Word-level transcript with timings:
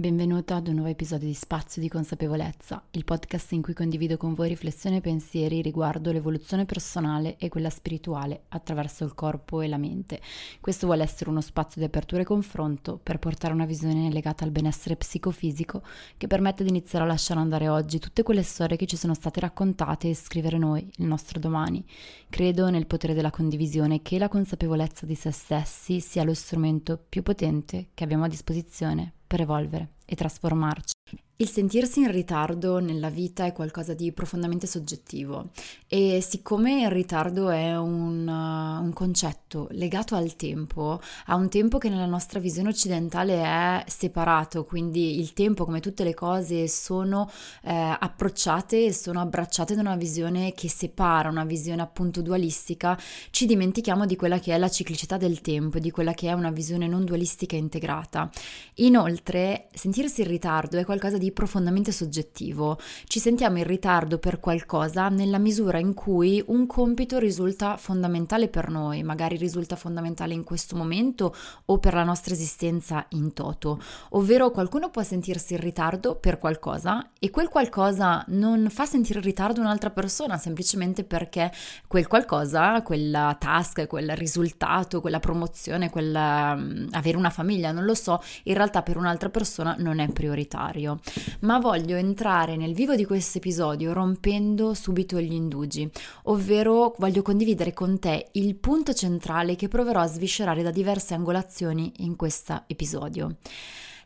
Benvenuta 0.00 0.54
ad 0.54 0.68
un 0.68 0.76
nuovo 0.76 0.88
episodio 0.88 1.26
di 1.26 1.34
Spazio 1.34 1.82
di 1.82 1.90
Consapevolezza, 1.90 2.82
il 2.92 3.04
podcast 3.04 3.52
in 3.52 3.60
cui 3.60 3.74
condivido 3.74 4.16
con 4.16 4.32
voi 4.32 4.48
riflessioni 4.48 4.96
e 4.96 5.00
pensieri 5.02 5.60
riguardo 5.60 6.10
l'evoluzione 6.10 6.64
personale 6.64 7.36
e 7.36 7.50
quella 7.50 7.68
spirituale 7.68 8.44
attraverso 8.48 9.04
il 9.04 9.12
corpo 9.12 9.60
e 9.60 9.68
la 9.68 9.76
mente. 9.76 10.22
Questo 10.58 10.86
vuole 10.86 11.02
essere 11.02 11.28
uno 11.28 11.42
spazio 11.42 11.82
di 11.82 11.86
apertura 11.86 12.22
e 12.22 12.24
confronto 12.24 12.98
per 13.02 13.18
portare 13.18 13.52
una 13.52 13.66
visione 13.66 14.10
legata 14.10 14.42
al 14.42 14.52
benessere 14.52 14.96
psicofisico 14.96 15.82
che 16.16 16.26
permette 16.26 16.62
di 16.62 16.70
iniziare 16.70 17.04
a 17.04 17.08
lasciare 17.08 17.40
andare 17.40 17.68
oggi 17.68 17.98
tutte 17.98 18.22
quelle 18.22 18.42
storie 18.42 18.78
che 18.78 18.86
ci 18.86 18.96
sono 18.96 19.12
state 19.12 19.40
raccontate 19.40 20.08
e 20.08 20.14
scrivere 20.14 20.56
noi, 20.56 20.88
il 20.96 21.04
nostro 21.04 21.38
domani. 21.38 21.84
Credo 22.30 22.70
nel 22.70 22.86
potere 22.86 23.12
della 23.12 23.30
condivisione 23.30 24.00
che 24.00 24.16
la 24.16 24.28
consapevolezza 24.28 25.04
di 25.04 25.14
se 25.14 25.30
stessi 25.30 26.00
sia 26.00 26.24
lo 26.24 26.32
strumento 26.32 26.98
più 27.06 27.22
potente 27.22 27.88
che 27.92 28.02
abbiamo 28.02 28.24
a 28.24 28.28
disposizione 28.28 29.16
per 29.30 29.42
evolvere 29.42 29.90
e 30.10 30.16
trasformarci. 30.16 30.94
Il 31.40 31.48
sentirsi 31.48 32.00
in 32.00 32.12
ritardo 32.12 32.80
nella 32.80 33.08
vita 33.08 33.46
è 33.46 33.54
qualcosa 33.54 33.94
di 33.94 34.12
profondamente 34.12 34.66
soggettivo 34.66 35.48
e 35.88 36.20
siccome 36.20 36.82
il 36.82 36.90
ritardo 36.90 37.48
è 37.48 37.78
un, 37.78 38.28
uh, 38.28 38.84
un, 38.84 38.92
concetto 38.92 39.66
legato 39.70 40.14
al 40.14 40.36
tempo, 40.36 41.00
a 41.26 41.36
un 41.36 41.48
tempo 41.48 41.78
che 41.78 41.88
nella 41.88 42.04
nostra 42.04 42.40
visione 42.40 42.68
occidentale 42.68 43.42
è 43.42 43.84
separato, 43.86 44.66
quindi 44.66 45.18
il 45.18 45.32
tempo 45.32 45.64
come 45.64 45.80
tutte 45.80 46.04
le 46.04 46.12
cose 46.12 46.68
sono 46.68 47.30
eh, 47.62 47.96
approcciate 47.98 48.84
e 48.84 48.92
sono 48.92 49.22
abbracciate 49.22 49.74
da 49.74 49.80
una 49.80 49.96
visione 49.96 50.52
che 50.52 50.68
separa, 50.68 51.30
una 51.30 51.44
visione 51.44 51.80
appunto 51.80 52.20
dualistica, 52.20 53.00
ci 53.30 53.46
dimentichiamo 53.46 54.04
di 54.04 54.14
quella 54.14 54.38
che 54.38 54.54
è 54.54 54.58
la 54.58 54.68
ciclicità 54.68 55.16
del 55.16 55.40
tempo, 55.40 55.78
di 55.78 55.90
quella 55.90 56.12
che 56.12 56.28
è 56.28 56.32
una 56.32 56.50
visione 56.50 56.86
non 56.86 57.06
dualistica 57.06 57.56
integrata. 57.56 58.30
Inoltre, 58.74 59.68
sentirsi 60.00 60.22
in 60.22 60.28
ritardo 60.28 60.78
è 60.78 60.84
qualcosa 60.84 61.18
di 61.18 61.30
profondamente 61.30 61.92
soggettivo. 61.92 62.78
Ci 63.04 63.18
sentiamo 63.18 63.58
in 63.58 63.64
ritardo 63.64 64.18
per 64.18 64.40
qualcosa 64.40 65.10
nella 65.10 65.38
misura 65.38 65.78
in 65.78 65.92
cui 65.92 66.42
un 66.46 66.66
compito 66.66 67.18
risulta 67.18 67.76
fondamentale 67.76 68.48
per 68.48 68.70
noi, 68.70 69.02
magari 69.02 69.36
risulta 69.36 69.76
fondamentale 69.76 70.32
in 70.32 70.42
questo 70.42 70.74
momento 70.74 71.34
o 71.66 71.78
per 71.78 71.92
la 71.92 72.04
nostra 72.04 72.32
esistenza 72.32 73.04
in 73.10 73.34
toto. 73.34 73.78
Ovvero 74.10 74.50
qualcuno 74.50 74.88
può 74.88 75.02
sentirsi 75.02 75.52
in 75.52 75.60
ritardo 75.60 76.14
per 76.14 76.38
qualcosa 76.38 77.10
e 77.18 77.28
quel 77.28 77.48
qualcosa 77.48 78.24
non 78.28 78.68
fa 78.70 78.86
sentire 78.86 79.18
in 79.18 79.24
ritardo 79.26 79.60
un'altra 79.60 79.90
persona 79.90 80.38
semplicemente 80.38 81.04
perché 81.04 81.52
quel 81.86 82.06
qualcosa, 82.06 82.80
quella 82.82 83.36
task, 83.38 83.86
quel 83.86 84.16
risultato, 84.16 85.02
quella 85.02 85.20
promozione, 85.20 85.90
quella, 85.90 86.54
um, 86.56 86.88
avere 86.92 87.18
una 87.18 87.30
famiglia, 87.30 87.70
non 87.72 87.84
lo 87.84 87.94
so, 87.94 88.22
in 88.44 88.54
realtà 88.54 88.82
per 88.82 88.96
un'altra 88.96 89.28
persona 89.28 89.74
non 89.78 89.89
è 89.98 90.08
prioritario 90.08 91.00
ma 91.40 91.58
voglio 91.58 91.96
entrare 91.96 92.56
nel 92.56 92.74
vivo 92.74 92.94
di 92.94 93.04
questo 93.04 93.38
episodio 93.38 93.92
rompendo 93.92 94.74
subito 94.74 95.20
gli 95.20 95.32
indugi, 95.32 95.90
ovvero 96.24 96.94
voglio 96.98 97.22
condividere 97.22 97.72
con 97.72 97.98
te 97.98 98.28
il 98.32 98.56
punto 98.56 98.92
centrale 98.92 99.56
che 99.56 99.68
proverò 99.68 100.00
a 100.00 100.06
sviscerare 100.06 100.62
da 100.62 100.70
diverse 100.70 101.14
angolazioni 101.14 101.92
in 101.98 102.16
questo 102.16 102.64
episodio. 102.66 103.36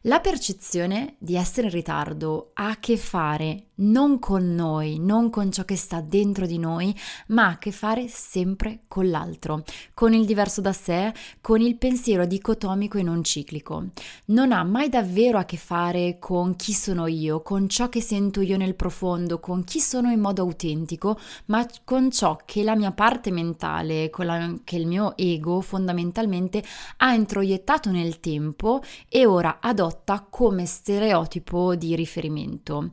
La 0.07 0.21
percezione 0.21 1.15
di 1.19 1.35
essere 1.35 1.69
in 1.69 1.73
ritardo 1.73 2.51
ha 2.55 2.69
a 2.69 2.79
che 2.79 2.99
fare 2.99 3.69
non 3.77 4.19
con 4.19 4.55
noi, 4.55 4.99
non 4.99 5.31
con 5.31 5.51
ciò 5.51 5.65
che 5.65 5.77
sta 5.77 6.01
dentro 6.01 6.47
di 6.47 6.59
noi, 6.59 6.95
ma 7.29 7.47
ha 7.47 7.51
a 7.51 7.59
che 7.59 7.73
fare 7.73 8.07
sempre 8.09 8.81
con 8.87 9.09
l'altro, 9.11 9.65
con 9.95 10.13
il 10.13 10.25
diverso 10.27 10.61
da 10.61 10.73
sé, 10.73 11.13
con 11.41 11.61
il 11.61 11.77
pensiero 11.77 12.27
dicotomico 12.27 12.99
e 12.99 13.03
non 13.03 13.25
ciclico. 13.25 13.89
Non 14.27 14.53
ha 14.53 14.63
mai 14.63 14.89
davvero 14.89 15.39
a 15.39 15.45
che 15.45 15.57
fare 15.57 16.19
con 16.19 16.57
chi 16.57 16.73
sono 16.73 17.07
io, 17.07 17.43
con 17.43 17.69
ciò 17.69 17.89
che 17.89 18.01
sento 18.01 18.41
io 18.41 18.57
nel 18.57 18.75
profondo, 18.75 19.41
con 19.41 19.65
chi 19.65 19.81
sono 19.81 20.11
in 20.11 20.21
modo 20.21 20.43
autentico, 20.43 21.19
ma 21.47 21.67
con 21.85 22.11
ciò 22.11 22.39
che 22.45 22.63
la 22.63 22.77
mia 22.77 22.93
parte 22.93 23.31
mentale, 23.31 24.11
la, 24.19 24.55
che 24.63 24.77
il 24.77 24.87
mio 24.87 25.17
ego 25.17 25.61
fondamentalmente 25.61 26.63
ha 26.99 27.13
introiettato 27.13 27.91
nel 27.91 28.21
tempo 28.21 28.83
e 29.09 29.27
ora 29.27 29.59
adotta 29.61 30.27
come 30.29 30.67
stereotipo 30.67 31.75
di 31.75 31.95
riferimento. 31.97 32.93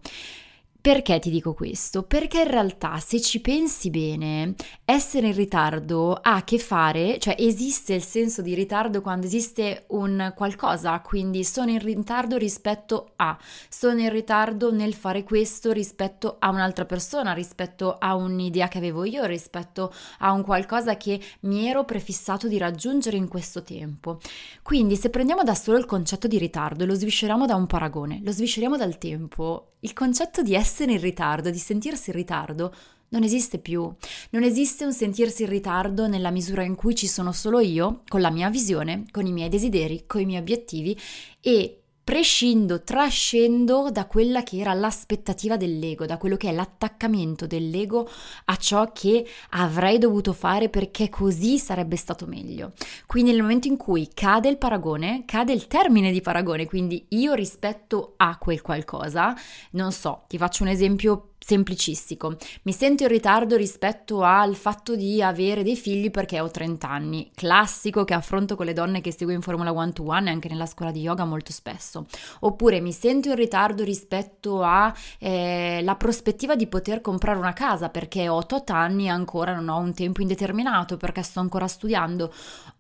Perché 0.82 1.20
ti 1.20 1.30
dico 1.30 1.54
questo? 1.54 2.02
Perché 2.02 2.42
in 2.42 2.50
realtà 2.50 2.98
se 2.98 3.22
ci 3.22 3.40
pensi 3.40 3.92
bene, 3.92 4.56
essere 4.84 5.28
in 5.28 5.36
ritardo 5.36 6.14
ha 6.14 6.34
a 6.34 6.44
che 6.44 6.58
fare, 6.58 7.20
cioè 7.20 7.36
esiste 7.38 7.94
il 7.94 8.02
senso 8.02 8.42
di 8.42 8.56
ritardo 8.56 9.04
quando 9.04 9.28
esiste 9.28 9.86
un 9.90 10.34
qualcosa, 10.36 11.00
quindi 11.02 11.44
sono 11.44 11.70
in 11.70 11.78
ritardo 11.78 12.36
rispetto 12.36 13.12
a, 13.18 13.38
sono 13.70 14.00
in 14.00 14.10
ritardo 14.10 14.72
nel 14.72 14.96
fare 14.96 15.22
questo 15.22 15.72
rispetto 15.72 16.38
a 16.40 16.50
un'altra 16.50 16.86
persona, 16.86 17.34
rispetto 17.34 17.98
a 18.00 18.16
un'idea 18.16 18.68
che 18.68 18.80
avevo 18.80 19.04
io, 19.04 19.24
rispetto 19.26 19.94
a 20.18 20.32
un 20.32 20.42
qualcosa 20.42 20.98
che 20.98 21.22
mi 21.42 21.68
ero 21.68 21.86
prefissato 21.86 22.48
di 22.48 22.58
raggiungere 22.58 23.18
in 23.18 23.28
questo 23.28 23.62
tempo. 23.62 24.20
Quindi 24.64 24.96
se 24.96 25.12
prendiamo 25.12 25.44
da 25.44 25.54
solo 25.54 25.78
il 25.78 25.86
concetto 25.86 26.26
di 26.26 26.40
ritardo 26.40 26.84
e 26.84 26.88
lo 26.88 26.96
svisceriamo 26.96 27.46
da 27.46 27.54
un 27.54 27.68
paragone, 27.68 28.20
lo 28.24 28.32
svisceriamo 28.32 28.78
dal 28.78 28.98
tempo, 28.98 29.71
il 29.82 29.94
concetto 29.94 30.42
di 30.42 30.56
essere 30.56 30.94
in 30.94 31.02
ritardo, 31.02 31.50
di 31.50 31.58
sentirsi 31.58 32.10
in 32.10 32.16
ritardo, 32.16 32.74
non 33.10 33.24
esiste 33.24 33.60
più. 33.60 33.94
Non 34.30 34.44
esiste 34.44 34.86
un 34.86 34.94
sentirsi 34.94 35.44
in 35.44 35.50
ritardo 35.50 36.08
nella 36.08 36.32
misura 36.32 36.64
in 36.64 36.76
cui 36.76 36.96
ci 36.96 37.08
sono 37.08 37.32
solo 37.32 37.60
io, 37.60 38.04
con 38.08 38.22
la 38.22 38.32
mia 38.32 38.50
visione, 38.50 39.06
con 39.12 39.26
i 39.26 39.32
miei 39.32 39.50
desideri, 39.50 40.06
con 40.08 40.22
i 40.22 40.26
miei 40.26 40.40
obiettivi 40.40 40.98
e 41.42 41.81
prescindo, 42.12 42.84
trascendo 42.84 43.90
da 43.90 44.06
quella 44.06 44.44
che 44.44 44.58
era 44.58 44.74
l'aspettativa 44.74 45.56
dell'ego, 45.56 46.06
da 46.06 46.18
quello 46.18 46.36
che 46.36 46.50
è 46.50 46.52
l'attaccamento 46.52 47.48
dell'ego 47.48 48.06
a 48.46 48.58
ciò 48.58 48.92
che 48.92 49.26
avrei 49.52 49.98
dovuto 49.98 50.34
fare 50.34 50.68
perché 50.68 51.08
così 51.08 51.58
sarebbe 51.58 51.96
stato 51.96 52.26
meglio. 52.26 52.74
Quindi 53.08 53.32
nel 53.32 53.40
momento 53.40 53.70
in 53.70 53.78
cui 53.78 54.10
cade 54.14 54.50
il 54.50 54.58
paragone, 54.58 55.24
cade 55.26 55.54
il 55.54 55.68
termine 55.68 56.12
di 56.12 56.20
paragone, 56.20 56.66
quindi 56.66 57.06
io 57.12 57.34
rispetto 57.34 58.16
a 58.18 58.38
quel 58.38 58.60
qualcosa, 58.60 59.34
non 59.72 59.94
so, 59.94 60.26
ti 60.28 60.38
faccio 60.38 60.64
un 60.64 60.70
esempio 60.70 61.31
semplicistico. 61.44 62.38
Mi 62.64 62.72
sento 62.72 63.04
in 63.04 63.10
ritardo 63.10 63.56
rispetto 63.56 64.22
al 64.22 64.56
fatto 64.56 64.96
di 64.96 65.22
avere 65.24 65.64
dei 65.64 65.76
figli 65.76 66.12
perché 66.12 66.40
ho 66.40 66.50
30 66.50 66.88
anni. 66.88 67.32
Classico 67.34 68.04
che 68.06 68.14
affronto 68.14 68.56
con 68.56 68.68
le 68.68 68.74
donne 68.74 69.02
che 69.02 69.12
seguo 69.12 69.34
in 69.34 69.42
Formula 69.42 69.74
One 69.74 69.92
to 69.92 70.06
One 70.06 70.30
e 70.30 70.34
anche 70.34 70.48
nella 70.48 70.68
scuola 70.68 70.92
di 70.92 71.02
yoga 71.02 71.26
molto 71.26 71.52
spesso. 71.52 72.06
Oppure 72.42 72.80
mi 72.80 72.94
sento 72.94 73.30
in 73.30 73.36
ritardo 73.36 73.84
rispetto 73.84 74.62
alla 74.62 74.94
eh, 75.18 75.96
prospettiva 75.98 76.56
di 76.56 76.68
poter 76.68 77.02
comprare 77.02 77.40
una 77.40 77.54
casa 77.54 77.90
perché 77.90 78.30
ho 78.30 78.36
8 78.36 78.64
anni 78.68 79.06
e 79.06 79.10
ancora 79.10 79.56
non 79.56 79.70
ho 79.70 79.78
un 79.80 79.94
tempo 79.94 80.22
indeterminato 80.22 80.98
perché 80.98 81.24
sto 81.24 81.40
ancora 81.40 81.68
studiando. 81.68 82.32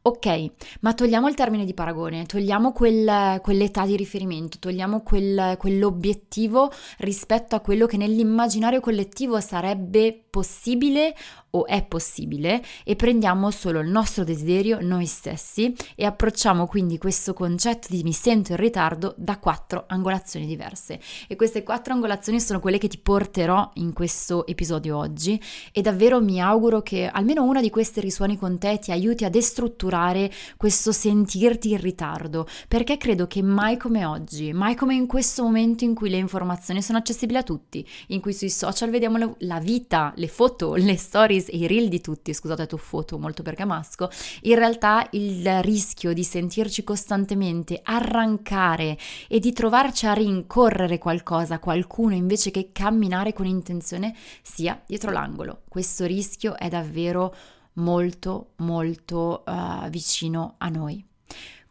Ok, 0.04 0.52
ma 0.80 0.96
togliamo 0.96 1.28
il 1.28 1.36
termine 1.36 1.64
di 1.64 1.76
paragone, 1.76 2.26
togliamo 2.26 2.72
quel, 2.72 3.40
quell'età 3.40 3.86
di 3.86 3.96
riferimento, 3.96 4.58
togliamo 4.58 5.04
quel, 5.04 5.58
quell'obiettivo 5.60 6.72
rispetto 7.00 7.56
a 7.56 7.60
quello 7.60 7.86
che 7.86 7.98
nell'immaginario 7.98 8.80
collettivo 8.80 9.40
sarebbe 9.40 10.20
possibile 10.28 11.14
o 11.52 11.66
è 11.66 11.84
possibile 11.84 12.64
e 12.84 12.96
prendiamo 12.96 13.52
solo 13.52 13.80
il 13.80 13.90
nostro 13.90 14.24
desiderio, 14.24 14.80
noi 14.82 15.06
stessi, 15.06 15.74
e 15.96 16.06
approcciamo 16.06 16.68
quindi 16.68 16.98
questo 16.98 17.34
concetto 17.34 17.88
di 17.90 18.04
mi 18.04 18.14
sento 18.14 18.52
in 18.52 18.58
ritardo 18.58 19.14
da 19.18 19.38
quattro 19.38 19.86
angolazioni 19.88 20.46
diverse. 20.46 21.00
E 21.28 21.36
queste 21.36 21.64
quattro 21.64 21.94
angolazioni 21.94 22.40
sono 22.40 22.60
quelle 22.60 22.78
che 22.78 22.88
ti 22.88 22.98
porterò 22.98 23.72
in 23.76 23.94
questo 23.94 24.46
episodio 24.48 24.98
oggi 24.98 25.42
e 25.72 25.82
davvero 25.82 26.22
mi 26.22 26.42
auguro 26.42 26.82
che 26.82 27.08
almeno 27.08 27.44
una 27.44 27.62
di 27.62 27.70
queste 27.70 28.02
risuoni 28.02 28.38
con 28.38 28.58
te 28.58 28.80
ti 28.80 28.92
aiuti 28.92 29.26
a 29.26 29.30
destrutturare 29.30 30.32
questo 30.58 30.92
sentirti 30.92 31.72
in 31.72 31.82
ritardo, 31.82 32.48
perché 32.68 32.98
credo 32.98 33.28
che 33.28 33.42
mai 33.42 33.78
come 33.78 34.06
oggi, 34.06 34.54
mai 34.54 34.76
come 34.76 34.96
in 34.96 35.08
questo 35.08 35.44
momento 35.44 35.84
in 35.84 35.96
cui 35.96 36.10
le 36.10 36.18
informazioni 36.18 36.82
sono 36.82 36.98
accessibili 36.98 37.38
a 37.38 37.44
tutti, 37.44 37.86
in 38.08 38.22
cui 38.22 38.34
sui 38.34 38.50
social 38.50 38.90
vediamo 38.90 39.36
la 39.40 39.60
vita, 39.60 40.14
le 40.16 40.28
foto, 40.28 40.76
le 40.76 40.98
storie 40.98 41.41
stories 41.42 41.50
e 41.50 41.58
i 41.58 41.68
reel 41.68 41.90
di 41.90 42.00
tutti, 42.00 42.34
scusate 42.34 42.68
tu 42.68 42.78
foto 42.78 43.18
molto 43.18 43.42
bergamasco, 43.42 44.10
in 44.44 44.56
realtà 44.56 45.08
il 45.12 45.62
rischio 45.62 46.14
di 46.14 46.24
sentirci 46.24 46.84
costantemente 46.84 47.82
arrancare 47.84 48.98
e 49.28 49.40
di 49.40 49.52
trovarci 49.52 50.06
a 50.06 50.14
rincorrere 50.14 50.98
qualcosa, 50.98 51.60
qualcuno 51.60 52.14
invece 52.14 52.52
che 52.52 52.70
camminare 52.72 53.34
con 53.34 53.46
intenzione 53.46 54.16
sia 54.42 54.82
dietro 54.86 55.12
l'angolo. 55.12 55.62
Questo 55.68 56.06
rischio 56.06 56.58
è 56.58 56.70
davvero 56.70 57.34
molto 57.74 58.52
molto 58.58 59.44
uh, 59.46 59.90
vicino 59.90 60.56
a 60.58 60.70
noi. 60.70 61.04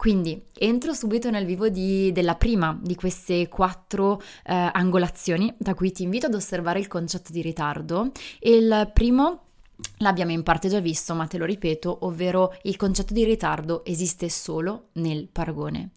Quindi 0.00 0.42
entro 0.54 0.94
subito 0.94 1.28
nel 1.28 1.44
vivo 1.44 1.68
di, 1.68 2.10
della 2.12 2.34
prima 2.34 2.74
di 2.80 2.94
queste 2.94 3.48
quattro 3.48 4.18
eh, 4.46 4.70
angolazioni 4.72 5.52
da 5.58 5.74
cui 5.74 5.92
ti 5.92 6.04
invito 6.04 6.24
ad 6.24 6.32
osservare 6.32 6.78
il 6.78 6.86
concetto 6.86 7.30
di 7.32 7.42
ritardo. 7.42 8.10
Il 8.38 8.90
primo 8.94 9.49
L'abbiamo 9.98 10.32
in 10.32 10.42
parte 10.42 10.68
già 10.68 10.80
visto, 10.80 11.14
ma 11.14 11.26
te 11.26 11.38
lo 11.38 11.44
ripeto, 11.44 11.98
ovvero 12.02 12.54
il 12.62 12.76
concetto 12.76 13.12
di 13.12 13.24
ritardo 13.24 13.84
esiste 13.84 14.28
solo 14.28 14.88
nel 14.92 15.28
paragone. 15.30 15.90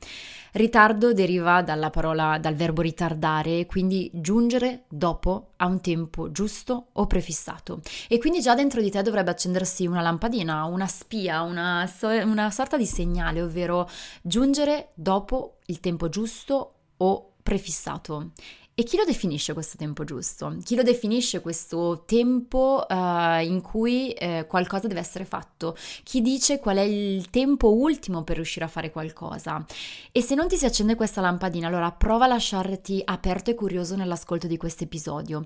Ritardo 0.54 1.14
deriva 1.14 1.64
dalla 1.64 1.90
parola, 1.90 2.38
dal 2.38 2.54
verbo 2.54 2.82
ritardare, 2.82 3.66
quindi 3.66 4.12
giungere 4.14 4.84
dopo 4.88 5.54
a 5.58 5.66
un 5.66 5.82
tempo 5.82 6.32
giusto 6.32 6.90
o 6.92 7.08
prefissato. 7.08 7.82
E 8.08 8.20
quindi 8.20 8.40
già 8.40 8.54
dentro 8.54 8.80
di 8.80 8.92
te 8.92 9.02
dovrebbe 9.02 9.32
accendersi 9.32 9.88
una 9.88 10.02
lampadina, 10.02 10.66
una 10.66 10.88
spia, 10.88 11.42
una, 11.42 11.90
una 12.24 12.52
sorta 12.52 12.78
di 12.78 12.86
segnale, 12.86 13.42
ovvero 13.42 13.90
giungere 14.22 14.90
dopo 14.94 15.58
il 15.68 15.80
tempo 15.80 16.10
giusto 16.10 16.74
o 16.98 17.32
prefissato. 17.42 18.32
E 18.76 18.82
chi 18.82 18.98
lo 18.98 19.04
definisce 19.06 19.54
questo 19.54 19.78
tempo 19.78 20.04
giusto? 20.04 20.58
Chi 20.64 20.76
lo 20.76 20.82
definisce 20.82 21.42
questo 21.42 22.06
tempo 22.08 22.84
uh, 22.90 23.40
in 23.40 23.62
cui 23.62 24.16
uh, 24.20 24.48
qualcosa 24.48 24.88
deve 24.88 25.00
essere 25.00 25.26
fatto? 25.26 25.78
Chi 26.02 26.22
dice 26.22 26.58
qual 26.58 26.78
è 26.78 26.82
il 26.82 27.30
tempo 27.30 27.72
ultimo 27.72 28.24
per 28.24 28.38
riuscire 28.38 28.66
a 28.66 28.68
fare 28.68 28.90
qualcosa? 28.90 29.64
E 30.12 30.22
se 30.24 30.34
non 30.34 30.48
ti 30.48 30.56
si 30.56 30.66
accende 30.66 30.96
questa 30.96 31.22
lampadina, 31.22 31.68
allora 31.68 31.92
prova 31.92 32.26
a 32.26 32.30
lasciarti 32.30 33.00
aperto 33.06 33.52
e 33.52 33.56
curioso 33.56 33.96
nell'ascolto 33.96 34.48
di 34.48 34.58
questo 34.58 34.86
episodio. 34.86 35.46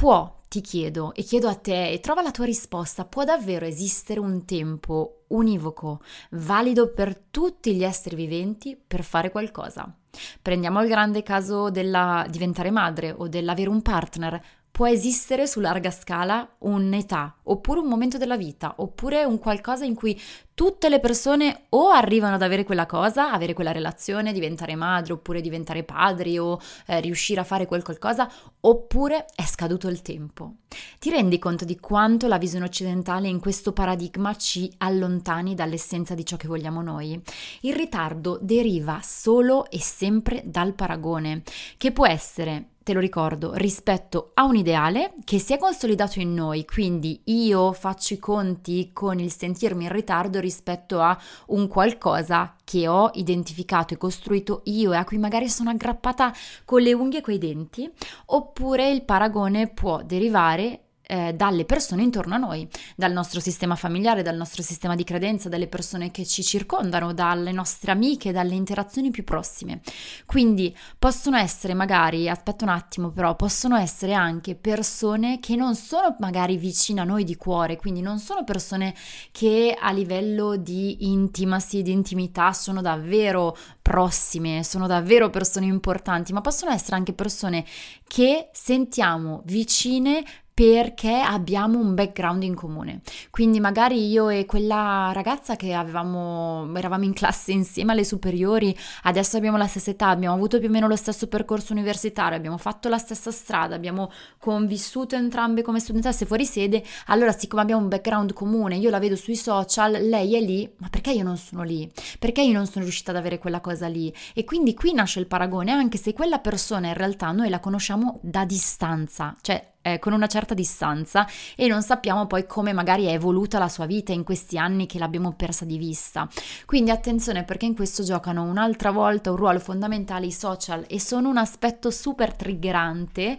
Può, 0.00 0.44
ti 0.48 0.62
chiedo, 0.62 1.12
e 1.12 1.22
chiedo 1.22 1.46
a 1.46 1.54
te, 1.54 1.90
e 1.90 2.00
trova 2.00 2.22
la 2.22 2.30
tua 2.30 2.46
risposta, 2.46 3.04
può 3.04 3.22
davvero 3.22 3.66
esistere 3.66 4.18
un 4.18 4.46
tempo 4.46 5.24
univoco, 5.26 6.00
valido 6.30 6.90
per 6.94 7.18
tutti 7.30 7.74
gli 7.74 7.84
esseri 7.84 8.16
viventi 8.16 8.82
per 8.82 9.04
fare 9.04 9.30
qualcosa? 9.30 9.94
Prendiamo 10.40 10.80
il 10.80 10.88
grande 10.88 11.22
caso 11.22 11.68
della 11.68 12.24
diventare 12.30 12.70
madre 12.70 13.12
o 13.14 13.28
dell'avere 13.28 13.68
un 13.68 13.82
partner. 13.82 14.42
Può 14.70 14.86
esistere 14.86 15.46
su 15.46 15.60
larga 15.60 15.90
scala 15.90 16.56
un'età, 16.60 17.36
oppure 17.44 17.80
un 17.80 17.88
momento 17.88 18.18
della 18.18 18.36
vita, 18.36 18.74
oppure 18.76 19.24
un 19.24 19.38
qualcosa 19.38 19.84
in 19.84 19.94
cui 19.94 20.18
tutte 20.54 20.88
le 20.88 21.00
persone 21.00 21.64
o 21.70 21.88
arrivano 21.88 22.34
ad 22.34 22.42
avere 22.42 22.64
quella 22.64 22.86
cosa, 22.86 23.32
avere 23.32 23.54
quella 23.54 23.72
relazione, 23.72 24.32
diventare 24.32 24.74
madre 24.76 25.14
oppure 25.14 25.40
diventare 25.40 25.84
padri 25.84 26.38
o 26.38 26.60
eh, 26.86 27.00
riuscire 27.00 27.40
a 27.40 27.44
fare 27.44 27.66
quel 27.66 27.82
qualcosa, 27.82 28.30
oppure 28.60 29.26
è 29.34 29.44
scaduto 29.44 29.88
il 29.88 30.02
tempo. 30.02 30.56
Ti 30.98 31.10
rendi 31.10 31.38
conto 31.38 31.64
di 31.64 31.78
quanto 31.80 32.26
la 32.26 32.38
visione 32.38 32.66
occidentale 32.66 33.28
in 33.28 33.40
questo 33.40 33.72
paradigma 33.72 34.36
ci 34.36 34.70
allontani 34.78 35.54
dall'essenza 35.54 36.14
di 36.14 36.24
ciò 36.24 36.36
che 36.36 36.46
vogliamo 36.46 36.82
noi? 36.82 37.20
Il 37.62 37.74
ritardo 37.74 38.38
deriva 38.40 39.00
solo 39.02 39.68
e 39.70 39.80
sempre 39.80 40.42
dal 40.44 40.74
paragone, 40.74 41.42
che 41.76 41.90
può 41.90 42.06
essere 42.06 42.69
te 42.82 42.92
lo 42.94 43.00
ricordo, 43.00 43.52
rispetto 43.54 44.30
a 44.34 44.44
un 44.44 44.56
ideale 44.56 45.12
che 45.24 45.38
si 45.38 45.52
è 45.52 45.58
consolidato 45.58 46.18
in 46.18 46.32
noi, 46.32 46.64
quindi 46.64 47.20
io 47.24 47.72
faccio 47.72 48.14
i 48.14 48.18
conti 48.18 48.90
con 48.92 49.18
il 49.18 49.30
sentirmi 49.30 49.84
in 49.84 49.92
ritardo 49.92 50.40
rispetto 50.40 51.00
a 51.00 51.16
un 51.48 51.68
qualcosa 51.68 52.56
che 52.64 52.88
ho 52.88 53.10
identificato 53.14 53.94
e 53.94 53.98
costruito 53.98 54.62
io 54.64 54.92
e 54.92 54.96
a 54.96 55.04
cui 55.04 55.18
magari 55.18 55.48
sono 55.48 55.70
aggrappata 55.70 56.32
con 56.64 56.80
le 56.80 56.92
unghie 56.94 57.18
e 57.18 57.22
coi 57.22 57.38
denti, 57.38 57.90
oppure 58.26 58.90
il 58.90 59.02
paragone 59.02 59.68
può 59.68 60.02
derivare 60.02 60.84
eh, 61.10 61.34
dalle 61.34 61.64
persone 61.64 62.04
intorno 62.04 62.36
a 62.36 62.38
noi, 62.38 62.68
dal 62.94 63.10
nostro 63.10 63.40
sistema 63.40 63.74
familiare, 63.74 64.22
dal 64.22 64.36
nostro 64.36 64.62
sistema 64.62 64.94
di 64.94 65.02
credenza, 65.02 65.48
dalle 65.48 65.66
persone 65.66 66.12
che 66.12 66.24
ci 66.24 66.44
circondano, 66.44 67.12
dalle 67.12 67.50
nostre 67.50 67.90
amiche, 67.90 68.30
dalle 68.30 68.54
interazioni 68.54 69.10
più 69.10 69.24
prossime. 69.24 69.80
Quindi 70.24 70.74
possono 71.00 71.36
essere 71.36 71.74
magari, 71.74 72.28
aspetta 72.28 72.64
un 72.64 72.70
attimo 72.70 73.10
però, 73.10 73.34
possono 73.34 73.76
essere 73.76 74.12
anche 74.12 74.54
persone 74.54 75.40
che 75.40 75.56
non 75.56 75.74
sono 75.74 76.14
magari 76.20 76.56
vicine 76.56 77.00
a 77.00 77.04
noi 77.04 77.24
di 77.24 77.34
cuore, 77.34 77.76
quindi 77.76 78.02
non 78.02 78.20
sono 78.20 78.44
persone 78.44 78.94
che 79.32 79.76
a 79.76 79.90
livello 79.90 80.54
di 80.54 81.08
intimacy, 81.08 81.82
di 81.82 81.90
intimità 81.90 82.52
sono 82.52 82.80
davvero 82.80 83.56
prossime, 83.82 84.62
sono 84.62 84.86
davvero 84.86 85.28
persone 85.28 85.66
importanti, 85.66 86.32
ma 86.32 86.40
possono 86.40 86.70
essere 86.70 86.94
anche 86.94 87.14
persone 87.14 87.64
che 88.06 88.50
sentiamo 88.52 89.42
vicine 89.44 90.22
perché 90.60 91.22
abbiamo 91.22 91.78
un 91.78 91.94
background 91.94 92.42
in 92.42 92.54
comune. 92.54 93.00
Quindi 93.30 93.60
magari 93.60 94.10
io 94.10 94.28
e 94.28 94.44
quella 94.44 95.10
ragazza 95.14 95.56
che 95.56 95.72
avevamo, 95.72 96.70
eravamo 96.76 97.04
in 97.04 97.14
classe 97.14 97.52
insieme 97.52 97.92
alle 97.92 98.04
superiori, 98.04 98.76
adesso 99.04 99.38
abbiamo 99.38 99.56
la 99.56 99.66
stessa 99.66 99.92
età, 99.92 100.08
abbiamo 100.08 100.34
avuto 100.34 100.58
più 100.58 100.68
o 100.68 100.70
meno 100.70 100.86
lo 100.86 100.96
stesso 100.96 101.28
percorso 101.28 101.72
universitario, 101.72 102.36
abbiamo 102.36 102.58
fatto 102.58 102.90
la 102.90 102.98
stessa 102.98 103.30
strada, 103.30 103.74
abbiamo 103.74 104.12
convissuto 104.38 105.16
entrambe 105.16 105.62
come 105.62 105.80
studentesse 105.80 106.26
fuori 106.26 106.44
sede, 106.44 106.84
allora 107.06 107.32
siccome 107.32 107.62
abbiamo 107.62 107.80
un 107.80 107.88
background 107.88 108.34
comune, 108.34 108.76
io 108.76 108.90
la 108.90 108.98
vedo 108.98 109.16
sui 109.16 109.36
social, 109.36 109.92
lei 109.92 110.36
è 110.36 110.40
lì, 110.42 110.70
ma 110.76 110.90
perché 110.90 111.12
io 111.12 111.24
non 111.24 111.38
sono 111.38 111.62
lì? 111.62 111.90
Perché 112.18 112.42
io 112.42 112.52
non 112.52 112.66
sono 112.66 112.84
riuscita 112.84 113.12
ad 113.12 113.16
avere 113.16 113.38
quella 113.38 113.60
cosa 113.60 113.86
lì? 113.86 114.12
E 114.34 114.44
quindi 114.44 114.74
qui 114.74 114.92
nasce 114.92 115.20
il 115.20 115.26
paragone, 115.26 115.72
anche 115.72 115.96
se 115.96 116.12
quella 116.12 116.38
persona 116.38 116.88
in 116.88 116.94
realtà 116.94 117.32
noi 117.32 117.48
la 117.48 117.60
conosciamo 117.60 118.18
da 118.20 118.44
distanza, 118.44 119.34
cioè 119.40 119.68
eh, 119.82 119.98
con 119.98 120.12
una 120.12 120.26
certa 120.26 120.54
distanza 120.54 121.26
e 121.56 121.66
non 121.66 121.82
sappiamo 121.82 122.26
poi 122.26 122.46
come 122.46 122.72
magari 122.72 123.06
è 123.06 123.12
evoluta 123.12 123.58
la 123.58 123.68
sua 123.68 123.86
vita 123.86 124.12
in 124.12 124.24
questi 124.24 124.58
anni 124.58 124.86
che 124.86 124.98
l'abbiamo 124.98 125.32
persa 125.32 125.64
di 125.64 125.78
vista. 125.78 126.28
Quindi 126.66 126.90
attenzione 126.90 127.44
perché 127.44 127.66
in 127.66 127.74
questo 127.74 128.02
giocano 128.02 128.42
un'altra 128.42 128.90
volta 128.90 129.30
un 129.30 129.36
ruolo 129.36 129.58
fondamentale 129.58 130.26
i 130.26 130.32
social 130.32 130.84
e 130.88 131.00
sono 131.00 131.28
un 131.28 131.36
aspetto 131.36 131.90
super 131.90 132.34
triggerante 132.34 133.38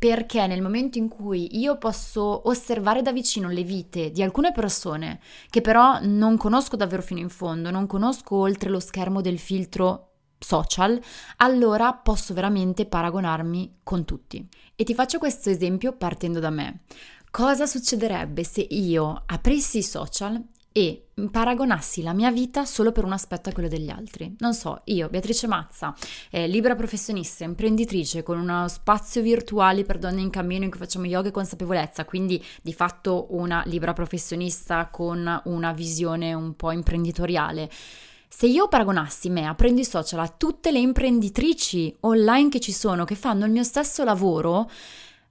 perché 0.00 0.46
nel 0.46 0.62
momento 0.62 0.96
in 0.96 1.08
cui 1.08 1.58
io 1.58 1.76
posso 1.76 2.48
osservare 2.48 3.02
da 3.02 3.12
vicino 3.12 3.50
le 3.50 3.62
vite 3.62 4.10
di 4.10 4.22
alcune 4.22 4.50
persone 4.50 5.20
che 5.50 5.60
però 5.60 5.98
non 6.00 6.38
conosco 6.38 6.74
davvero 6.74 7.02
fino 7.02 7.20
in 7.20 7.28
fondo, 7.28 7.70
non 7.70 7.86
conosco 7.86 8.36
oltre 8.36 8.70
lo 8.70 8.80
schermo 8.80 9.20
del 9.20 9.38
filtro 9.38 10.09
social, 10.40 11.00
allora 11.36 11.92
posso 11.92 12.34
veramente 12.34 12.86
paragonarmi 12.86 13.80
con 13.84 14.04
tutti. 14.04 14.44
E 14.74 14.82
ti 14.84 14.94
faccio 14.94 15.18
questo 15.18 15.50
esempio 15.50 15.92
partendo 15.92 16.40
da 16.40 16.50
me. 16.50 16.80
Cosa 17.30 17.66
succederebbe 17.66 18.42
se 18.42 18.66
io 18.68 19.22
aprissi 19.26 19.78
i 19.78 19.82
social 19.84 20.42
e 20.72 21.08
paragonassi 21.30 22.02
la 22.02 22.12
mia 22.12 22.30
vita 22.30 22.64
solo 22.64 22.92
per 22.92 23.04
un 23.04 23.12
aspetto 23.12 23.48
a 23.48 23.52
quello 23.52 23.68
degli 23.68 23.90
altri. 23.90 24.34
Non 24.38 24.54
so, 24.54 24.82
io, 24.84 25.08
Beatrice 25.08 25.46
Mazza, 25.46 25.94
eh, 26.30 26.46
libera 26.46 26.76
professionista, 26.76 27.44
imprenditrice, 27.44 28.22
con 28.22 28.38
uno 28.38 28.68
spazio 28.68 29.20
virtuale 29.20 29.84
per 29.84 29.98
donne 29.98 30.20
in 30.20 30.30
cammino 30.30 30.64
in 30.64 30.70
cui 30.70 30.78
facciamo 30.78 31.06
yoga 31.06 31.28
e 31.28 31.32
consapevolezza, 31.32 32.04
quindi 32.04 32.42
di 32.62 32.72
fatto 32.72 33.26
una 33.30 33.62
libera 33.66 33.92
professionista 33.92 34.88
con 34.88 35.40
una 35.44 35.72
visione 35.72 36.32
un 36.34 36.54
po' 36.54 36.70
imprenditoriale. 36.70 37.68
Se 38.32 38.46
io 38.46 38.68
paragonassi 38.68 39.28
me, 39.28 39.44
aprendo 39.44 39.80
i 39.80 39.84
social, 39.84 40.20
a 40.20 40.28
tutte 40.28 40.70
le 40.70 40.78
imprenditrici 40.78 41.94
online 42.00 42.48
che 42.48 42.60
ci 42.60 42.72
sono, 42.72 43.04
che 43.04 43.16
fanno 43.16 43.44
il 43.44 43.50
mio 43.50 43.64
stesso 43.64 44.04
lavoro, 44.04 44.70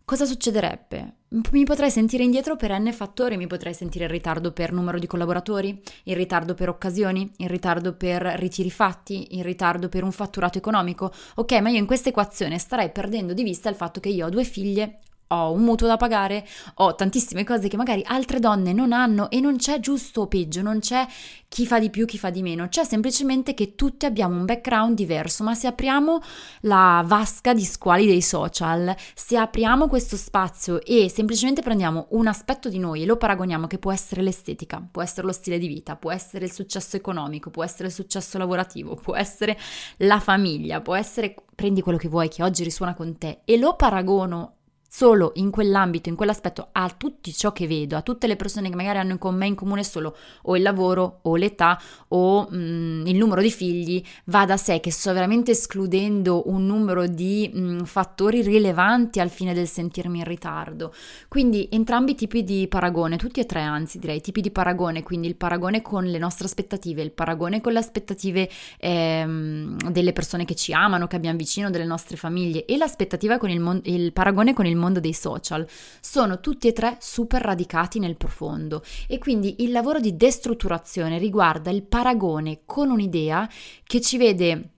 cosa 0.04 0.26
succederebbe? 0.26 1.14
Mi 1.52 1.64
potrei 1.64 1.90
sentire 1.90 2.24
indietro 2.24 2.56
per 2.58 2.78
n 2.78 2.92
fattori, 2.92 3.38
mi 3.38 3.48
potrei 3.48 3.74
sentire 3.74 4.04
in 4.04 4.12
ritardo 4.12 4.52
per 4.52 4.74
numero 4.74 5.00
di 5.00 5.08
collaboratori, 5.08 5.82
in 6.04 6.16
ritardo 6.16 6.54
per 6.54 6.68
occasioni, 6.70 7.32
in 7.38 7.48
ritardo 7.48 7.94
per 7.94 8.22
ritiri 8.22 8.70
fatti, 8.70 9.36
in 9.38 9.44
ritardo 9.44 9.88
per 9.90 10.04
un 10.04 10.12
fatturato 10.12 10.58
economico. 10.58 11.12
Ok, 11.36 11.54
ma 11.62 11.70
io 11.70 11.80
in 11.80 11.88
questa 11.88 12.10
equazione 12.10 12.60
starei 12.60 12.92
perdendo 12.92 13.34
di 13.34 13.44
vista 13.44 13.70
il 13.70 13.76
fatto 13.76 14.02
che 14.02 14.10
io 14.10 14.26
ho 14.26 14.30
due 14.30 14.44
figlie, 14.44 15.00
ho 15.32 15.52
un 15.52 15.62
mutuo 15.62 15.88
da 15.88 15.98
pagare, 15.98 16.46
ho 16.76 16.96
tantissime 16.96 17.44
cose 17.44 17.68
che 17.68 17.78
magari 17.78 18.02
altre 18.06 18.40
donne 18.40 18.74
non 18.74 18.92
hanno 18.92 19.30
e 19.30 19.40
non 19.40 19.58
c'è 19.58 19.80
giusto 19.80 20.22
o 20.22 20.28
peggio, 20.28 20.64
non 20.64 20.80
c'è 20.80 21.06
chi 21.48 21.68
fa 21.68 21.78
di 21.80 21.92
più, 21.92 22.06
chi 22.06 22.18
fa 22.18 22.32
di 22.32 22.42
meno, 22.42 22.68
c'è 22.68 22.84
semplicemente 22.84 23.54
che 23.54 23.76
tutti 23.76 24.06
abbiamo 24.06 24.36
un 24.36 24.46
background 24.46 24.96
diverso, 24.96 25.44
ma 25.44 25.54
se 25.54 25.68
apriamo 25.68 26.20
la 26.62 27.04
vasca 27.06 27.54
di 27.54 27.64
squali 27.64 28.08
dei 28.08 28.22
social, 28.22 28.96
se 29.14 29.38
apriamo 29.38 29.88
questo 29.88 30.16
spazio 30.16 30.82
e 30.84 31.10
semplicemente 31.10 31.62
prendiamo 31.62 32.08
un 32.12 32.26
aspetto 32.26 32.68
di 32.68 32.80
noi 32.80 33.04
e 33.04 33.06
lo 33.06 33.18
paragoniamo 33.18 33.68
che 33.68 33.78
può 33.78 33.92
essere 33.92 34.24
l'estetica, 34.24 34.84
può 34.92 35.04
essere 35.04 35.28
lo 35.28 35.34
stile 35.34 35.60
di 35.60 35.68
vita, 35.68 35.96
può 35.96 36.12
essere 36.12 36.46
il 36.46 36.52
successo 36.52 36.96
economico, 36.96 37.52
può 37.52 37.64
essere 37.64 37.90
il 37.90 37.94
successo 37.94 38.40
lavorativo, 38.40 38.96
può 38.96 39.16
essere 39.16 39.58
la 39.98 40.20
famiglia, 40.20 40.82
può 40.82 40.96
essere 40.96 41.36
prendi 41.60 41.82
quello 41.82 41.98
che 41.98 42.08
vuoi 42.08 42.30
che 42.30 42.42
oggi 42.42 42.64
risuona 42.64 42.94
con 42.94 43.18
te 43.18 43.42
e 43.44 43.58
lo 43.58 43.76
paragono 43.76 44.59
solo 44.92 45.34
in 45.36 45.52
quell'ambito, 45.52 46.10
in 46.10 46.16
quell'aspetto, 46.16 46.70
a 46.72 46.90
tutti 46.90 47.32
ciò 47.32 47.54
che 47.54 47.68
vedo, 47.68 47.96
a 47.96 48.02
tutte 48.02 48.26
le 48.26 48.36
persone 48.36 48.70
che 48.70 48.76
magari 48.76 48.98
hanno 48.98 49.20
con 49.20 49.36
me 49.36 49.46
in 49.46 49.54
comune 49.54 49.84
solo 49.84 50.16
o 50.44 50.58
il 50.58 50.64
lavoro 50.64 51.20
o 51.22 51.36
l'età 51.36 51.80
o 52.10 52.48
mh, 52.50 52.58
mm, 52.58 53.06
il 53.06 53.16
numero 53.16 53.42
di 53.42 53.52
figli, 53.52 54.04
va 54.26 54.46
da 54.46 54.58
sé 54.58 54.80
che 54.80 54.92
sto 54.92 55.14
veramente 55.14 55.52
escludendo 55.52 56.50
un 56.50 56.66
numero 56.66 57.06
di 57.06 57.50
mh, 57.54 57.60
mm, 57.60 57.80
fattori 57.84 58.42
rilevanti 58.42 59.20
al 59.20 59.30
fine 59.30 59.54
del 59.54 59.68
sentirmi 59.68 60.18
in 60.20 60.26
ritardo. 60.26 60.92
Quindi 61.28 61.70
entrambi 61.72 62.12
i 62.12 62.16
tipi 62.16 62.44
di 62.44 62.68
paragone, 62.68 63.18
tutti 63.18 63.40
e 63.40 63.46
tre 63.46 63.62
anzi 63.62 64.00
direi, 64.00 64.22
tipi 64.22 64.42
di 64.42 64.50
paragone, 64.50 65.04
quindi 65.04 65.28
il 65.28 65.36
paragone 65.36 65.84
con 65.84 66.04
le 66.06 66.18
nostre 66.18 66.48
aspettative, 66.48 67.04
il 67.04 67.12
paragone 67.12 67.62
con 67.62 67.74
le 67.74 67.80
aspettative 67.80 68.50
ehm, 68.80 69.92
delle 69.92 70.14
persone 70.14 70.46
che 70.46 70.56
ci 70.56 70.74
amano, 70.74 71.06
che 71.06 71.16
abbiamo 71.16 71.38
vicino, 71.38 71.70
delle 71.70 71.86
nostre 71.86 72.18
famiglie 72.18 72.66
e 72.66 72.76
l'aspettativa 72.76 73.38
con 73.38 73.52
il, 73.52 73.60
mon- 73.60 73.82
il 73.84 74.12
paragone 74.14 74.54
con 74.54 74.66
il 74.66 74.78
mondo 74.80 75.00
dei 75.00 75.14
social, 75.14 75.68
sono 76.02 76.40
tutti 76.40 76.68
e 76.68 76.74
tre 76.74 76.98
super 77.00 77.42
radicati 77.42 78.00
nel 78.00 78.18
profondo. 78.18 78.84
E 79.08 79.18
quindi 79.18 79.64
il 79.64 79.72
lavoro 79.72 80.00
di 80.00 80.16
destrutturazione 80.16 81.18
riguarda 81.18 81.70
il 81.70 81.84
paragone 81.84 82.62
con 82.66 82.90
un'idea 82.90 83.48
che 83.84 84.02
ci 84.02 84.18
vede 84.18 84.70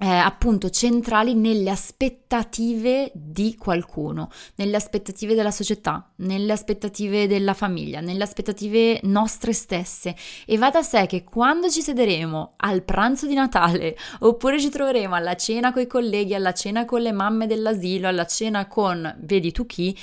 eh, 0.00 0.06
appunto 0.06 0.70
centrali 0.70 1.34
nelle 1.34 1.70
aspettative 1.70 3.10
di 3.14 3.56
qualcuno, 3.56 4.30
nelle 4.56 4.76
aspettative 4.76 5.34
della 5.34 5.50
società, 5.50 6.10
nelle 6.16 6.52
aspettative 6.52 7.26
della 7.26 7.54
famiglia, 7.54 8.00
nelle 8.00 8.22
aspettative 8.22 9.00
nostre 9.04 9.52
stesse. 9.52 10.14
E 10.46 10.56
va 10.58 10.70
da 10.70 10.82
sé 10.82 11.06
che 11.06 11.24
quando 11.24 11.68
ci 11.68 11.80
sederemo 11.80 12.54
al 12.56 12.82
pranzo 12.82 13.26
di 13.26 13.34
Natale 13.34 13.96
oppure 14.20 14.60
ci 14.60 14.68
troveremo 14.68 15.14
alla 15.14 15.36
cena 15.36 15.72
con 15.72 15.82
i 15.82 15.86
colleghi, 15.86 16.34
alla 16.34 16.52
cena 16.52 16.84
con 16.84 17.00
le 17.00 17.12
mamme 17.12 17.46
dell'asilo, 17.46 18.08
alla 18.08 18.26
cena 18.26 18.66
con 18.66 19.16
vedi 19.20 19.52
tu 19.52 19.66
chi, 19.66 19.96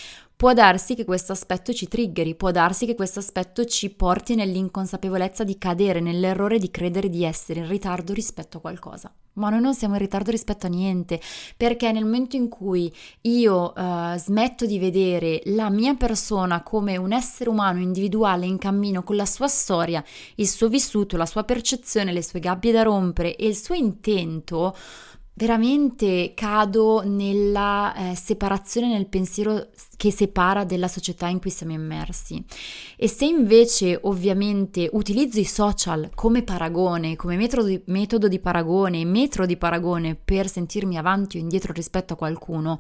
Può 0.45 0.53
darsi 0.53 0.93
che 0.93 1.05
questo 1.05 1.31
aspetto 1.31 1.73
ci 1.73 1.87
triggeri, 1.87 2.35
può 2.35 2.51
darsi 2.51 2.85
che 2.85 2.93
questo 2.93 3.17
aspetto 3.17 3.65
ci 3.65 3.89
porti 3.89 4.35
nell'inconsapevolezza 4.35 5.43
di 5.43 5.57
cadere 5.57 6.01
nell'errore 6.01 6.59
di 6.59 6.69
credere 6.69 7.09
di 7.09 7.23
essere 7.23 7.61
in 7.61 7.67
ritardo 7.67 8.13
rispetto 8.13 8.57
a 8.59 8.61
qualcosa. 8.61 9.11
Ma 9.33 9.49
noi 9.49 9.59
non 9.59 9.73
siamo 9.73 9.95
in 9.95 10.01
ritardo 10.01 10.29
rispetto 10.29 10.67
a 10.67 10.69
niente, 10.69 11.19
perché 11.57 11.91
nel 11.91 12.03
momento 12.03 12.35
in 12.35 12.47
cui 12.47 12.93
io 13.21 13.73
uh, 13.75 14.15
smetto 14.17 14.67
di 14.67 14.77
vedere 14.77 15.41
la 15.45 15.71
mia 15.71 15.95
persona 15.95 16.61
come 16.61 16.95
un 16.95 17.11
essere 17.11 17.49
umano 17.49 17.79
individuale 17.79 18.45
in 18.45 18.59
cammino 18.59 19.01
con 19.01 19.15
la 19.15 19.25
sua 19.25 19.47
storia, 19.47 20.03
il 20.35 20.47
suo 20.47 20.67
vissuto, 20.67 21.17
la 21.17 21.25
sua 21.25 21.43
percezione, 21.43 22.13
le 22.13 22.21
sue 22.21 22.39
gabbie 22.39 22.71
da 22.71 22.83
rompere 22.83 23.35
e 23.35 23.47
il 23.47 23.55
suo 23.55 23.73
intento, 23.73 24.75
veramente 25.38 26.32
cado 26.34 27.04
nella 27.06 27.94
eh, 27.94 28.15
separazione 28.15 28.88
nel 28.88 29.08
pensiero 29.08 29.68
che 29.98 30.10
separa 30.12 30.63
della 30.63 30.88
società 30.88 31.27
in 31.27 31.39
cui 31.39 31.50
siamo 31.50 31.74
immersi. 31.74 32.44
E 32.96 33.08
se 33.10 33.25
invece 33.25 34.00
ovviamente 34.04 34.89
utilizzo 34.94 35.39
i 35.39 35.46
social 35.46 36.10
come 36.15 36.44
paragone, 36.44 37.18
come 37.18 37.36
metodo 37.36 37.68
di, 37.68 37.82
metodo 37.88 38.30
di 38.30 38.39
paragone, 38.39 39.04
metro 39.04 39.46
di 39.46 39.58
paragone 39.58 40.15
per 40.15 40.48
sentirmi 40.48 40.98
avanti 40.98 41.38
o 41.38 41.42
indietro 41.42 41.74
rispetto 41.74 42.13
a 42.13 42.18
qualcuno, 42.18 42.80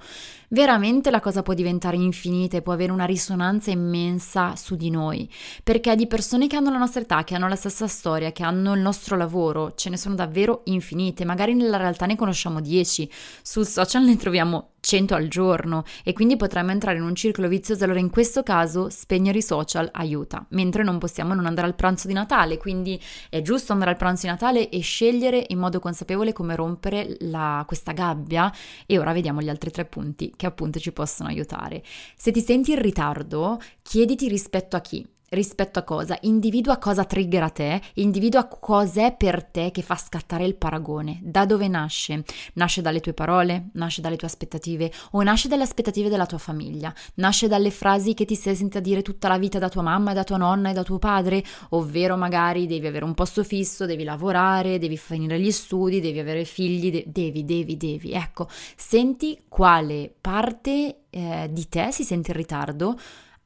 veramente 0.49 1.11
la 1.11 1.19
cosa 1.19 1.41
può 1.41 1.53
diventare 1.53 1.97
infinita 1.97 2.55
e 2.55 2.61
può 2.61 2.71
avere 2.71 2.93
una 2.93 3.05
risonanza 3.05 3.69
immensa 3.69 4.55
su 4.55 4.75
di 4.75 4.89
noi, 4.89 5.29
perché 5.63 5.95
di 5.95 6.07
persone 6.07 6.47
che 6.47 6.55
hanno 6.55 6.71
la 6.71 6.77
nostra 6.77 7.01
età, 7.01 7.23
che 7.25 7.35
hanno 7.35 7.49
la 7.49 7.55
stessa 7.55 7.87
storia, 7.87 8.31
che 8.31 8.43
hanno 8.43 8.73
il 8.73 8.81
nostro 8.81 9.17
lavoro, 9.17 9.73
ce 9.75 9.89
ne 9.89 9.97
sono 9.97 10.15
davvero 10.15 10.61
infinite, 10.65 11.25
magari 11.25 11.53
nella 11.53 11.77
realtà 11.77 12.05
ne 12.05 12.15
conosciamo 12.15 12.44
10, 12.59 13.09
sul 13.41 13.65
social 13.65 14.03
ne 14.03 14.17
troviamo 14.17 14.71
100 14.85 15.15
al 15.15 15.27
giorno 15.27 15.83
e 16.03 16.13
quindi 16.13 16.35
potremmo 16.37 16.71
entrare 16.71 16.97
in 16.97 17.03
un 17.03 17.15
circolo 17.15 17.47
vizioso. 17.47 17.83
Allora 17.83 17.99
in 17.99 18.11
questo 18.11 18.43
caso 18.43 18.89
spegnere 18.89 19.39
i 19.39 19.41
social 19.41 19.89
aiuta, 19.91 20.45
mentre 20.49 20.83
non 20.83 20.99
possiamo 20.99 21.33
non 21.33 21.47
andare 21.47 21.67
al 21.67 21.75
pranzo 21.75 22.07
di 22.07 22.13
Natale, 22.13 22.57
quindi 22.57 23.01
è 23.29 23.41
giusto 23.41 23.73
andare 23.73 23.91
al 23.91 23.97
pranzo 23.97 24.27
di 24.27 24.31
Natale 24.31 24.69
e 24.69 24.79
scegliere 24.81 25.45
in 25.47 25.57
modo 25.57 25.79
consapevole 25.79 26.33
come 26.33 26.55
rompere 26.55 27.17
la, 27.21 27.63
questa 27.65 27.93
gabbia 27.93 28.53
e 28.85 28.99
ora 28.99 29.11
vediamo 29.11 29.41
gli 29.41 29.49
altri 29.49 29.71
tre 29.71 29.85
punti 29.85 30.33
che 30.35 30.45
appunto 30.45 30.79
ci 30.79 30.91
possono 30.91 31.29
aiutare. 31.29 31.83
Se 32.15 32.31
ti 32.31 32.41
senti 32.41 32.71
in 32.71 32.81
ritardo, 32.81 33.59
chiediti 33.81 34.27
rispetto 34.27 34.75
a 34.75 34.81
chi 34.81 35.13
rispetto 35.35 35.77
a 35.77 35.83
cosa? 35.83 36.17
Individua 36.21 36.77
cosa 36.77 37.05
triggera 37.05 37.49
te, 37.49 37.81
individua 37.95 38.45
cos'è 38.45 39.15
per 39.15 39.43
te 39.43 39.69
che 39.71 39.81
fa 39.81 39.95
scattare 39.95 40.45
il 40.45 40.55
paragone, 40.55 41.19
da 41.21 41.45
dove 41.45 41.67
nasce? 41.67 42.23
Nasce 42.53 42.81
dalle 42.81 43.01
tue 43.01 43.13
parole, 43.13 43.69
nasce 43.73 44.01
dalle 44.01 44.15
tue 44.15 44.27
aspettative 44.27 44.91
o 45.11 45.21
nasce 45.21 45.47
dalle 45.47 45.63
aspettative 45.63 46.09
della 46.09 46.25
tua 46.25 46.37
famiglia? 46.37 46.93
Nasce 47.15 47.47
dalle 47.47 47.69
frasi 47.69 48.13
che 48.13 48.25
ti 48.25 48.35
sei 48.35 48.55
sentita 48.55 48.79
dire 48.79 49.01
tutta 49.01 49.27
la 49.27 49.37
vita 49.37 49.59
da 49.59 49.69
tua 49.69 49.83
mamma, 49.83 50.13
da 50.13 50.23
tua 50.23 50.37
nonna 50.37 50.71
e 50.71 50.73
da 50.73 50.83
tuo 50.83 50.97
padre? 50.97 51.43
Ovvero 51.69 52.17
magari 52.17 52.65
devi 52.65 52.87
avere 52.87 53.05
un 53.05 53.13
posto 53.13 53.43
fisso, 53.43 53.85
devi 53.85 54.03
lavorare, 54.03 54.79
devi 54.79 54.97
finire 54.97 55.39
gli 55.39 55.51
studi, 55.51 55.99
devi 55.99 56.19
avere 56.19 56.45
figli, 56.45 56.89
de- 56.89 57.03
devi, 57.07 57.45
devi, 57.45 57.77
devi. 57.77 58.11
Ecco, 58.11 58.47
senti 58.75 59.43
quale 59.47 60.13
parte 60.19 61.01
eh, 61.09 61.49
di 61.51 61.69
te 61.69 61.91
si 61.91 62.03
sente 62.03 62.31
in 62.31 62.37
ritardo 62.37 62.97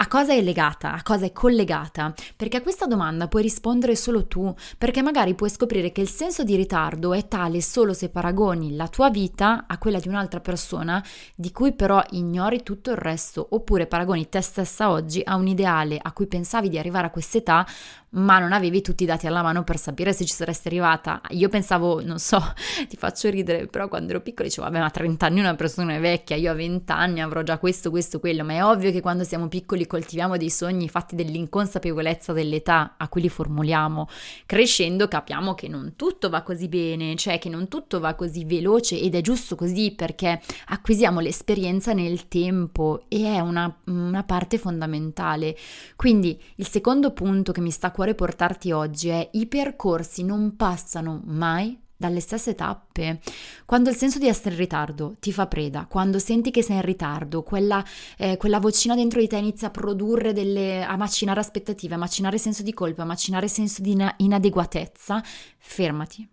a 0.02 0.08
cosa 0.08 0.32
è 0.32 0.42
legata? 0.42 0.94
A 0.94 1.04
cosa 1.04 1.26
è 1.26 1.34
collegata? 1.34 2.14
Perché 2.38 2.56
a 2.56 2.62
questa 2.62 2.86
domanda 2.86 3.28
puoi 3.28 3.42
rispondere 3.42 3.98
solo 3.98 4.28
tu, 4.28 4.54
perché 4.78 5.02
magari 5.02 5.36
puoi 5.36 5.50
scoprire 5.50 5.92
che 5.92 6.00
il 6.00 6.08
senso 6.08 6.46
di 6.46 6.56
ritardo 6.56 7.14
è 7.14 7.28
tale 7.28 7.62
solo 7.62 7.92
se 7.92 8.08
paragoni 8.08 8.78
la 8.78 8.88
tua 8.88 9.10
vita 9.10 9.66
a 9.68 9.78
quella 9.78 10.00
di 10.00 10.08
un'altra 10.08 10.40
persona, 10.40 11.04
di 11.36 11.52
cui 11.52 11.74
però 11.74 12.02
ignori 12.12 12.64
tutto 12.64 12.92
il 12.92 12.96
resto, 12.98 13.46
oppure 13.50 13.88
paragoni 13.88 14.30
te 14.30 14.40
stessa 14.40 14.90
oggi 14.90 15.22
a 15.22 15.36
un 15.36 15.48
ideale 15.48 16.00
a 16.02 16.14
cui 16.14 16.28
pensavi 16.28 16.70
di 16.70 16.80
arrivare 16.80 17.08
a 17.08 17.12
quest'età, 17.12 17.68
ma 18.12 18.40
non 18.40 18.54
avevi 18.54 18.82
tutti 18.82 19.04
i 19.04 19.06
dati 19.06 19.28
alla 19.28 19.42
mano 19.42 19.64
per 19.64 19.78
sapere 19.78 20.14
se 20.14 20.26
ci 20.26 20.34
saresti 20.34 20.68
arrivata. 20.68 21.22
Io 21.30 21.50
pensavo, 21.50 22.02
non 22.02 22.18
so, 22.20 22.42
ti 22.88 22.98
faccio 22.98 23.30
ridere, 23.30 23.68
però 23.68 23.88
quando 23.88 24.12
ero 24.12 24.22
piccola 24.22 24.48
dicevo, 24.48 24.66
vabbè, 24.68 24.80
ma 24.80 24.86
a 24.86 24.90
30 24.90 25.26
anni 25.26 25.40
una 25.40 25.56
persona 25.56 25.94
è 25.94 26.00
vecchia, 26.00 26.36
io 26.36 26.52
a 26.52 26.56
20 26.56 26.92
anni 26.92 27.22
avrò 27.22 27.44
già 27.44 27.58
questo, 27.58 27.90
questo, 27.90 28.20
quello, 28.20 28.44
ma 28.44 28.54
è 28.54 28.64
ovvio 28.64 28.92
che 28.92 29.02
quando 29.02 29.24
siamo 29.24 29.48
piccoli 29.48 29.86
coltiviamo 29.86 30.38
dei 30.38 30.50
sogni 30.50 30.90
fatti 30.90 31.16
dell'inconsapevolezza 31.16 32.34
dell'età 32.34 32.96
a 32.98 33.08
cui 33.08 33.22
li 33.22 33.30
formuliamo. 33.30 34.08
Crescendo 34.46 35.08
capiamo 35.08 35.54
che 35.54 35.68
non 35.68 35.94
tutto 35.96 36.30
va 36.30 36.42
così 36.42 36.68
bene, 36.68 37.16
cioè 37.16 37.38
che 37.38 37.50
non 37.50 37.68
tutto 37.68 38.00
va 38.00 38.16
così 38.16 38.46
veloce 38.46 39.00
ed 39.00 39.16
è 39.16 39.22
giusto 39.22 39.56
così 39.56 39.92
perché 39.92 40.42
acquisiamo 40.68 41.20
l'esperienza 41.20 41.94
nel 41.94 42.28
tempo 42.28 43.04
e 43.08 43.26
è 43.26 43.40
una, 43.40 43.74
una 43.86 44.24
parte 44.24 44.58
fondamentale. 44.58 45.56
Quindi 45.96 46.40
il 46.56 46.68
secondo 46.68 47.12
punto 47.12 47.52
che 47.52 47.62
mi 47.62 47.72
sta 47.72 47.92
cuore 48.00 48.16
portarti 48.16 48.72
oggi 48.72 49.10
è 49.10 49.30
i 49.34 49.46
percorsi 49.46 50.24
non 50.24 50.56
passano 50.56 51.20
mai 51.26 51.78
dalle 51.98 52.22
stesse 52.22 52.56
tappe. 52.56 53.20
Quando 53.66 53.90
il 53.90 53.96
senso 53.98 54.20
di 54.20 54.28
essere 54.30 54.52
in 54.52 54.62
ritardo 54.62 55.18
ti 55.20 55.34
fa 55.34 55.48
preda, 55.48 55.86
quando 55.86 56.18
senti 56.18 56.50
che 56.50 56.64
sei 56.64 56.78
in 56.78 56.84
ritardo, 56.84 57.44
quella, 57.44 57.84
eh, 58.18 58.38
quella 58.38 58.62
vocina 58.62 58.96
dentro 58.96 59.20
di 59.20 59.28
te 59.28 59.36
inizia 59.36 59.68
a 59.68 59.72
produrre 59.72 60.32
delle, 60.32 60.82
a 60.82 60.96
macinare 60.96 61.42
aspettative, 61.42 61.96
a 61.96 61.98
macinare 61.98 62.38
senso 62.38 62.64
di 62.64 62.74
colpa, 62.74 63.02
a 63.02 63.06
macinare 63.06 63.50
senso 63.50 63.82
di 63.82 63.92
ina- 63.92 64.14
inadeguatezza, 64.16 65.22
fermati. 65.58 66.26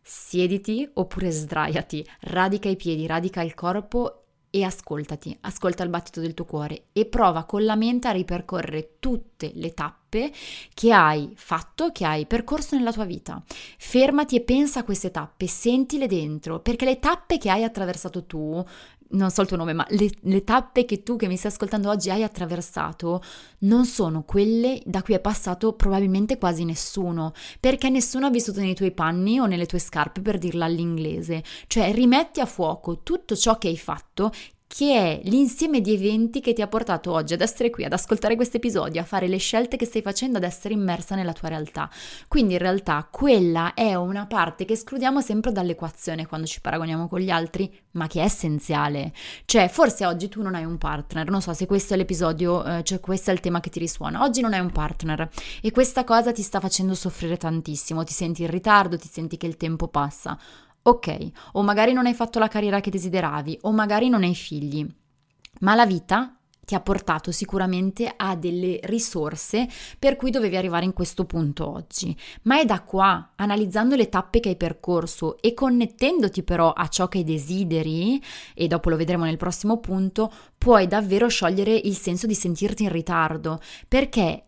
Siediti 0.00 0.88
oppure 0.94 1.32
sdraiati, 1.32 2.06
radica 2.20 2.68
i 2.68 2.76
piedi, 2.76 3.08
radica 3.08 3.42
il 3.42 3.54
corpo 3.54 4.27
e 4.50 4.64
ascoltati, 4.64 5.36
ascolta 5.42 5.82
il 5.82 5.90
battito 5.90 6.20
del 6.20 6.34
tuo 6.34 6.44
cuore 6.44 6.84
e 6.92 7.06
prova 7.06 7.44
con 7.44 7.64
la 7.64 7.76
mente 7.76 8.08
a 8.08 8.12
ripercorrere 8.12 8.96
tutte 8.98 9.50
le 9.54 9.74
tappe 9.74 10.32
che 10.72 10.92
hai 10.92 11.32
fatto, 11.34 11.92
che 11.92 12.04
hai 12.04 12.26
percorso 12.26 12.76
nella 12.76 12.92
tua 12.92 13.04
vita. 13.04 13.42
Fermati 13.76 14.36
e 14.36 14.40
pensa 14.40 14.80
a 14.80 14.84
queste 14.84 15.10
tappe, 15.10 15.46
sentile 15.46 16.06
dentro, 16.06 16.60
perché 16.60 16.84
le 16.84 16.98
tappe 16.98 17.38
che 17.38 17.50
hai 17.50 17.62
attraversato 17.62 18.24
tu 18.24 18.64
non 19.10 19.30
so 19.30 19.42
il 19.42 19.48
tuo 19.48 19.56
nome, 19.56 19.72
ma 19.72 19.86
le, 19.90 20.10
le, 20.20 20.44
tappe 20.44 20.84
che 20.84 21.02
tu 21.02 21.16
che 21.16 21.28
mi 21.28 21.36
stai 21.36 21.50
ascoltando 21.50 21.88
oggi 21.88 22.10
hai 22.10 22.22
attraversato 22.22 23.22
non 23.60 23.84
sono 23.84 24.22
quelle 24.22 24.80
da 24.84 25.02
cui 25.02 25.14
è 25.14 25.20
passato 25.20 25.72
probabilmente 25.72 26.38
quasi 26.38 26.64
nessuno, 26.64 27.32
perché 27.60 27.88
nessuno 27.88 28.26
ha 28.26 28.30
vissuto 28.30 28.60
nei 28.60 28.74
tuoi 28.74 28.92
panni 28.92 29.38
o 29.38 29.46
nelle 29.46 29.66
tue 29.66 29.78
scarpe 29.78 30.20
per 30.20 30.38
dirla 30.38 30.66
all'inglese. 30.66 31.42
Cioè 31.66 31.92
rimetti 31.92 32.40
a 32.40 32.46
fuoco 32.46 33.02
tutto 33.02 33.36
ciò 33.36 33.56
che 33.58 33.68
hai 33.68 33.78
fatto 33.78 34.30
che 34.68 34.94
è 34.94 35.20
l'insieme 35.24 35.80
di 35.80 35.94
eventi 35.94 36.40
che 36.40 36.52
ti 36.52 36.60
ha 36.60 36.68
portato 36.68 37.10
oggi 37.10 37.32
ad 37.32 37.40
essere 37.40 37.70
qui, 37.70 37.84
ad 37.84 37.92
ascoltare 37.94 38.36
questo 38.36 38.58
episodio, 38.58 39.00
a 39.00 39.04
fare 39.04 39.26
le 39.26 39.38
scelte 39.38 39.78
che 39.78 39.86
stai 39.86 40.02
facendo, 40.02 40.36
ad 40.36 40.44
essere 40.44 40.74
immersa 40.74 41.14
nella 41.14 41.32
tua 41.32 41.48
realtà. 41.48 41.90
Quindi 42.28 42.52
in 42.52 42.58
realtà 42.58 43.08
quella 43.10 43.72
è 43.72 43.94
una 43.94 44.26
parte 44.26 44.66
che 44.66 44.74
escludiamo 44.74 45.22
sempre 45.22 45.52
dall'equazione 45.52 46.26
quando 46.26 46.46
ci 46.46 46.60
paragoniamo 46.60 47.08
con 47.08 47.18
gli 47.18 47.30
altri, 47.30 47.74
ma 47.92 48.06
che 48.06 48.20
è 48.20 48.24
essenziale. 48.24 49.12
Cioè, 49.46 49.68
forse 49.68 50.04
oggi 50.04 50.28
tu 50.28 50.42
non 50.42 50.54
hai 50.54 50.64
un 50.64 50.76
partner, 50.76 51.30
non 51.30 51.40
so 51.40 51.54
se 51.54 51.64
questo 51.64 51.94
è 51.94 51.96
l'episodio, 51.96 52.62
eh, 52.64 52.84
cioè 52.84 53.00
questo 53.00 53.30
è 53.30 53.32
il 53.32 53.40
tema 53.40 53.60
che 53.60 53.70
ti 53.70 53.78
risuona. 53.78 54.22
Oggi 54.22 54.42
non 54.42 54.52
hai 54.52 54.60
un 54.60 54.70
partner 54.70 55.30
e 55.62 55.70
questa 55.70 56.04
cosa 56.04 56.30
ti 56.30 56.42
sta 56.42 56.60
facendo 56.60 56.94
soffrire 56.94 57.38
tantissimo, 57.38 58.04
ti 58.04 58.12
senti 58.12 58.42
in 58.42 58.50
ritardo, 58.50 58.98
ti 58.98 59.08
senti 59.10 59.38
che 59.38 59.46
il 59.46 59.56
tempo 59.56 59.88
passa. 59.88 60.38
Ok, 60.88 61.30
o 61.52 61.62
magari 61.62 61.92
non 61.92 62.06
hai 62.06 62.14
fatto 62.14 62.38
la 62.38 62.48
carriera 62.48 62.80
che 62.80 62.88
desideravi, 62.88 63.58
o 63.62 63.72
magari 63.72 64.08
non 64.08 64.22
hai 64.22 64.34
figli, 64.34 64.86
ma 65.60 65.74
la 65.74 65.84
vita 65.84 66.34
ti 66.64 66.74
ha 66.74 66.80
portato 66.80 67.30
sicuramente 67.30 68.10
a 68.16 68.34
delle 68.36 68.80
risorse 68.84 69.68
per 69.98 70.16
cui 70.16 70.30
dovevi 70.30 70.56
arrivare 70.56 70.86
in 70.86 70.94
questo 70.94 71.26
punto 71.26 71.70
oggi. 71.70 72.16
Ma 72.44 72.58
è 72.58 72.64
da 72.64 72.80
qua, 72.80 73.32
analizzando 73.36 73.96
le 73.96 74.08
tappe 74.08 74.40
che 74.40 74.48
hai 74.48 74.56
percorso 74.56 75.36
e 75.42 75.52
connettendoti 75.52 76.42
però 76.42 76.72
a 76.72 76.88
ciò 76.88 77.06
che 77.06 77.22
desideri, 77.22 78.22
e 78.54 78.66
dopo 78.66 78.88
lo 78.88 78.96
vedremo 78.96 79.24
nel 79.24 79.36
prossimo 79.36 79.80
punto, 79.80 80.32
puoi 80.56 80.86
davvero 80.86 81.28
sciogliere 81.28 81.74
il 81.74 81.96
senso 81.96 82.26
di 82.26 82.34
sentirti 82.34 82.84
in 82.84 82.92
ritardo, 82.92 83.60
perché 83.86 84.44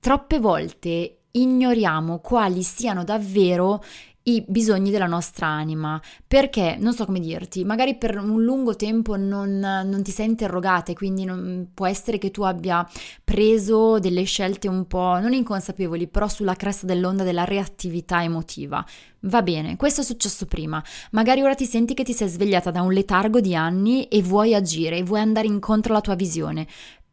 troppe 0.00 0.38
volte 0.38 1.14
ignoriamo 1.30 2.20
quali 2.20 2.62
siano 2.62 3.04
davvero 3.04 3.82
i 4.28 4.44
bisogni 4.46 4.90
della 4.90 5.06
nostra 5.06 5.46
anima, 5.46 6.00
perché 6.26 6.76
non 6.78 6.92
so 6.92 7.04
come 7.06 7.20
dirti, 7.20 7.64
magari 7.64 7.96
per 7.96 8.18
un 8.18 8.42
lungo 8.42 8.76
tempo 8.76 9.16
non, 9.16 9.58
non 9.58 10.02
ti 10.02 10.10
sei 10.10 10.26
interrogata 10.26 10.92
e 10.92 10.94
quindi 10.94 11.24
non, 11.24 11.68
può 11.72 11.86
essere 11.86 12.18
che 12.18 12.30
tu 12.30 12.42
abbia 12.42 12.86
preso 13.24 13.98
delle 13.98 14.24
scelte 14.24 14.68
un 14.68 14.86
po' 14.86 15.18
non 15.18 15.32
inconsapevoli, 15.32 16.08
però 16.08 16.28
sulla 16.28 16.54
cresta 16.54 16.86
dell'onda 16.86 17.24
della 17.24 17.44
reattività 17.44 18.22
emotiva. 18.22 18.84
Va 19.22 19.42
bene, 19.42 19.76
questo 19.76 20.02
è 20.02 20.04
successo 20.04 20.46
prima. 20.46 20.82
Magari 21.10 21.42
ora 21.42 21.54
ti 21.54 21.64
senti 21.64 21.94
che 21.94 22.04
ti 22.04 22.12
sei 22.12 22.28
svegliata 22.28 22.70
da 22.70 22.82
un 22.82 22.92
letargo 22.92 23.40
di 23.40 23.54
anni 23.54 24.04
e 24.04 24.22
vuoi 24.22 24.54
agire, 24.54 25.02
vuoi 25.02 25.20
andare 25.20 25.48
incontro 25.48 25.92
alla 25.92 26.02
tua 26.02 26.14
visione. 26.14 26.68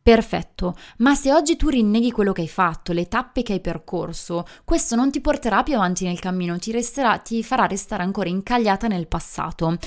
Perfetto, 0.08 0.76
ma 0.98 1.16
se 1.16 1.34
oggi 1.34 1.56
tu 1.56 1.68
rinneghi 1.68 2.12
quello 2.12 2.32
che 2.32 2.42
hai 2.42 2.48
fatto, 2.48 2.94
le 2.94 3.08
tappe 3.08 3.42
che 3.42 3.54
hai 3.54 3.60
percorso, 3.60 4.46
questo 4.64 4.96
non 4.96 5.10
ti 5.10 5.20
porterà 5.20 5.64
più 5.64 5.74
avanti 5.74 6.06
nel 6.06 6.20
cammino, 6.20 6.60
ti, 6.60 6.72
resterà, 6.72 7.18
ti 7.18 7.42
farà 7.42 7.66
restare 7.66 8.04
ancora 8.04 8.30
incagliata 8.30 8.86
nel 8.86 9.08
passato. 9.08 9.80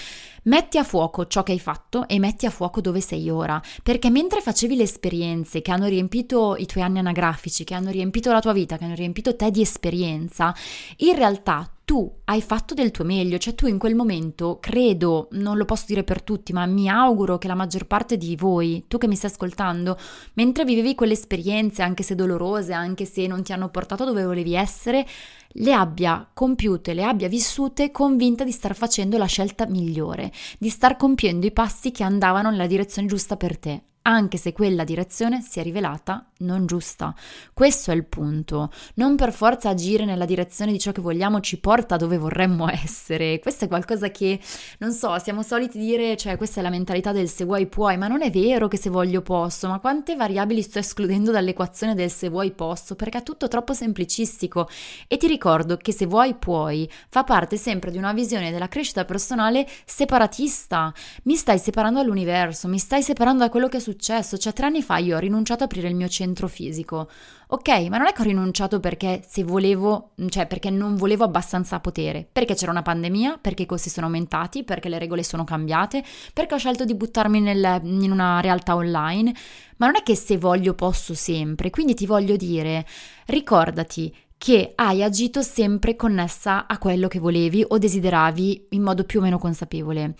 Metti 0.43 0.77
a 0.77 0.83
fuoco 0.83 1.29
ciò 1.29 1.45
che 1.45 1.53
hai 1.53 1.61
fatto 1.61 2.09
e 2.09 2.19
metti 2.19 2.47
a 2.47 2.51
fuoco 2.51 2.81
dove 2.81 3.01
sei 3.01 3.31
ora, 3.31 3.63
perché 3.85 4.11
mentre 4.11 4.41
facevi 4.41 4.75
le 4.75 4.83
esperienze 4.83 5.63
che 5.63 5.71
hanno 5.71 5.87
riempito 5.87 6.57
i 6.57 6.67
tuoi 6.67 6.83
anni 6.83 6.99
anagrafici, 6.99 7.63
che 7.63 7.75
hanno 7.75 7.91
riempito 7.91 8.33
la 8.33 8.41
tua 8.41 8.53
vita, 8.53 8.77
che 8.77 8.87
hanno 8.87 8.97
riempito 8.97 9.37
te 9.37 9.53
di 9.53 9.61
esperienza, 9.61 10.53
in 10.97 11.15
realtà 11.15 11.71
tu 11.88 12.16
hai 12.25 12.42
fatto 12.42 12.75
del 12.75 12.90
tuo 12.90 13.02
meglio, 13.02 13.38
cioè 13.38 13.54
tu 13.54 13.66
in 13.66 13.78
quel 13.78 13.95
momento, 13.95 14.59
credo, 14.61 15.28
non 15.30 15.57
lo 15.57 15.64
posso 15.64 15.87
dire 15.87 16.04
per 16.04 16.21
tutti, 16.21 16.52
ma 16.52 16.66
mi 16.66 16.87
auguro 16.87 17.38
che 17.38 17.49
la 17.49 17.54
maggior 17.54 17.87
parte 17.87 18.18
di 18.18 18.37
voi, 18.37 18.85
tu 18.88 18.99
che 18.99 19.07
mi 19.07 19.16
stai 19.16 19.30
ascoltando, 19.30 19.97
mentre 20.35 20.66
vivevi 20.66 20.95
quelle 20.95 21.14
esperienze, 21.14 21.80
anche 21.80 22.02
se 22.02 22.14
dolorose, 22.14 22.75
anche 22.75 23.07
se 23.07 23.26
non 23.26 23.42
ti 23.42 23.54
hanno 23.54 23.71
portato 23.71 24.04
dove 24.04 24.23
volevi 24.23 24.52
essere, 24.54 25.07
le 25.52 25.73
abbia 25.73 26.28
compiute, 26.30 26.92
le 26.92 27.04
abbia 27.04 27.26
vissute 27.26 27.90
convinta 27.90 28.45
di 28.45 28.52
star 28.52 28.75
facendo 28.75 29.16
la 29.16 29.25
scelta 29.25 29.66
migliore, 29.66 30.30
di 30.59 30.68
star 30.68 30.95
compiendo 30.99 31.47
i 31.47 31.52
passi 31.52 31.90
che 31.90 32.02
andavano 32.02 32.50
nella 32.50 32.66
direzione 32.66 33.09
giusta 33.09 33.38
per 33.38 33.59
te 33.59 33.83
anche 34.09 34.38
se 34.38 34.53
quella 34.53 34.85
direzione 34.85 35.43
si 35.43 35.61
è 35.61 35.62
rivelata 35.62 36.25
non 36.38 36.65
giusta. 36.65 37.15
Questo 37.53 37.91
è 37.91 37.95
il 37.95 38.07
punto. 38.07 38.71
Non 38.95 39.17
per 39.17 39.33
forza 39.33 39.69
agire 39.69 40.07
nella 40.07 40.25
direzione 40.25 40.73
di 40.73 40.79
ciò 40.79 40.93
che 40.93 41.03
vogliamo 41.03 41.41
ci 41.41 41.61
porta 41.61 41.97
dove 41.97 42.17
vorremmo 42.17 42.69
essere. 42.73 43.38
Questo 43.38 43.67
è 43.67 43.69
qualcosa 43.69 44.11
che, 44.11 44.41
non 44.79 44.93
so, 44.93 45.19
siamo 45.19 45.43
soliti 45.43 45.79
dire, 45.79 46.17
cioè 46.17 46.38
questa 46.38 46.61
è 46.61 46.62
la 46.62 46.71
mentalità 46.71 47.12
del 47.12 47.29
se 47.29 47.45
vuoi 47.45 47.67
puoi, 47.67 47.99
ma 47.99 48.09
non 48.09 48.23
è 48.23 48.31
vero 48.31 48.67
che 48.67 48.79
se 48.79 48.88
voglio 48.88 49.21
posso, 49.21 49.69
ma 49.69 49.79
quante 49.79 50.17
variabili 50.17 50.62
sto 50.62 50.79
escludendo 50.79 51.31
dall'equazione 51.31 51.95
del 51.95 52.11
se 52.11 52.31
vuoi 52.31 52.53
posso, 52.53 52.95
perché 52.95 53.19
è 53.19 53.23
tutto 53.23 53.47
troppo 53.47 53.75
semplicistico. 53.75 54.69
E 55.07 55.19
ti 55.19 55.27
ricordo 55.27 55.77
che 55.77 55.93
se 55.93 56.07
vuoi 56.07 56.35
puoi 56.35 56.88
fa 57.09 57.25
parte 57.25 57.59
sempre 57.59 57.91
di 57.91 57.99
una 57.99 58.15
visione 58.15 58.50
della 58.50 58.69
crescita 58.69 59.05
personale 59.05 59.67
separatista. 59.85 60.95
Mi 61.25 61.35
stai 61.35 61.59
separando 61.59 62.00
dall'universo, 62.00 62.69
mi 62.69 62.79
stai 62.79 63.03
separando 63.03 63.43
da 63.43 63.50
quello 63.50 63.69
che 63.69 63.77
è 63.77 63.81
successo 63.81 63.97
successo? 63.99 64.38
Cioè, 64.38 64.52
tre 64.52 64.67
anni 64.67 64.81
fa 64.81 64.99
io 64.99 65.17
ho 65.17 65.19
rinunciato 65.19 65.64
ad 65.64 65.71
aprire 65.71 65.88
il 65.88 65.97
mio 65.97 66.09
centro 66.09 66.47
fisico. 66.47 67.11
Ok, 67.49 67.69
ma 67.88 67.99
non 67.99 68.07
è 68.07 68.12
che 68.12 68.21
ho 68.21 68.25
rinunciato 68.25 68.78
perché 68.78 69.23
se 69.26 69.43
volevo, 69.43 70.12
cioè 70.28 70.47
perché 70.47 70.71
non 70.71 70.97
volevo 70.97 71.25
abbastanza 71.25 71.81
potere, 71.81 72.26
perché 72.31 72.55
c'era 72.55 72.71
una 72.71 72.83
pandemia, 72.83 73.38
perché 73.40 73.62
i 73.62 73.67
costi 73.67 73.90
sono 73.90 74.07
aumentati, 74.07 74.62
perché 74.62 74.88
le 74.88 74.99
regole 74.99 75.25
sono 75.25 75.45
cambiate, 75.45 76.05
perché 76.33 76.55
ho 76.55 76.59
scelto 76.59 76.85
di 76.85 76.95
buttarmi 76.95 77.40
nel, 77.40 77.81
in 77.83 78.11
una 78.11 78.40
realtà 78.40 78.76
online. 78.76 79.35
Ma 79.78 79.87
non 79.87 79.97
è 79.97 80.02
che 80.02 80.14
se 80.14 80.38
voglio 80.38 80.75
posso 80.75 81.14
sempre, 81.14 81.71
quindi 81.71 81.95
ti 81.95 82.07
voglio 82.07 82.37
dire, 82.37 82.87
ricordati 83.26 84.14
che 84.37 84.73
hai 84.76 85.02
agito 85.02 85.43
sempre 85.43 85.97
connessa 85.97 86.69
a 86.69 86.78
quello 86.78 87.09
che 87.09 87.19
volevi 87.19 87.64
o 87.67 87.76
desideravi 87.76 88.69
in 88.71 88.83
modo 88.83 89.02
più 89.02 89.19
o 89.19 89.23
meno 89.23 89.38
consapevole. 89.38 90.14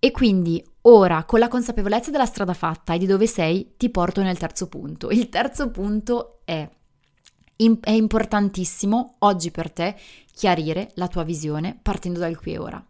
E 0.00 0.10
quindi 0.10 0.60
ora, 0.82 1.24
con 1.24 1.38
la 1.38 1.48
consapevolezza 1.48 2.10
della 2.10 2.26
strada 2.26 2.54
fatta 2.54 2.94
e 2.94 2.98
di 2.98 3.06
dove 3.06 3.26
sei, 3.26 3.74
ti 3.76 3.90
porto 3.90 4.22
nel 4.22 4.38
terzo 4.38 4.68
punto. 4.68 5.10
Il 5.10 5.28
terzo 5.28 5.70
punto 5.70 6.40
è, 6.44 6.68
è 7.56 7.90
importantissimo 7.90 9.16
oggi 9.20 9.50
per 9.50 9.70
te 9.70 9.96
chiarire 10.34 10.90
la 10.94 11.08
tua 11.08 11.22
visione 11.22 11.78
partendo 11.80 12.18
dal 12.18 12.38
qui 12.38 12.54
e 12.54 12.58
ora. 12.58 12.86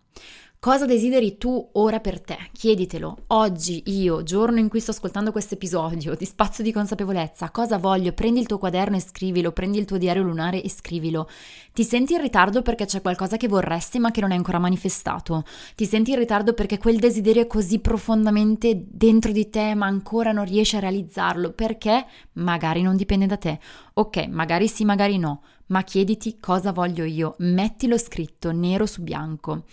Cosa 0.65 0.87
desideri 0.87 1.39
tu 1.39 1.71
ora 1.73 1.99
per 1.99 2.21
te? 2.21 2.39
Chieditelo. 2.53 3.25
Oggi 3.29 3.83
io, 3.87 4.23
giorno 4.23 4.61
in 4.61 4.69
cui 4.69 4.79
sto 4.79 4.93
ascoltando 4.93 5.33
questo 5.33 5.55
episodio 5.55 6.15
di 6.15 6.25
spazio 6.25 6.63
di 6.63 6.71
consapevolezza, 6.71 7.51
cosa 7.51 7.79
voglio? 7.79 8.13
Prendi 8.13 8.39
il 8.39 8.47
tuo 8.47 8.59
quaderno 8.59 8.95
e 8.95 9.01
scrivilo, 9.01 9.51
prendi 9.51 9.79
il 9.79 9.87
tuo 9.87 9.99
diario 9.99 10.23
lunare 10.23 10.63
e 10.63 10.71
scrivilo. 10.71 11.29
Ti 11.73 11.83
senti 11.83 12.13
in 12.13 12.21
ritardo 12.21 12.63
perché 12.63 12.85
c'è 12.85 13.01
qualcosa 13.01 13.37
che 13.37 13.49
vorresti 13.49 13.99
ma 13.99 14.13
che 14.13 14.21
non 14.21 14.31
è 14.31 14.37
ancora 14.37 14.61
manifestato? 14.61 15.43
Ti 15.75 15.85
senti 15.85 16.13
in 16.13 16.19
ritardo 16.19 16.53
perché 16.53 16.79
quel 16.79 17.01
desiderio 17.01 17.43
è 17.43 17.47
così 17.49 17.81
profondamente 17.81 18.85
dentro 18.89 19.33
di 19.33 19.51
te 19.51 19.75
ma 19.75 19.87
ancora 19.87 20.31
non 20.31 20.45
riesci 20.45 20.77
a 20.77 20.79
realizzarlo? 20.79 21.51
Perché 21.51 22.07
magari 22.35 22.83
non 22.83 22.95
dipende 22.95 23.27
da 23.27 23.37
te. 23.37 23.59
Ok, 23.95 24.29
magari 24.29 24.69
sì, 24.69 24.85
magari 24.85 25.19
no, 25.19 25.43
ma 25.67 25.83
chiediti 25.83 26.39
cosa 26.39 26.71
voglio 26.71 27.03
io, 27.03 27.35
mettilo 27.39 27.99
scritto 27.99 28.53
nero 28.53 28.87
su 28.87 29.03
bianco. 29.03 29.65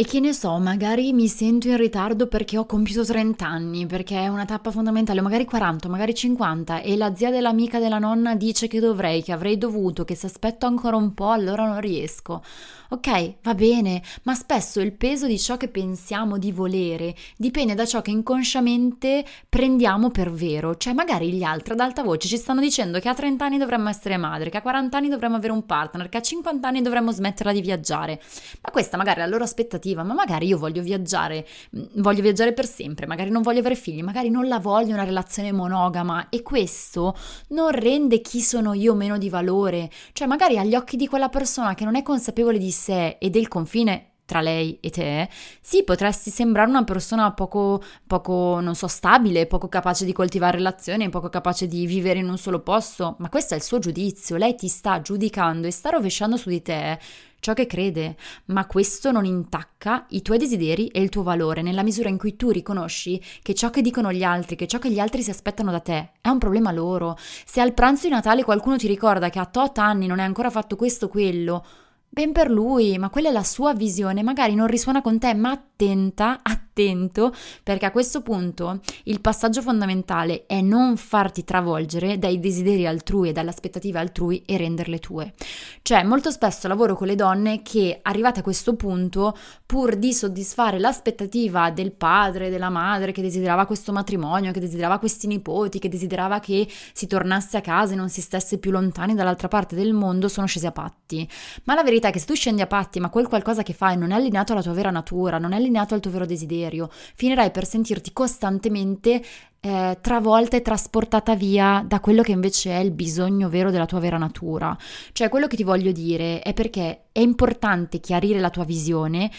E 0.00 0.04
che 0.04 0.20
ne 0.20 0.32
so, 0.32 0.56
magari 0.60 1.12
mi 1.12 1.26
sento 1.26 1.66
in 1.66 1.76
ritardo 1.76 2.28
perché 2.28 2.56
ho 2.56 2.66
compiuto 2.66 3.04
30 3.04 3.44
anni, 3.44 3.84
perché 3.84 4.14
è 4.14 4.28
una 4.28 4.44
tappa 4.44 4.70
fondamentale, 4.70 5.20
magari 5.20 5.44
40, 5.44 5.88
magari 5.88 6.14
50, 6.14 6.82
e 6.82 6.96
la 6.96 7.16
zia 7.16 7.32
dell'amica 7.32 7.80
della 7.80 7.98
nonna 7.98 8.36
dice 8.36 8.68
che 8.68 8.78
dovrei, 8.78 9.24
che 9.24 9.32
avrei 9.32 9.58
dovuto, 9.58 10.04
che 10.04 10.14
se 10.14 10.26
aspetto 10.26 10.66
ancora 10.66 10.94
un 10.94 11.14
po' 11.14 11.30
allora 11.30 11.66
non 11.66 11.80
riesco. 11.80 12.44
Ok, 12.90 13.34
va 13.42 13.54
bene, 13.54 14.02
ma 14.22 14.34
spesso 14.34 14.80
il 14.80 14.94
peso 14.94 15.26
di 15.26 15.38
ciò 15.38 15.58
che 15.58 15.68
pensiamo 15.68 16.38
di 16.38 16.52
volere 16.52 17.14
dipende 17.36 17.74
da 17.74 17.84
ciò 17.84 18.00
che 18.00 18.10
inconsciamente 18.10 19.26
prendiamo 19.46 20.10
per 20.10 20.30
vero. 20.32 20.74
Cioè, 20.74 20.94
magari 20.94 21.30
gli 21.34 21.42
altri 21.42 21.74
ad 21.74 21.80
alta 21.80 22.02
voce 22.02 22.28
ci 22.28 22.38
stanno 22.38 22.62
dicendo 22.62 22.98
che 22.98 23.10
a 23.10 23.14
30 23.14 23.44
anni 23.44 23.58
dovremmo 23.58 23.90
essere 23.90 24.16
madre, 24.16 24.48
che 24.48 24.56
a 24.56 24.62
40 24.62 24.96
anni 24.96 25.10
dovremmo 25.10 25.36
avere 25.36 25.52
un 25.52 25.66
partner, 25.66 26.08
che 26.08 26.16
a 26.16 26.22
50 26.22 26.66
anni 26.66 26.80
dovremmo 26.80 27.12
smetterla 27.12 27.52
di 27.52 27.60
viaggiare. 27.60 28.22
Ma 28.62 28.70
questa 28.70 28.96
magari 28.96 29.18
è 29.20 29.24
la 29.24 29.28
loro 29.28 29.44
aspettativa, 29.44 30.02
ma 30.02 30.14
magari 30.14 30.46
io 30.46 30.56
voglio 30.56 30.80
viaggiare, 30.80 31.46
mm, 31.76 32.00
voglio 32.00 32.22
viaggiare 32.22 32.54
per 32.54 32.66
sempre, 32.66 33.06
magari 33.06 33.28
non 33.28 33.42
voglio 33.42 33.58
avere 33.58 33.74
figli, 33.74 34.02
magari 34.02 34.30
non 34.30 34.48
la 34.48 34.60
voglio 34.60 34.94
una 34.94 35.04
relazione 35.04 35.52
monogama 35.52 36.30
e 36.30 36.40
questo 36.40 37.14
non 37.48 37.68
rende 37.68 38.22
chi 38.22 38.40
sono 38.40 38.72
io 38.72 38.94
meno 38.94 39.18
di 39.18 39.28
valore. 39.28 39.90
Cioè, 40.14 40.26
magari 40.26 40.56
agli 40.56 40.74
occhi 40.74 40.96
di 40.96 41.06
quella 41.06 41.28
persona 41.28 41.74
che 41.74 41.84
non 41.84 41.94
è 41.94 42.02
consapevole 42.02 42.56
di 42.56 42.76
sé 42.78 43.16
e 43.18 43.30
del 43.30 43.48
confine 43.48 44.08
tra 44.28 44.42
lei 44.42 44.78
e 44.82 44.90
te, 44.90 45.26
sì, 45.62 45.84
potresti 45.84 46.28
sembrare 46.28 46.68
una 46.68 46.84
persona 46.84 47.32
poco, 47.32 47.82
poco, 48.06 48.60
non 48.60 48.74
so, 48.74 48.86
stabile, 48.86 49.46
poco 49.46 49.68
capace 49.68 50.04
di 50.04 50.12
coltivare 50.12 50.58
relazioni, 50.58 51.08
poco 51.08 51.30
capace 51.30 51.66
di 51.66 51.86
vivere 51.86 52.18
in 52.18 52.28
un 52.28 52.36
solo 52.36 52.60
posto, 52.60 53.16
ma 53.20 53.30
questo 53.30 53.54
è 53.54 53.56
il 53.56 53.62
suo 53.62 53.78
giudizio, 53.78 54.36
lei 54.36 54.54
ti 54.54 54.68
sta 54.68 55.00
giudicando 55.00 55.66
e 55.66 55.70
sta 55.70 55.88
rovesciando 55.88 56.36
su 56.36 56.50
di 56.50 56.60
te 56.60 56.98
ciò 57.40 57.54
che 57.54 57.66
crede, 57.66 58.16
ma 58.46 58.66
questo 58.66 59.12
non 59.12 59.24
intacca 59.24 60.04
i 60.10 60.20
tuoi 60.20 60.36
desideri 60.36 60.88
e 60.88 61.00
il 61.00 61.08
tuo 61.08 61.22
valore 61.22 61.62
nella 61.62 61.82
misura 61.82 62.10
in 62.10 62.18
cui 62.18 62.36
tu 62.36 62.50
riconosci 62.50 63.22
che 63.40 63.54
ciò 63.54 63.70
che 63.70 63.80
dicono 63.80 64.12
gli 64.12 64.24
altri, 64.24 64.56
che 64.56 64.66
ciò 64.66 64.78
che 64.78 64.90
gli 64.90 64.98
altri 64.98 65.22
si 65.22 65.30
aspettano 65.30 65.70
da 65.70 65.80
te, 65.80 66.10
è 66.20 66.28
un 66.28 66.38
problema 66.38 66.70
loro. 66.70 67.16
Se 67.46 67.62
al 67.62 67.72
pranzo 67.72 68.06
di 68.06 68.12
Natale 68.12 68.44
qualcuno 68.44 68.76
ti 68.76 68.86
ricorda 68.86 69.30
che 69.30 69.38
a 69.38 69.46
tot 69.46 69.78
anni 69.78 70.06
non 70.06 70.18
hai 70.18 70.26
ancora 70.26 70.50
fatto 70.50 70.76
questo 70.76 71.06
o 71.06 71.08
quello, 71.08 71.64
Ben 72.10 72.32
per 72.32 72.50
lui, 72.50 72.96
ma 72.98 73.10
quella 73.10 73.28
è 73.28 73.32
la 73.32 73.44
sua 73.44 73.74
visione, 73.74 74.22
magari 74.22 74.54
non 74.54 74.66
risuona 74.66 75.02
con 75.02 75.18
te, 75.18 75.34
ma 75.34 75.50
attenta, 75.50 76.40
attento, 76.42 77.32
perché 77.62 77.86
a 77.86 77.90
questo 77.90 78.22
punto 78.22 78.80
il 79.04 79.20
passaggio 79.20 79.62
fondamentale 79.62 80.46
è 80.46 80.60
non 80.60 80.96
farti 80.96 81.44
travolgere 81.44 82.18
dai 82.18 82.40
desideri 82.40 82.86
altrui 82.86 83.28
e 83.28 83.32
dalle 83.32 83.50
aspettative 83.50 83.98
altrui 83.98 84.42
e 84.46 84.56
renderle 84.56 84.98
tue. 84.98 85.34
Cioè, 85.82 86.02
molto 86.02 86.30
spesso 86.30 86.66
lavoro 86.66 86.96
con 86.96 87.06
le 87.06 87.14
donne 87.14 87.62
che, 87.62 88.00
arrivate 88.02 88.40
a 88.40 88.42
questo 88.42 88.74
punto, 88.74 89.36
pur 89.66 89.94
di 89.94 90.12
soddisfare 90.12 90.78
l'aspettativa 90.78 91.70
del 91.70 91.92
padre, 91.92 92.48
della 92.50 92.70
madre 92.70 93.12
che 93.12 93.22
desiderava 93.22 93.66
questo 93.66 93.92
matrimonio, 93.92 94.50
che 94.50 94.60
desiderava 94.60 94.98
questi 94.98 95.26
nipoti, 95.26 95.78
che 95.78 95.90
desiderava 95.90 96.40
che 96.40 96.66
si 96.92 97.06
tornasse 97.06 97.58
a 97.58 97.60
casa 97.60 97.92
e 97.92 97.96
non 97.96 98.08
si 98.08 98.22
stesse 98.22 98.58
più 98.58 98.70
lontani 98.70 99.14
dall'altra 99.14 99.48
parte 99.48 99.76
del 99.76 99.92
mondo, 99.92 100.26
sono 100.28 100.46
scesi 100.46 100.66
a 100.66 100.72
patti. 100.72 101.28
Ma 101.64 101.74
la 101.74 101.82
verità 101.98 102.08
è 102.08 102.12
che 102.12 102.18
se 102.18 102.26
tu 102.26 102.34
scendi 102.34 102.62
a 102.62 102.66
patti, 102.66 103.00
ma 103.00 103.10
quel 103.10 103.28
qualcosa 103.28 103.62
che 103.62 103.72
fai 103.72 103.96
non 103.96 104.10
è 104.10 104.14
allineato 104.14 104.52
alla 104.52 104.62
tua 104.62 104.72
vera 104.72 104.90
natura, 104.90 105.38
non 105.38 105.52
è 105.52 105.56
allineato 105.56 105.94
al 105.94 106.00
tuo 106.00 106.10
vero 106.10 106.26
desiderio, 106.26 106.88
finirai 106.90 107.50
per 107.50 107.66
sentirti 107.66 108.12
costantemente 108.12 109.22
eh, 109.60 109.98
travolta 110.00 110.56
e 110.56 110.62
trasportata 110.62 111.34
via 111.34 111.84
da 111.86 112.00
quello 112.00 112.22
che 112.22 112.32
invece 112.32 112.72
è 112.72 112.78
il 112.78 112.92
bisogno 112.92 113.48
vero 113.48 113.70
della 113.70 113.86
tua 113.86 114.00
vera 114.00 114.18
natura. 114.18 114.76
Cioè, 115.12 115.28
quello 115.28 115.46
che 115.46 115.56
ti 115.56 115.64
voglio 115.64 115.92
dire 115.92 116.40
è 116.40 116.54
perché 116.54 117.06
è 117.12 117.20
importante 117.20 118.00
chiarire 118.00 118.40
la 118.40 118.50
tua 118.50 118.64
visione 118.64 119.30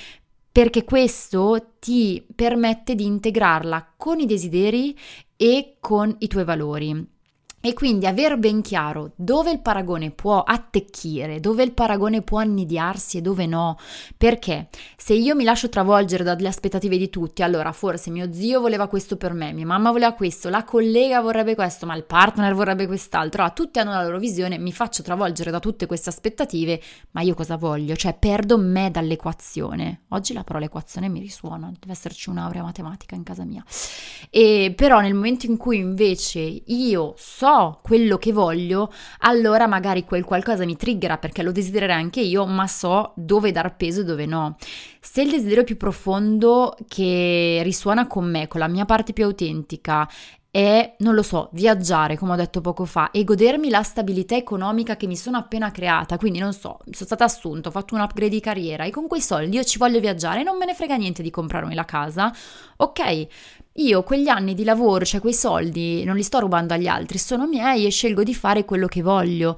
perché 0.52 0.84
questo 0.84 1.76
ti 1.80 2.26
permette 2.36 2.96
di 2.96 3.06
integrarla 3.06 3.94
con 3.96 4.20
i 4.20 4.26
desideri 4.26 4.98
e 5.38 5.78
con 5.80 6.14
i 6.20 6.28
tuoi 6.28 6.44
valori. 6.44 7.18
E 7.62 7.74
quindi 7.74 8.08
aver 8.08 8.38
ben 8.38 8.62
chiaro 8.62 9.12
dove 9.16 9.52
il 9.52 9.60
paragone 9.60 10.12
può 10.12 10.44
attecchire, 10.44 11.42
dove 11.42 11.64
il 11.64 11.74
paragone 11.74 12.22
può 12.22 12.40
annidiarsi 12.40 13.18
e 13.18 13.22
dove 13.22 13.46
no. 13.48 13.78
Perché 14.16 14.70
se 14.96 15.14
io 15.14 15.36
mi 15.36 15.44
lascio 15.44 15.68
travolgere 15.68 16.24
dalle 16.24 16.48
aspettative 16.48 16.98
di 16.98 17.10
tutti, 17.10 17.44
allora 17.44 17.74
forse 17.74 18.12
mio 18.12 18.32
zio 18.32 18.62
voleva 18.62 18.88
questo 18.88 19.18
per 19.18 19.34
me, 19.34 19.52
mia 19.52 19.66
mamma 19.66 19.92
voleva 19.92 20.14
questo, 20.14 20.48
la 20.48 20.64
collega 20.64 21.20
vorrebbe 21.20 21.54
questo, 21.54 21.86
ma 21.86 21.98
il 21.98 22.06
partner 22.06 22.54
vorrebbe 22.54 22.88
quest'altro. 22.88 23.44
Ah, 23.44 23.50
tutti 23.50 23.80
hanno 23.80 23.92
la 23.92 24.04
loro 24.04 24.20
visione, 24.20 24.58
mi 24.58 24.72
faccio 24.72 25.04
travolgere 25.04 25.52
da 25.52 25.60
tutte 25.60 25.86
queste 25.86 26.08
aspettative, 26.08 26.82
ma 27.12 27.20
io 27.22 27.34
cosa 27.34 27.58
voglio? 27.58 27.94
Cioè 27.98 28.14
perdo 28.18 28.58
me 28.58 28.90
dall'equazione. 28.90 30.04
Oggi 30.10 30.32
la 30.32 30.46
parola 30.46 30.64
equazione 30.64 31.10
mi 31.10 31.20
risuona, 31.20 31.70
deve 31.78 31.92
esserci 31.92 32.30
un'aurea 32.30 32.64
matematica 32.64 33.16
in 33.16 33.24
casa 33.24 33.44
mia. 33.44 33.66
E 34.30 34.74
però 34.74 35.02
nel 35.02 35.14
momento 35.14 35.46
in 35.46 35.58
cui 35.58 35.78
invece 35.78 36.40
io 36.40 37.16
so 37.18 37.48
so 37.50 37.80
quello 37.82 38.18
che 38.18 38.32
voglio, 38.32 38.92
allora 39.20 39.66
magari 39.66 40.04
quel 40.04 40.24
qualcosa 40.24 40.66
mi 40.66 40.76
triggera 40.76 41.18
perché 41.18 41.42
lo 41.42 41.52
desidererei 41.52 41.96
anche 41.96 42.22
io, 42.22 42.46
ma 42.46 42.68
so 42.68 43.14
dove 43.16 43.52
dar 43.52 43.76
peso 43.76 44.02
e 44.02 44.04
dove 44.04 44.26
no. 44.28 44.56
Se 45.02 45.22
il 45.22 45.32
desiderio 45.32 45.64
più 45.64 45.76
profondo 45.76 46.76
che 46.88 47.62
risuona 47.64 48.06
con 48.06 48.30
me, 48.30 48.48
con 48.48 48.60
la 48.60 48.68
mia 48.68 48.86
parte 48.86 49.14
più 49.14 49.24
autentica, 49.24 50.08
è, 50.52 50.96
non 51.00 51.14
lo 51.14 51.22
so, 51.22 51.50
viaggiare, 51.54 52.18
come 52.18 52.34
ho 52.34 52.36
detto 52.36 52.60
poco 52.62 52.86
fa, 52.86 53.12
e 53.12 53.24
godermi 53.24 53.70
la 53.70 53.84
stabilità 53.84 54.36
economica 54.36 54.96
che 54.96 55.06
mi 55.08 55.16
sono 55.16 55.38
appena 55.38 55.72
creata. 55.72 56.18
Quindi, 56.18 56.40
non 56.40 56.54
so, 56.54 56.80
sono 56.90 57.06
stata 57.06 57.24
assunta, 57.24 57.70
ho 57.70 57.72
fatto 57.72 57.94
un 57.96 58.02
upgrade 58.02 58.32
di 58.32 58.40
carriera 58.40 58.84
e 58.84 58.90
con 58.90 59.08
quei 59.08 59.22
soldi 59.22 59.56
io 59.56 59.64
ci 59.64 59.78
voglio 59.78 60.00
viaggiare 60.00 60.44
non 60.44 60.58
me 60.58 60.66
ne 60.66 60.74
frega 60.74 60.96
niente 60.96 61.22
di 61.22 61.30
comprarmi 61.30 61.76
la 61.76 61.86
casa. 61.86 62.34
Ok, 62.78 63.28
io 63.80 64.04
quegli 64.04 64.28
anni 64.28 64.54
di 64.54 64.64
lavoro, 64.64 65.06
cioè 65.06 65.22
quei 65.22 65.34
soldi, 65.34 66.04
non 66.04 66.16
li 66.16 66.24
sto 66.24 66.40
rubando 66.40 66.74
agli 66.74 66.88
altri, 66.88 67.18
sono 67.18 67.48
miei 67.48 67.86
e 67.86 67.90
scelgo 67.90 68.24
di 68.24 68.34
fare 68.34 68.66
quello 68.66 68.88
che 68.88 69.02
voglio 69.02 69.58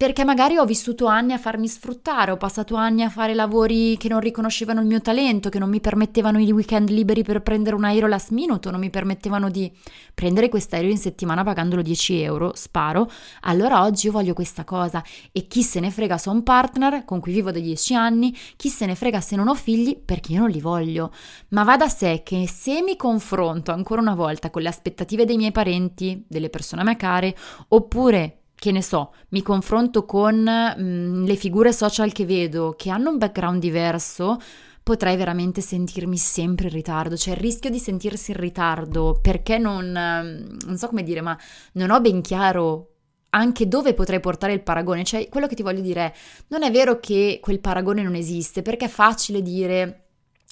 perché 0.00 0.24
magari 0.24 0.56
ho 0.56 0.64
vissuto 0.64 1.04
anni 1.04 1.34
a 1.34 1.38
farmi 1.38 1.68
sfruttare, 1.68 2.30
ho 2.30 2.38
passato 2.38 2.74
anni 2.74 3.02
a 3.02 3.10
fare 3.10 3.34
lavori 3.34 3.98
che 3.98 4.08
non 4.08 4.20
riconoscevano 4.20 4.80
il 4.80 4.86
mio 4.86 5.02
talento, 5.02 5.50
che 5.50 5.58
non 5.58 5.68
mi 5.68 5.78
permettevano 5.78 6.38
i 6.38 6.50
weekend 6.50 6.88
liberi 6.88 7.22
per 7.22 7.42
prendere 7.42 7.76
un 7.76 7.84
aereo 7.84 8.08
last 8.08 8.30
minute, 8.30 8.70
non 8.70 8.80
mi 8.80 8.88
permettevano 8.88 9.50
di 9.50 9.70
prendere 10.14 10.48
quest'aereo 10.48 10.88
in 10.88 10.96
settimana 10.96 11.44
pagandolo 11.44 11.82
10 11.82 12.18
euro, 12.22 12.52
sparo, 12.54 13.10
allora 13.42 13.82
oggi 13.82 14.06
io 14.06 14.12
voglio 14.12 14.32
questa 14.32 14.64
cosa 14.64 15.04
e 15.32 15.46
chi 15.46 15.62
se 15.62 15.80
ne 15.80 15.90
frega 15.90 16.16
se 16.16 16.30
ho 16.30 16.32
un 16.32 16.44
partner 16.44 17.04
con 17.04 17.20
cui 17.20 17.32
vivo 17.32 17.50
da 17.50 17.58
10 17.58 17.94
anni, 17.94 18.34
chi 18.56 18.70
se 18.70 18.86
ne 18.86 18.94
frega 18.94 19.20
se 19.20 19.36
non 19.36 19.48
ho 19.48 19.54
figli 19.54 19.98
perché 20.02 20.32
io 20.32 20.40
non 20.40 20.48
li 20.48 20.62
voglio. 20.62 21.12
Ma 21.48 21.62
va 21.62 21.76
da 21.76 21.90
sé 21.90 22.22
che 22.24 22.48
se 22.48 22.80
mi 22.80 22.96
confronto 22.96 23.70
ancora 23.70 24.00
una 24.00 24.14
volta 24.14 24.48
con 24.48 24.62
le 24.62 24.68
aspettative 24.68 25.26
dei 25.26 25.36
miei 25.36 25.52
parenti, 25.52 26.24
delle 26.26 26.48
persone 26.48 26.80
a 26.80 26.84
me 26.86 26.96
care, 26.96 27.36
oppure 27.68 28.39
che 28.60 28.72
ne 28.72 28.82
so, 28.82 29.14
mi 29.30 29.40
confronto 29.40 30.04
con 30.04 30.36
mh, 30.42 30.82
mm, 30.82 31.24
le 31.24 31.34
figure 31.34 31.72
social 31.72 32.12
che 32.12 32.26
vedo 32.26 32.74
che 32.76 32.90
hanno 32.90 33.08
un 33.08 33.16
background 33.16 33.58
diverso, 33.58 34.36
potrei 34.82 35.16
veramente 35.16 35.62
sentirmi 35.62 36.18
sempre 36.18 36.66
in 36.66 36.74
ritardo, 36.74 37.16
cioè 37.16 37.32
il 37.32 37.40
rischio 37.40 37.70
di 37.70 37.78
sentirsi 37.78 38.32
in 38.32 38.36
ritardo 38.36 39.18
perché 39.22 39.56
non, 39.56 39.86
mm, 39.86 40.58
non 40.66 40.76
so 40.76 40.88
come 40.88 41.02
dire, 41.02 41.22
ma 41.22 41.36
non 41.72 41.90
ho 41.90 42.02
ben 42.02 42.20
chiaro 42.20 42.88
anche 43.30 43.66
dove 43.66 43.94
potrei 43.94 44.20
portare 44.20 44.52
il 44.52 44.62
paragone, 44.62 45.04
cioè 45.04 45.26
quello 45.30 45.46
che 45.46 45.54
ti 45.54 45.62
voglio 45.62 45.80
dire 45.80 46.02
è, 46.02 46.12
non 46.48 46.62
è 46.62 46.70
vero 46.70 47.00
che 47.00 47.38
quel 47.40 47.60
paragone 47.60 48.02
non 48.02 48.14
esiste, 48.14 48.60
perché 48.60 48.84
è 48.84 48.88
facile 48.88 49.40
dire 49.40 50.09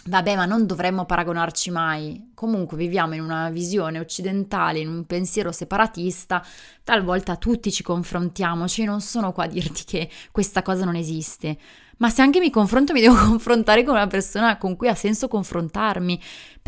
Vabbè, 0.09 0.37
ma 0.37 0.47
non 0.47 0.65
dovremmo 0.65 1.05
paragonarci 1.05 1.71
mai. 1.71 2.31
Comunque 2.33 2.79
viviamo 2.79 3.15
in 3.15 3.21
una 3.21 3.51
visione 3.51 3.99
occidentale, 3.99 4.79
in 4.79 4.89
un 4.89 5.05
pensiero 5.05 5.53
separatista, 5.53 6.43
talvolta 6.83 7.37
tutti 7.37 7.71
ci 7.71 7.83
confrontiamo, 7.83 8.67
cioè 8.67 8.87
non 8.87 9.03
sono 9.03 9.33
qua 9.33 9.45
a 9.45 9.49
dirti 9.49 9.85
che 9.85 10.09
questa 10.33 10.63
cosa 10.63 10.87
non 10.87 10.95
esiste. 10.95 11.59
Ma 11.99 12.09
se 12.09 12.23
anche 12.23 12.39
mi 12.39 12.49
confronto 12.49 12.95
mi 12.95 13.01
devo 13.01 13.17
confrontare 13.27 13.85
con 13.85 13.97
una 13.97 14.07
persona 14.07 14.57
con 14.57 14.77
cui 14.77 14.89
ha 14.89 14.95
senso 14.95 15.29
confrontarmi, 15.29 16.19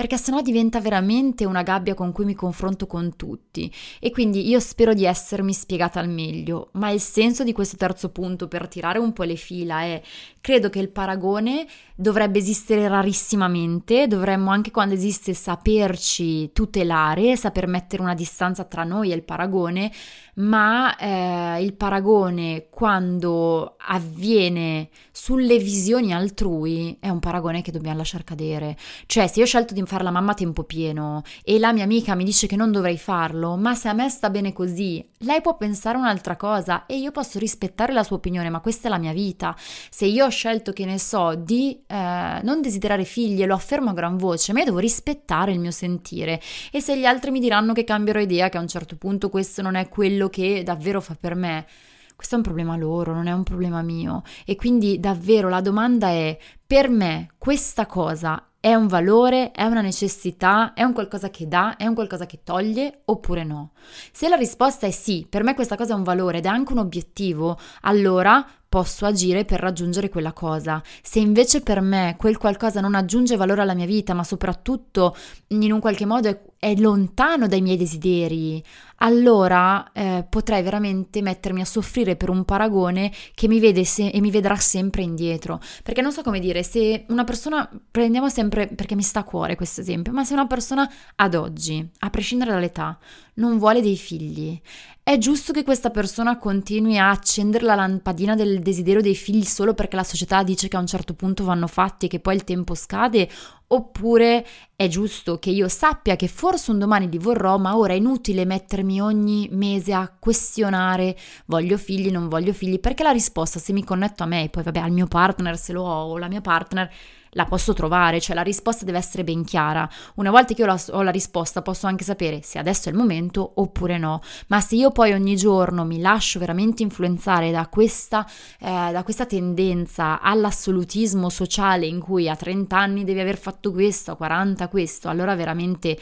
perché 0.01 0.17
sennò 0.17 0.41
diventa 0.41 0.81
veramente 0.81 1.45
una 1.45 1.63
gabbia 1.63 1.93
con 1.93 2.11
cui 2.11 2.25
mi 2.25 2.33
confronto 2.33 2.87
con 2.87 3.17
tutti. 3.17 3.71
E 4.01 4.11
quindi 4.11 4.49
io 4.49 4.59
spero 4.59 4.95
di 4.95 5.05
essermi 5.05 5.53
spiegata 5.53 6.01
al 6.01 6.09
meglio, 6.09 6.71
ma 6.73 6.89
il 6.89 7.03
senso 7.03 7.45
di 7.45 7.53
questo 7.53 7.77
terzo 7.77 8.09
punto 8.09 8.49
per 8.49 8.67
tirare 8.67 8.99
un 8.99 9.13
po' 9.13 9.25
le 9.25 9.37
fila 9.37 9.83
è 9.83 10.01
credo 10.41 10.71
che 10.71 10.79
il 10.79 10.89
paragone 10.89 11.67
dovrebbe 11.95 12.39
esistere 12.39 12.89
rarissimamente, 12.89 14.07
dovremmo 14.07 14.51
anche 14.51 14.71
quando 14.71 14.95
esiste 14.95 15.35
saperci 15.35 16.51
tutelare, 16.53 17.37
saper 17.37 17.67
mettere 17.67 18.01
una 18.01 18.15
distanza 18.15 18.65
tra 18.65 18.85
noi 18.85 19.13
e 19.13 19.15
il 19.15 19.23
paragone, 19.23 19.93
ma 20.37 20.97
eh, 20.97 21.63
il 21.63 21.75
paragone 21.75 22.69
quando 22.71 23.77
avviene 23.79 24.89
sulle 25.13 25.59
visioni 25.59 26.15
altrui 26.15 26.97
è 26.99 27.11
un 27.11 27.19
paragone 27.19 27.61
che 27.61 27.73
dobbiamo 27.73 27.99
lasciare 27.99 28.25
cadere. 28.25 28.79
Cioè, 29.05 29.27
se 29.27 29.39
io 29.41 29.45
ho 29.45 29.49
scelto 29.49 29.75
di 29.75 29.81
fare 29.91 30.05
la 30.05 30.13
mamma 30.13 30.33
a 30.33 30.35
tempo 30.35 30.63
pieno 30.63 31.23
e 31.43 31.59
la 31.59 31.73
mia 31.73 31.83
amica 31.83 32.15
mi 32.15 32.23
dice 32.23 32.47
che 32.47 32.55
non 32.55 32.71
dovrei 32.71 32.97
farlo, 32.97 33.57
ma 33.57 33.75
se 33.75 33.89
a 33.89 33.93
me 33.93 34.09
sta 34.09 34.31
bene 34.31 34.53
così, 34.53 35.05
lei 35.19 35.41
può 35.41 35.57
pensare 35.57 35.99
un'altra 35.99 36.37
cosa 36.37 36.87
e 36.87 36.97
io 36.97 37.11
posso 37.11 37.41
rispettare 37.41 37.93
la 37.93 38.05
sua 38.05 38.17
opinione, 38.17 38.49
ma 38.51 38.61
questa 38.61 38.87
è 38.87 38.91
la 38.91 38.99
mia 38.99 39.13
vita. 39.13 39.57
Se 39.59 40.07
io 40.07 40.27
ho 40.27 40.29
scelto, 40.29 40.73
che 40.73 40.85
ne 40.85 40.99
so, 40.99 41.35
di 41.35 41.83
eh, 41.87 42.41
non 42.43 42.61
desiderare 42.63 43.05
figli 43.05 43.43
e 43.43 43.47
lo 43.47 43.55
affermo 43.55 43.91
a 43.91 43.93
gran 43.93 44.17
voce, 44.17 44.53
ma 44.53 44.61
io 44.61 44.67
devo 44.67 44.79
rispettare 44.79 45.51
il 45.53 45.59
mio 45.59 45.73
sentire. 45.73 46.41
E 46.71 46.81
se 46.81 46.97
gli 46.97 47.05
altri 47.05 47.33
mi 47.33 47.41
diranno 47.41 47.73
che 47.73 47.83
cambierò 47.83 48.21
idea, 48.21 48.49
che 48.49 48.59
a 48.59 48.61
un 48.61 48.69
certo 48.69 48.97
punto 48.97 49.29
questo 49.29 49.61
non 49.61 49.75
è 49.75 49.89
quello 49.89 50.29
che 50.29 50.63
davvero 50.65 51.01
fa 51.01 51.17
per 51.19 51.35
me, 51.35 51.67
questo 52.15 52.35
è 52.35 52.39
un 52.39 52.45
problema 52.45 52.77
loro, 52.77 53.13
non 53.13 53.27
è 53.27 53.33
un 53.33 53.43
problema 53.43 53.83
mio. 53.83 54.23
E 54.45 54.55
quindi 54.55 55.01
davvero 55.01 55.49
la 55.49 55.61
domanda 55.61 56.09
è, 56.09 56.39
per 56.67 56.89
me 56.91 57.31
questa 57.39 57.87
cosa 57.87 58.45
è 58.61 58.75
un 58.75 58.89
valore, 58.89 59.53
è 59.53 59.65
una 59.65 59.81
necessità, 59.81 60.75
è 60.75 60.83
un 60.83 60.93
qualcosa 60.93 61.31
che 61.31 61.49
dà, 61.49 61.77
è 61.77 61.87
un 61.87 61.95
qualcosa 61.95 62.27
che 62.27 62.41
toglie 62.45 63.01
oppure 63.07 63.43
no? 63.43 63.71
Se 64.13 64.29
la 64.29 64.37
risposta 64.37 64.87
è 64.87 64.91
sì, 64.91 65.27
per 65.29 65.43
me 65.43 65.55
questa 65.55 65.77
cosa 65.77 65.95
è 65.95 65.97
un 65.97 66.03
valore 66.03 66.39
ed 66.39 66.45
è 66.45 66.49
anche 66.49 66.73
un 66.73 66.79
obiettivo, 66.79 67.59
allora 67.83 68.47
posso 68.71 69.05
agire 69.05 69.45
per 69.45 69.59
raggiungere 69.59 70.09
quella 70.09 70.33
cosa. 70.33 70.81
Se 71.03 71.19
invece 71.19 71.61
per 71.61 71.81
me 71.81 72.15
quel 72.17 72.39
qualcosa 72.39 72.81
non 72.81 72.95
aggiunge 72.95 73.35
valore 73.35 73.63
alla 73.63 73.75
mia 73.75 73.85
vita, 73.85 74.15
ma 74.15 74.23
soprattutto 74.23 75.17
in 75.49 75.73
un 75.73 75.81
qualche 75.81 76.07
modo 76.07 76.29
è, 76.29 76.41
è 76.57 76.77
lontano 76.77 77.49
dai 77.49 77.63
miei 77.63 77.77
desideri, 77.77 78.63
allora 78.99 79.91
eh, 79.93 80.25
potrei 80.29 80.63
veramente 80.63 81.21
mettermi 81.21 81.63
a 81.63 81.65
soffrire 81.65 82.15
per 82.15 82.31
un 82.31 82.45
paragone 82.45 83.11
che 83.35 83.49
mi 83.49 83.59
vede 83.59 83.85
se- 83.85 84.07
e 84.07 84.21
mi 84.21 84.31
vedrà 84.31 84.55
sempre 84.55 85.03
indietro. 85.03 85.61
Perché 85.83 86.01
non 86.01 86.13
so 86.13 86.23
come 86.23 86.39
dire, 86.39 86.63
se 86.63 87.07
una 87.09 87.25
persona, 87.25 87.69
prendiamo 87.91 88.29
sempre, 88.29 88.69
perché 88.69 88.95
mi 88.95 89.03
sta 89.03 89.21
a 89.21 89.25
cuore 89.25 89.57
questo 89.57 89.81
esempio, 89.81 90.13
ma 90.13 90.23
se 90.23 90.35
una 90.35 90.47
persona 90.47 90.89
ad 91.17 91.35
oggi, 91.35 91.85
a 91.99 92.11
prescindere 92.11 92.53
dall'età, 92.53 92.97
non 93.35 93.59
vuole 93.59 93.81
dei 93.81 93.97
figli, 93.97 94.61
è 95.11 95.19
giusto 95.19 95.53
che 95.53 95.65
questa 95.65 95.91
persona 95.91 96.39
continui 96.39 96.97
a 96.97 97.11
accendere 97.11 97.65
la 97.65 97.75
lampadina 97.75 98.37
del 98.37 98.61
desiderio 98.61 99.03
dei 99.03 99.17
figli 99.17 99.43
solo 99.43 99.75
perché 99.75 99.97
la 99.97 100.05
società 100.05 100.45
dice 100.45 100.69
che 100.69 100.77
a 100.77 100.79
un 100.79 100.87
certo 100.87 101.15
punto 101.15 101.43
vanno 101.43 101.67
fatti 101.67 102.07
e 102.07 102.09
che 102.09 102.21
poi 102.21 102.37
il 102.37 102.45
tempo 102.45 102.77
scade? 102.77 103.29
Oppure 103.67 104.47
è 104.77 104.87
giusto 104.87 105.41
che 105.41 105.51
io 105.51 105.67
sappia 105.67 106.15
che 106.15 106.29
forse 106.29 106.71
un 106.71 106.79
domani 106.79 107.11
li 107.11 107.19
vorrò, 107.19 107.59
ma 107.59 107.77
ora 107.77 107.93
è 107.93 107.97
inutile 107.97 108.45
mettermi 108.45 109.01
ogni 109.01 109.49
mese 109.51 109.93
a 109.95 110.15
questionare 110.17 111.17
voglio 111.47 111.77
figli, 111.77 112.13
non 112.13 112.29
voglio 112.29 112.53
figli, 112.53 112.79
perché 112.79 113.03
la 113.03 113.11
risposta 113.11 113.59
se 113.59 113.73
mi 113.73 113.83
connetto 113.83 114.23
a 114.23 114.27
me 114.27 114.45
e 114.45 114.49
poi 114.49 114.63
vabbè 114.63 114.79
al 114.79 114.93
mio 114.93 115.09
partner 115.09 115.59
se 115.59 115.73
lo 115.73 115.83
ho 115.83 116.11
o 116.11 116.19
la 116.19 116.29
mia 116.29 116.41
partner 116.41 116.89
la 117.31 117.45
posso 117.45 117.73
trovare, 117.73 118.21
cioè 118.21 118.35
la 118.35 118.43
risposta 118.43 118.85
deve 118.85 118.99
essere 118.99 119.25
ben 119.25 119.45
chiara. 119.45 119.89
Una 120.17 120.31
volta 120.31 120.55
che 120.55 120.63
io 120.63 120.77
ho 120.91 121.03
la 121.03 121.11
risposta 121.11 121.63
posso 121.63 121.87
anche 121.87 122.05
sapere 122.05 122.41
se 122.43 122.59
adesso 122.59 122.89
è 122.89 122.93
il 122.93 122.99
momento 122.99 123.53
oppure 123.57 123.99
no, 123.99 124.21
ma 124.49 124.61
se 124.61 124.77
io 124.77 124.91
poi 124.91 125.13
ogni 125.13 125.37
giorno 125.37 125.85
mi 125.85 126.01
lascio 126.01 126.39
veramente 126.39 126.83
influenzare 126.83 127.51
da 127.51 127.67
questa, 127.69 128.27
eh, 128.59 128.91
da 128.93 129.03
questa 129.03 129.27
tendenza 129.27 130.21
all'assolutismo 130.21 131.29
sociale 131.29 131.87
in 131.87 132.01
cui 132.01 132.29
a 132.29 132.37
30 132.37 132.77
anni 132.77 133.05
devi 133.05 133.21
aver 133.21 133.39
fatto 133.39 133.73
questo, 133.73 134.13
a 134.13 134.17
40 134.17 134.69
questo, 134.69 135.09
allora 135.09 135.35
veramente 135.35 135.99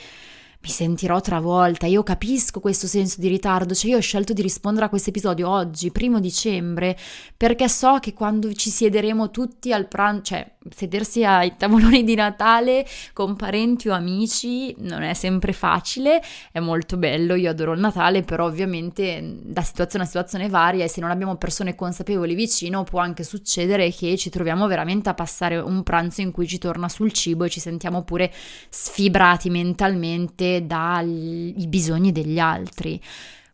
mi 0.60 0.68
sentirò 0.70 1.20
travolta. 1.20 1.86
Io 1.86 2.02
capisco 2.02 2.60
questo 2.60 2.86
senso 2.86 3.20
di 3.20 3.28
ritardo, 3.28 3.74
cioè 3.74 3.90
io 3.92 3.98
ho 3.98 4.00
scelto 4.00 4.32
di 4.32 4.42
rispondere 4.42 4.86
a 4.86 4.88
questo 4.88 5.10
episodio 5.10 5.48
oggi, 5.48 5.92
primo 5.92 6.18
dicembre, 6.18 6.96
perché 7.36 7.68
so 7.68 7.98
che 8.00 8.12
quando 8.12 8.52
ci 8.52 8.70
siederemo 8.70 9.30
tutti 9.30 9.72
al 9.72 9.86
pranzo, 9.86 10.22
cioè 10.22 10.52
sedersi 10.70 11.24
ai 11.24 11.54
tavoloni 11.56 12.04
di 12.04 12.14
Natale 12.14 12.84
con 13.12 13.36
parenti 13.36 13.88
o 13.88 13.94
amici 13.94 14.74
non 14.80 15.02
è 15.02 15.14
sempre 15.14 15.52
facile, 15.52 16.20
è 16.50 16.58
molto 16.58 16.96
bello, 16.96 17.34
io 17.34 17.50
adoro 17.50 17.72
il 17.72 17.80
Natale, 17.80 18.22
però 18.22 18.46
ovviamente 18.46 19.38
da 19.42 19.62
situazione 19.62 20.04
a 20.04 20.08
situazione 20.08 20.48
varia 20.48 20.84
e 20.84 20.88
se 20.88 21.00
non 21.00 21.10
abbiamo 21.10 21.36
persone 21.36 21.74
consapevoli 21.74 22.34
vicino 22.34 22.82
può 22.82 22.98
anche 22.98 23.22
succedere 23.22 23.90
che 23.92 24.16
ci 24.16 24.28
troviamo 24.28 24.66
veramente 24.66 25.08
a 25.08 25.14
passare 25.14 25.56
un 25.56 25.82
pranzo 25.84 26.20
in 26.20 26.32
cui 26.32 26.46
ci 26.46 26.58
torna 26.58 26.88
sul 26.88 27.12
cibo 27.12 27.44
e 27.44 27.48
ci 27.48 27.60
sentiamo 27.60 28.02
pure 28.02 28.32
sfibrati 28.68 29.50
mentalmente 29.50 30.47
dai 30.66 31.54
bisogni 31.68 32.12
degli 32.12 32.38
altri. 32.38 33.00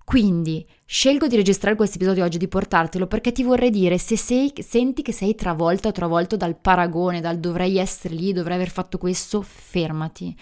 Quindi 0.04 0.66
scelgo 0.85 1.26
di 1.26 1.37
registrare 1.37 1.76
questo 1.76 1.96
episodio 1.96 2.24
oggi, 2.24 2.37
di 2.37 2.46
portartelo 2.46 3.07
perché 3.07 3.33
ti 3.33 3.42
vorrei 3.42 3.70
dire 3.70 3.96
se 3.96 4.18
sei, 4.18 4.52
senti 4.59 5.00
che 5.00 5.12
sei 5.12 5.35
travolta 5.35 5.88
o 5.88 5.92
travolto 5.92 6.37
dal 6.37 6.57
paragone, 6.57 7.22
dal 7.22 7.38
dovrei 7.38 7.78
essere 7.78 8.14
lì, 8.14 8.35
dovrei 8.35 8.57
aver 8.57 8.70
fatto 8.70 8.98
questo, 8.98 9.40
fermati. 9.40 10.37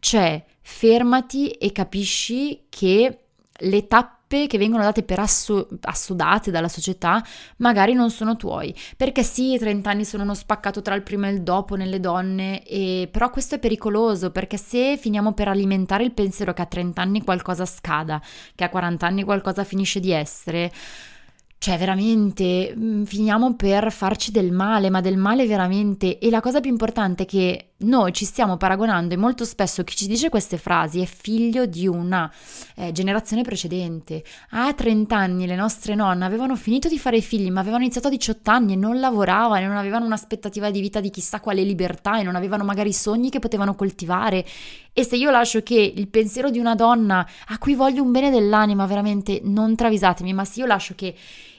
Cioè, 0.00 0.44
fermati 0.60 1.50
e 1.50 1.70
capisci 1.70 2.64
che 2.68 3.18
le 3.56 3.86
tappe 3.86 4.23
tappe 4.34 4.46
che 4.46 4.58
vengono 4.58 4.82
date 4.82 5.02
per 5.02 5.20
asso- 5.20 5.68
assodate 5.82 6.50
dalla 6.50 6.68
società 6.68 7.22
magari 7.58 7.94
non 7.94 8.10
sono 8.10 8.36
tuoi. 8.36 8.74
Perché 8.96 9.22
sì, 9.22 9.54
i 9.54 9.58
30 9.58 9.90
anni 9.90 10.04
sono 10.04 10.24
uno 10.24 10.34
spaccato 10.34 10.82
tra 10.82 10.94
il 10.94 11.02
prima 11.02 11.28
e 11.28 11.32
il 11.32 11.42
dopo 11.42 11.76
nelle 11.76 12.00
donne, 12.00 12.62
e... 12.64 13.08
però 13.10 13.30
questo 13.30 13.54
è 13.56 13.58
pericoloso 13.58 14.30
perché 14.30 14.56
se 14.56 14.96
finiamo 14.96 15.32
per 15.32 15.48
alimentare 15.48 16.04
il 16.04 16.12
pensiero 16.12 16.52
che 16.52 16.62
a 16.62 16.66
30 16.66 17.00
anni 17.00 17.22
qualcosa 17.22 17.64
scada, 17.64 18.20
che 18.54 18.64
a 18.64 18.68
40 18.68 19.06
anni 19.06 19.22
qualcosa 19.24 19.64
finisce 19.64 20.00
di 20.00 20.10
essere, 20.10 20.72
cioè, 21.64 21.78
veramente, 21.78 22.74
mm, 22.76 23.04
finiamo 23.04 23.54
per 23.54 23.90
farci 23.90 24.30
del 24.30 24.52
male, 24.52 24.90
ma 24.90 25.00
del 25.00 25.16
male 25.16 25.46
veramente. 25.46 26.18
E 26.18 26.28
la 26.28 26.40
cosa 26.40 26.60
più 26.60 26.70
importante 26.70 27.22
è 27.22 27.26
che 27.26 27.70
noi 27.84 28.12
ci 28.12 28.24
stiamo 28.24 28.56
paragonando 28.56 29.14
e 29.14 29.16
molto 29.16 29.44
spesso 29.44 29.84
chi 29.84 29.94
ci 29.94 30.06
dice 30.06 30.28
queste 30.28 30.56
frasi 30.56 31.00
è 31.00 31.04
figlio 31.04 31.66
di 31.66 31.86
una 31.86 32.30
eh, 32.76 32.92
generazione 32.92 33.42
precedente. 33.42 34.24
A 34.50 34.72
30 34.72 35.16
anni 35.16 35.46
le 35.46 35.54
nostre 35.54 35.94
nonne 35.94 36.24
avevano 36.24 36.56
finito 36.56 36.88
di 36.88 36.98
fare 36.98 37.20
figli, 37.20 37.50
ma 37.50 37.60
avevano 37.60 37.82
iniziato 37.82 38.08
a 38.08 38.10
18 38.10 38.50
anni 38.50 38.72
e 38.72 38.76
non 38.76 38.98
lavoravano 38.98 39.64
e 39.64 39.66
non 39.66 39.76
avevano 39.76 40.06
un'aspettativa 40.06 40.70
di 40.70 40.80
vita 40.80 41.00
di 41.00 41.10
chissà 41.10 41.40
quale 41.40 41.62
libertà 41.62 42.18
e 42.18 42.22
non 42.22 42.36
avevano 42.36 42.64
magari 42.64 42.92
sogni 42.92 43.30
che 43.30 43.38
potevano 43.38 43.74
coltivare. 43.74 44.44
E 44.92 45.04
se 45.04 45.16
io 45.16 45.30
lascio 45.30 45.62
che 45.62 45.92
il 45.94 46.08
pensiero 46.08 46.50
di 46.50 46.58
una 46.58 46.74
donna 46.74 47.26
a 47.48 47.58
cui 47.58 47.74
voglio 47.74 48.02
un 48.02 48.12
bene 48.12 48.30
dell'anima, 48.30 48.86
veramente 48.86 49.40
non 49.42 49.74
travisatemi, 49.74 50.32
ma 50.32 50.44
se 50.44 50.60
io 50.60 50.66
lascio 50.66 50.94
che 50.94 51.14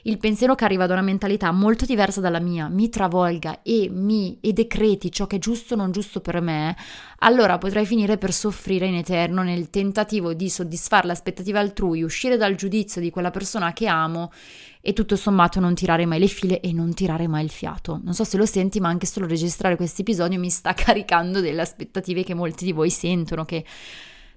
il 0.06 0.18
pensiero 0.18 0.54
che 0.54 0.64
arriva 0.64 0.86
da 0.86 0.94
una 0.94 1.02
mentalità 1.02 1.50
molto 1.50 1.84
diversa 1.84 2.20
dalla 2.20 2.38
mia 2.38 2.68
mi 2.68 2.88
travolga 2.88 3.62
e 3.62 3.88
mi 3.90 4.38
e 4.40 4.52
decreti 4.52 5.10
ciò 5.10 5.26
che 5.26 5.36
è 5.36 5.38
giusto 5.40 5.74
o 5.74 5.76
non 5.76 5.90
giusto 5.90 6.15
per 6.20 6.40
me, 6.40 6.76
allora 7.18 7.58
potrei 7.58 7.86
finire 7.86 8.18
per 8.18 8.32
soffrire 8.32 8.86
in 8.86 8.94
eterno 8.94 9.42
nel 9.42 9.70
tentativo 9.70 10.34
di 10.34 10.48
soddisfare 10.48 11.06
le 11.06 11.12
aspettative 11.12 11.58
altrui, 11.58 12.02
uscire 12.02 12.36
dal 12.36 12.54
giudizio 12.54 13.00
di 13.00 13.10
quella 13.10 13.30
persona 13.30 13.72
che 13.72 13.86
amo 13.86 14.32
e 14.80 14.92
tutto 14.92 15.16
sommato 15.16 15.58
non 15.58 15.74
tirare 15.74 16.06
mai 16.06 16.18
le 16.18 16.28
file 16.28 16.60
e 16.60 16.72
non 16.72 16.94
tirare 16.94 17.26
mai 17.26 17.42
il 17.42 17.50
fiato. 17.50 18.00
Non 18.02 18.14
so 18.14 18.24
se 18.24 18.36
lo 18.36 18.46
senti, 18.46 18.78
ma 18.78 18.88
anche 18.88 19.06
solo 19.06 19.26
registrare 19.26 19.76
questo 19.76 20.02
episodio 20.02 20.38
mi 20.38 20.50
sta 20.50 20.72
caricando 20.74 21.40
delle 21.40 21.60
aspettative 21.60 22.22
che 22.22 22.34
molti 22.34 22.64
di 22.64 22.72
voi 22.72 22.90
sentono, 22.90 23.44
che 23.44 23.64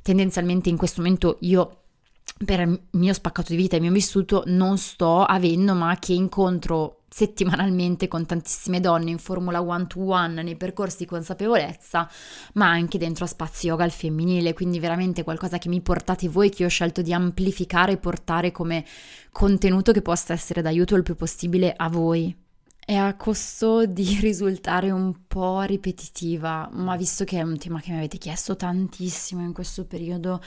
tendenzialmente 0.02 0.70
in 0.70 0.78
questo 0.78 1.02
momento 1.02 1.38
io 1.42 1.82
per 2.44 2.62
il 2.62 2.80
mio 2.92 3.14
spaccato 3.14 3.52
di 3.52 3.58
vita 3.58 3.74
e 3.74 3.78
il 3.78 3.84
mio 3.84 3.92
vissuto 3.92 4.44
non 4.48 4.78
sto 4.78 5.24
avendo, 5.24 5.74
ma 5.74 5.98
che 6.00 6.14
incontro 6.14 6.99
settimanalmente 7.10 8.08
con 8.08 8.26
tantissime 8.26 8.80
donne 8.80 9.10
in 9.10 9.18
formula 9.18 9.62
one 9.62 9.88
to 9.88 10.00
one 10.00 10.42
nei 10.44 10.56
percorsi 10.56 11.00
di 11.00 11.06
consapevolezza, 11.06 12.10
ma 12.54 12.70
anche 12.70 12.98
dentro 12.98 13.26
a 13.26 13.28
spazio 13.28 13.70
yoga 13.70 13.84
al 13.84 13.92
femminile, 13.92 14.54
quindi 14.54 14.80
veramente 14.80 15.24
qualcosa 15.24 15.58
che 15.58 15.70
mi 15.70 15.82
portate 15.82 16.30
voi, 16.30 16.50
che 16.50 16.66
ho 16.66 16.70
scelto 16.70 17.02
di 17.02 17.14
amplificare 17.14 17.94
e 17.94 17.98
portare 17.98 18.52
come 18.52 18.86
contenuto 19.32 19.92
che 19.92 20.02
possa 20.02 20.34
essere 20.34 20.62
d'aiuto 20.62 20.96
il 20.96 21.04
più 21.04 21.16
possibile 21.16 21.74
a 21.76 21.90
voi 21.90 22.48
è 22.90 22.96
a 22.96 23.16
costo 23.16 23.86
di 23.86 24.18
risultare 24.20 24.90
un 24.90 25.28
po' 25.28 25.62
ripetitiva, 25.62 26.68
ma 26.72 26.96
visto 26.96 27.24
che 27.24 27.38
è 27.38 27.44
un 27.44 27.56
tema 27.60 27.80
che 27.80 27.92
mi 27.92 27.98
avete 27.98 28.18
chiesto 28.18 28.56
tantissimo 28.56 29.44
in 29.44 29.54
questo 29.54 29.86
periodo 29.86 30.42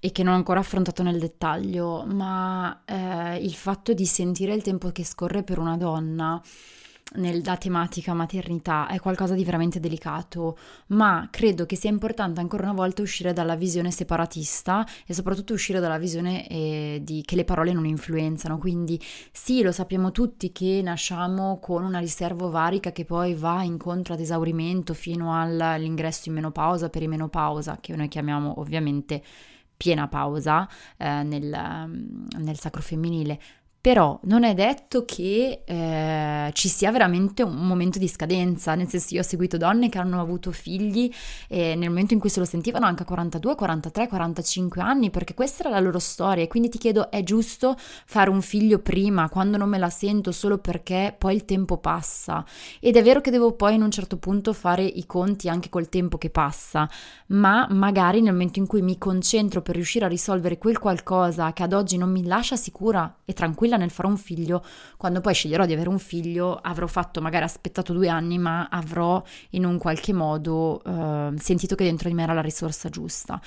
e 0.00 0.10
che 0.10 0.24
non 0.24 0.32
ho 0.32 0.36
ancora 0.36 0.58
affrontato 0.58 1.04
nel 1.04 1.20
dettaglio, 1.20 2.04
ma 2.04 2.82
eh, 2.84 3.36
il 3.36 3.54
fatto 3.54 3.92
di 3.92 4.06
sentire 4.06 4.54
il 4.54 4.62
tempo 4.62 4.90
che 4.90 5.04
scorre 5.04 5.44
per 5.44 5.60
una 5.60 5.76
donna 5.76 6.42
nella 7.16 7.56
tematica 7.56 8.14
maternità 8.14 8.88
è 8.88 8.98
qualcosa 8.98 9.34
di 9.34 9.44
veramente 9.44 9.78
delicato, 9.78 10.58
ma 10.88 11.28
credo 11.30 11.66
che 11.66 11.76
sia 11.76 11.90
importante 11.90 12.40
ancora 12.40 12.64
una 12.64 12.72
volta 12.72 13.02
uscire 13.02 13.32
dalla 13.32 13.54
visione 13.56 13.90
separatista 13.90 14.86
e 15.06 15.14
soprattutto 15.14 15.52
uscire 15.52 15.80
dalla 15.80 15.98
visione 15.98 16.48
eh, 16.48 17.00
di 17.02 17.22
che 17.24 17.36
le 17.36 17.44
parole 17.44 17.72
non 17.72 17.86
influenzano. 17.86 18.58
Quindi 18.58 19.00
sì, 19.30 19.62
lo 19.62 19.70
sappiamo 19.70 20.10
tutti 20.10 20.50
che 20.50 20.80
nasciamo 20.82 21.58
con 21.60 21.84
una 21.84 21.98
riserva 21.98 22.46
ovarica 22.46 22.90
che 22.90 23.04
poi 23.04 23.34
va 23.34 23.62
incontro 23.62 24.14
ad 24.14 24.20
esaurimento 24.20 24.94
fino 24.94 25.38
all'ingresso 25.38 26.28
in 26.30 26.34
menopausa, 26.34 26.88
perimenopausa, 26.88 27.78
che 27.80 27.94
noi 27.94 28.08
chiamiamo 28.08 28.58
ovviamente 28.60 29.22
piena 29.76 30.08
pausa 30.08 30.68
eh, 30.96 31.22
nel, 31.22 31.48
nel 32.38 32.58
sacro 32.58 32.80
femminile 32.80 33.38
però 33.84 34.18
non 34.22 34.44
è 34.44 34.54
detto 34.54 35.04
che 35.04 35.60
eh, 35.62 36.50
ci 36.54 36.68
sia 36.70 36.90
veramente 36.90 37.42
un 37.42 37.66
momento 37.66 37.98
di 37.98 38.08
scadenza, 38.08 38.74
nel 38.74 38.88
senso 38.88 39.12
io 39.12 39.20
ho 39.20 39.24
seguito 39.24 39.58
donne 39.58 39.90
che 39.90 39.98
hanno 39.98 40.22
avuto 40.22 40.52
figli 40.52 41.12
e 41.48 41.74
nel 41.74 41.90
momento 41.90 42.14
in 42.14 42.18
cui 42.18 42.30
se 42.30 42.40
lo 42.40 42.46
sentivano 42.46 42.86
anche 42.86 43.02
a 43.02 43.04
42, 43.04 43.54
43, 43.54 44.08
45 44.08 44.80
anni, 44.80 45.10
perché 45.10 45.34
questa 45.34 45.64
era 45.64 45.74
la 45.74 45.80
loro 45.80 45.98
storia. 45.98 46.42
E 46.42 46.48
quindi 46.48 46.70
ti 46.70 46.78
chiedo 46.78 47.10
è 47.10 47.22
giusto 47.22 47.76
fare 47.76 48.30
un 48.30 48.40
figlio 48.40 48.78
prima 48.78 49.28
quando 49.28 49.58
non 49.58 49.68
me 49.68 49.76
la 49.76 49.90
sento 49.90 50.32
solo 50.32 50.56
perché 50.56 51.14
poi 51.18 51.34
il 51.34 51.44
tempo 51.44 51.76
passa? 51.76 52.42
Ed 52.80 52.96
è 52.96 53.02
vero 53.02 53.20
che 53.20 53.30
devo 53.30 53.52
poi 53.52 53.74
in 53.74 53.82
un 53.82 53.90
certo 53.90 54.16
punto 54.16 54.54
fare 54.54 54.82
i 54.82 55.04
conti 55.04 55.50
anche 55.50 55.68
col 55.68 55.90
tempo 55.90 56.16
che 56.16 56.30
passa, 56.30 56.88
ma 57.26 57.66
magari 57.68 58.22
nel 58.22 58.32
momento 58.32 58.60
in 58.60 58.66
cui 58.66 58.80
mi 58.80 58.96
concentro 58.96 59.60
per 59.60 59.74
riuscire 59.74 60.06
a 60.06 60.08
risolvere 60.08 60.56
quel 60.56 60.78
qualcosa 60.78 61.52
che 61.52 61.62
ad 61.62 61.74
oggi 61.74 61.98
non 61.98 62.10
mi 62.10 62.24
lascia 62.24 62.56
sicura 62.56 63.16
e 63.26 63.34
tranquilla 63.34 63.72
tranquilla 63.74 63.76
nel 63.76 63.90
fare 63.90 64.08
un 64.08 64.16
figlio, 64.16 64.64
quando 64.96 65.20
poi 65.20 65.34
sceglierò 65.34 65.66
di 65.66 65.72
avere 65.72 65.88
un 65.88 65.98
figlio 65.98 66.58
avrò 66.60 66.86
fatto 66.86 67.20
magari 67.20 67.44
aspettato 67.44 67.92
due 67.92 68.08
anni, 68.08 68.38
ma 68.38 68.68
avrò 68.70 69.22
in 69.50 69.64
un 69.64 69.78
qualche 69.78 70.12
modo 70.12 70.82
eh, 70.84 71.32
sentito 71.36 71.74
che 71.74 71.84
dentro 71.84 72.08
di 72.08 72.14
me 72.14 72.22
era 72.22 72.32
la 72.32 72.40
risorsa 72.40 72.88
giusta. 72.88 73.40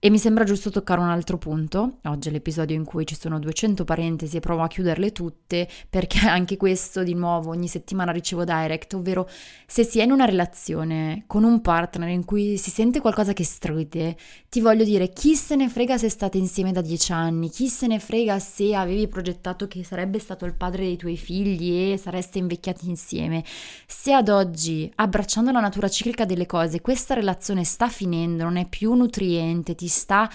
E 0.00 0.10
mi 0.10 0.18
sembra 0.18 0.44
giusto 0.44 0.70
toccare 0.70 1.00
un 1.00 1.08
altro 1.08 1.38
punto, 1.38 1.98
oggi 2.04 2.28
è 2.28 2.30
l'episodio 2.30 2.76
in 2.76 2.84
cui 2.84 3.04
ci 3.04 3.16
sono 3.18 3.40
200 3.40 3.82
parentesi 3.82 4.36
e 4.36 4.40
provo 4.40 4.62
a 4.62 4.68
chiuderle 4.68 5.10
tutte, 5.10 5.68
perché 5.90 6.20
anche 6.28 6.56
questo 6.56 7.02
di 7.02 7.14
nuovo 7.14 7.50
ogni 7.50 7.66
settimana 7.66 8.12
ricevo 8.12 8.44
direct, 8.44 8.94
ovvero 8.94 9.28
se 9.66 9.82
si 9.82 9.98
è 9.98 10.04
in 10.04 10.12
una 10.12 10.24
relazione 10.24 11.24
con 11.26 11.42
un 11.42 11.60
partner 11.60 12.10
in 12.10 12.24
cui 12.24 12.58
si 12.58 12.70
sente 12.70 13.00
qualcosa 13.00 13.32
che 13.32 13.42
stride, 13.42 14.16
ti 14.48 14.60
voglio 14.60 14.84
dire 14.84 15.08
chi 15.08 15.34
se 15.34 15.56
ne 15.56 15.68
frega 15.68 15.98
se 15.98 16.08
state 16.08 16.38
insieme 16.38 16.70
da 16.70 16.80
10 16.80 17.10
anni, 17.10 17.50
chi 17.50 17.66
se 17.66 17.88
ne 17.88 17.98
frega 17.98 18.38
se 18.38 18.76
avevi 18.76 19.08
progettato 19.08 19.66
che 19.66 19.82
sarebbe 19.82 20.20
stato 20.20 20.44
il 20.44 20.54
padre 20.54 20.84
dei 20.84 20.96
tuoi 20.96 21.16
figli 21.16 21.90
e 21.90 21.96
sareste 21.96 22.38
invecchiati 22.38 22.88
insieme, 22.88 23.42
se 23.88 24.12
ad 24.12 24.28
oggi, 24.28 24.88
abbracciando 24.94 25.50
la 25.50 25.58
natura 25.58 25.88
ciclica 25.88 26.24
delle 26.24 26.46
cose, 26.46 26.80
questa 26.80 27.14
relazione 27.14 27.64
sta 27.64 27.88
finendo, 27.88 28.44
non 28.44 28.58
è 28.58 28.68
più 28.68 28.94
nutriente, 28.94 29.74
ti 29.74 29.86
sta 29.88 30.28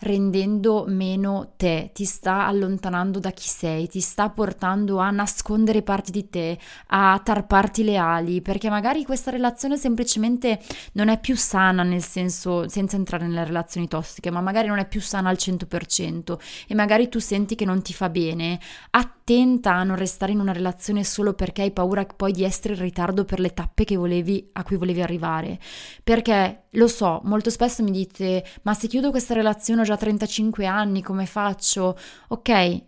rendendo 0.00 0.84
meno 0.88 1.52
te, 1.56 1.90
ti 1.94 2.04
sta 2.04 2.46
allontanando 2.46 3.18
da 3.18 3.30
chi 3.30 3.48
sei, 3.48 3.88
ti 3.88 4.00
sta 4.00 4.28
portando 4.28 4.98
a 4.98 5.10
nascondere 5.10 5.82
parti 5.82 6.10
di 6.10 6.28
te, 6.28 6.58
a 6.88 7.20
tarparti 7.22 7.84
le 7.84 7.96
ali, 7.96 8.42
perché 8.42 8.68
magari 8.68 9.04
questa 9.04 9.30
relazione 9.30 9.76
semplicemente 9.76 10.60
non 10.92 11.08
è 11.08 11.18
più 11.18 11.36
sana 11.36 11.82
nel 11.82 12.02
senso, 12.02 12.68
senza 12.68 12.96
entrare 12.96 13.26
nelle 13.26 13.44
relazioni 13.44 13.88
tossiche, 13.88 14.30
ma 14.30 14.40
magari 14.40 14.68
non 14.68 14.78
è 14.78 14.86
più 14.86 15.00
sana 15.00 15.30
al 15.30 15.36
100% 15.38 16.36
e 16.66 16.74
magari 16.74 17.08
tu 17.08 17.18
senti 17.18 17.54
che 17.54 17.64
non 17.64 17.80
ti 17.82 17.94
fa 17.94 18.08
bene, 18.08 18.58
attenta 18.90 19.74
a 19.74 19.84
non 19.84 19.96
restare 19.96 20.32
in 20.32 20.40
una 20.40 20.52
relazione 20.52 21.04
solo 21.04 21.32
perché 21.32 21.62
hai 21.62 21.70
paura 21.70 22.04
poi 22.04 22.32
di 22.32 22.44
essere 22.44 22.74
in 22.74 22.80
ritardo 22.80 23.24
per 23.24 23.40
le 23.40 23.54
tappe 23.54 23.84
volevi, 23.96 24.50
a 24.52 24.62
cui 24.62 24.76
volevi 24.76 25.02
arrivare, 25.02 25.58
perché 26.02 26.64
lo 26.70 26.88
so, 26.88 27.20
molto 27.24 27.50
spesso 27.50 27.82
mi 27.82 27.90
dite, 27.90 28.44
ma 28.62 28.74
se 28.74 28.88
chiudo 28.88 29.10
questa 29.10 29.34
relazione 29.34 29.83
già 29.84 29.96
35 29.96 30.66
anni, 30.66 31.02
come 31.02 31.26
faccio? 31.26 31.96
Ok, 32.28 32.82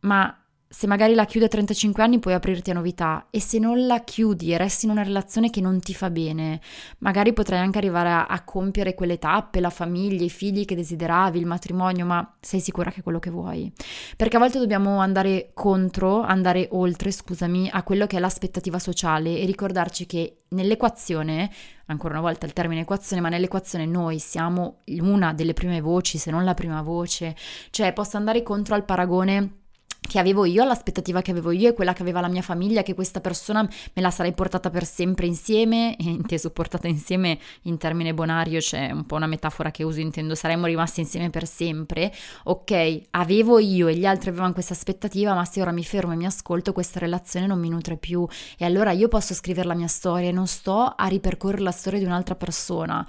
ma 0.00 0.44
se 0.74 0.88
magari 0.88 1.14
la 1.14 1.24
chiudi 1.24 1.46
a 1.46 1.48
35 1.48 2.02
anni 2.02 2.18
puoi 2.18 2.34
aprirti 2.34 2.72
a 2.72 2.74
novità 2.74 3.28
e 3.30 3.40
se 3.40 3.60
non 3.60 3.86
la 3.86 4.00
chiudi 4.00 4.52
e 4.52 4.58
resti 4.58 4.86
in 4.86 4.90
una 4.90 5.04
relazione 5.04 5.48
che 5.48 5.60
non 5.60 5.78
ti 5.78 5.94
fa 5.94 6.10
bene, 6.10 6.60
magari 6.98 7.32
potrai 7.32 7.60
anche 7.60 7.78
arrivare 7.78 8.08
a, 8.08 8.26
a, 8.26 8.42
compiere 8.42 8.94
quelle 8.94 9.18
tappe, 9.18 9.60
la 9.60 9.70
famiglia, 9.70 10.24
i 10.24 10.30
figli 10.30 10.64
che 10.64 10.74
desideravi, 10.74 11.38
il 11.38 11.46
matrimonio, 11.46 12.04
ma 12.04 12.36
sei 12.40 12.58
sicura 12.58 12.90
che 12.90 13.00
è 13.00 13.02
quello 13.04 13.20
che 13.20 13.30
vuoi? 13.30 13.72
Perché 14.16 14.34
a 14.34 14.40
volte 14.40 14.58
dobbiamo 14.58 14.98
andare 14.98 15.50
contro, 15.54 16.22
andare 16.22 16.66
oltre, 16.72 17.12
scusami, 17.12 17.70
a 17.72 17.84
quello 17.84 18.08
che 18.08 18.16
è 18.16 18.20
l'aspettativa 18.20 18.80
sociale 18.80 19.38
e 19.38 19.46
ricordarci 19.46 20.06
che 20.06 20.40
nell'equazione 20.48 21.50
ancora 21.86 22.14
una 22.14 22.22
volta 22.22 22.46
il 22.46 22.52
termine 22.52 22.82
equazione, 22.82 23.22
ma 23.22 23.28
nell'equazione 23.28 23.86
noi 23.86 24.18
siamo 24.18 24.82
una 24.86 25.32
delle 25.32 25.52
prime 25.52 25.80
voci, 25.80 26.18
se 26.18 26.30
non 26.30 26.44
la 26.44 26.54
prima 26.54 26.82
voce, 26.82 27.36
cioè 27.70 27.92
posso 27.92 28.16
andare 28.16 28.42
contro 28.42 28.74
al 28.74 28.84
paragone 28.84 29.63
che 30.06 30.18
avevo 30.18 30.44
io, 30.44 30.64
l'aspettativa 30.64 31.22
che 31.22 31.30
avevo 31.30 31.50
io 31.50 31.70
e 31.70 31.72
quella 31.72 31.92
che 31.92 32.02
aveva 32.02 32.20
la 32.20 32.28
mia 32.28 32.42
famiglia, 32.42 32.82
che 32.82 32.94
questa 32.94 33.20
persona 33.20 33.62
me 33.62 34.02
la 34.02 34.10
sarei 34.10 34.32
portata 34.32 34.70
per 34.70 34.84
sempre 34.84 35.26
insieme, 35.26 35.96
e 35.98 36.04
inteso 36.04 36.50
portata 36.50 36.88
insieme 36.88 37.38
in 37.62 37.78
termine 37.78 38.14
bonario, 38.14 38.60
c'è 38.60 38.90
un 38.90 39.06
po' 39.06 39.16
una 39.16 39.26
metafora 39.26 39.70
che 39.70 39.82
uso, 39.82 40.00
intendo 40.00 40.34
saremmo 40.34 40.66
rimasti 40.66 41.00
insieme 41.00 41.30
per 41.30 41.46
sempre, 41.46 42.12
ok, 42.44 43.00
avevo 43.10 43.58
io 43.58 43.88
e 43.88 43.96
gli 43.96 44.06
altri 44.06 44.30
avevano 44.30 44.52
questa 44.52 44.74
aspettativa, 44.74 45.34
ma 45.34 45.44
se 45.44 45.60
ora 45.60 45.72
mi 45.72 45.84
fermo 45.84 46.12
e 46.12 46.16
mi 46.16 46.26
ascolto 46.26 46.72
questa 46.72 46.98
relazione 46.98 47.46
non 47.46 47.58
mi 47.58 47.68
nutre 47.68 47.96
più. 47.96 48.26
E 48.58 48.64
allora 48.64 48.92
io 48.92 49.08
posso 49.08 49.34
scrivere 49.34 49.66
la 49.66 49.74
mia 49.74 49.88
storia 49.88 50.28
e 50.28 50.32
non 50.32 50.46
sto 50.46 50.92
a 50.96 51.06
ripercorrere 51.06 51.62
la 51.62 51.70
storia 51.70 51.98
di 51.98 52.04
un'altra 52.04 52.34
persona 52.34 53.06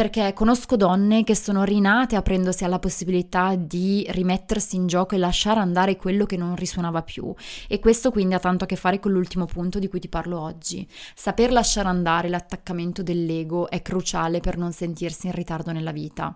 perché 0.00 0.32
conosco 0.32 0.76
donne 0.76 1.24
che 1.24 1.34
sono 1.34 1.62
rinate 1.62 2.16
aprendosi 2.16 2.64
alla 2.64 2.78
possibilità 2.78 3.54
di 3.54 4.06
rimettersi 4.08 4.76
in 4.76 4.86
gioco 4.86 5.14
e 5.14 5.18
lasciare 5.18 5.60
andare 5.60 5.96
quello 5.96 6.24
che 6.24 6.38
non 6.38 6.56
risuonava 6.56 7.02
più. 7.02 7.34
E 7.68 7.80
questo 7.80 8.10
quindi 8.10 8.32
ha 8.32 8.38
tanto 8.38 8.64
a 8.64 8.66
che 8.66 8.76
fare 8.76 8.98
con 8.98 9.12
l'ultimo 9.12 9.44
punto 9.44 9.78
di 9.78 9.88
cui 9.88 10.00
ti 10.00 10.08
parlo 10.08 10.40
oggi. 10.40 10.88
Saper 11.14 11.52
lasciare 11.52 11.88
andare 11.88 12.30
l'attaccamento 12.30 13.02
dell'ego 13.02 13.68
è 13.68 13.82
cruciale 13.82 14.40
per 14.40 14.56
non 14.56 14.72
sentirsi 14.72 15.26
in 15.26 15.34
ritardo 15.34 15.70
nella 15.70 15.92
vita. 15.92 16.34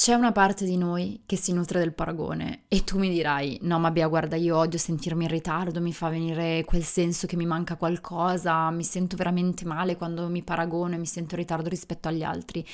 C'è 0.00 0.14
una 0.14 0.32
parte 0.32 0.64
di 0.64 0.78
noi 0.78 1.24
che 1.26 1.36
si 1.36 1.52
nutre 1.52 1.78
del 1.78 1.92
paragone 1.92 2.62
e 2.68 2.84
tu 2.84 2.96
mi 2.96 3.10
dirai, 3.10 3.58
no 3.64 3.78
ma 3.78 3.90
Bea 3.90 4.06
guarda 4.06 4.34
io 4.34 4.56
odio 4.56 4.78
sentirmi 4.78 5.24
in 5.24 5.30
ritardo, 5.30 5.78
mi 5.82 5.92
fa 5.92 6.08
venire 6.08 6.64
quel 6.64 6.84
senso 6.84 7.26
che 7.26 7.36
mi 7.36 7.44
manca 7.44 7.76
qualcosa, 7.76 8.70
mi 8.70 8.82
sento 8.82 9.14
veramente 9.14 9.66
male 9.66 9.98
quando 9.98 10.26
mi 10.28 10.42
paragono 10.42 10.94
e 10.94 10.96
mi 10.96 11.04
sento 11.04 11.34
in 11.34 11.40
ritardo 11.42 11.68
rispetto 11.68 12.08
agli 12.08 12.22
altri. 12.22 12.66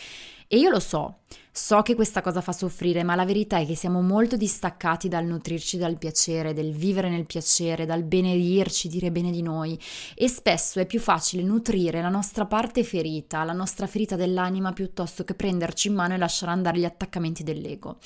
E 0.49 0.59
io 0.59 0.71
lo 0.71 0.79
so, 0.79 1.23
so 1.51 1.83
che 1.83 1.97
questa 1.97 2.21
cosa 2.21 2.41
fa 2.41 2.53
soffrire, 2.53 3.03
ma 3.03 3.17
la 3.17 3.25
verità 3.25 3.59
è 3.59 3.67
che 3.67 3.75
siamo 3.75 4.01
molto 4.01 4.37
distaccati 4.37 5.09
dal 5.09 5.25
nutrirci 5.25 5.77
dal 5.77 5.99
piacere, 5.99 6.53
del 6.53 6.73
vivere 6.73 7.11
nel 7.11 7.27
piacere, 7.27 7.85
dal 7.85 8.05
benedirci, 8.05 8.89
dire 8.89 9.11
bene 9.11 9.33
di 9.33 9.43
noi. 9.43 9.77
E 10.15 10.29
spesso 10.29 10.79
è 10.79 10.87
più 10.87 11.01
facile 11.01 11.43
nutrire 11.43 12.01
la 12.01 12.11
nostra 12.11 12.47
parte 12.47 12.85
ferita, 12.85 13.43
la 13.43 13.53
nostra 13.53 13.89
ferita 13.89 14.15
dell'anima, 14.15 14.73
piuttosto 14.73 15.25
che 15.25 15.35
prenderci 15.35 15.89
in 15.89 15.95
mano 15.95 16.15
e 16.15 16.19
lasciare 16.19 16.53
andare 16.53 16.79
gli 16.79 16.85
attaccamenti 16.85 17.43
dell'ego. 17.43 17.99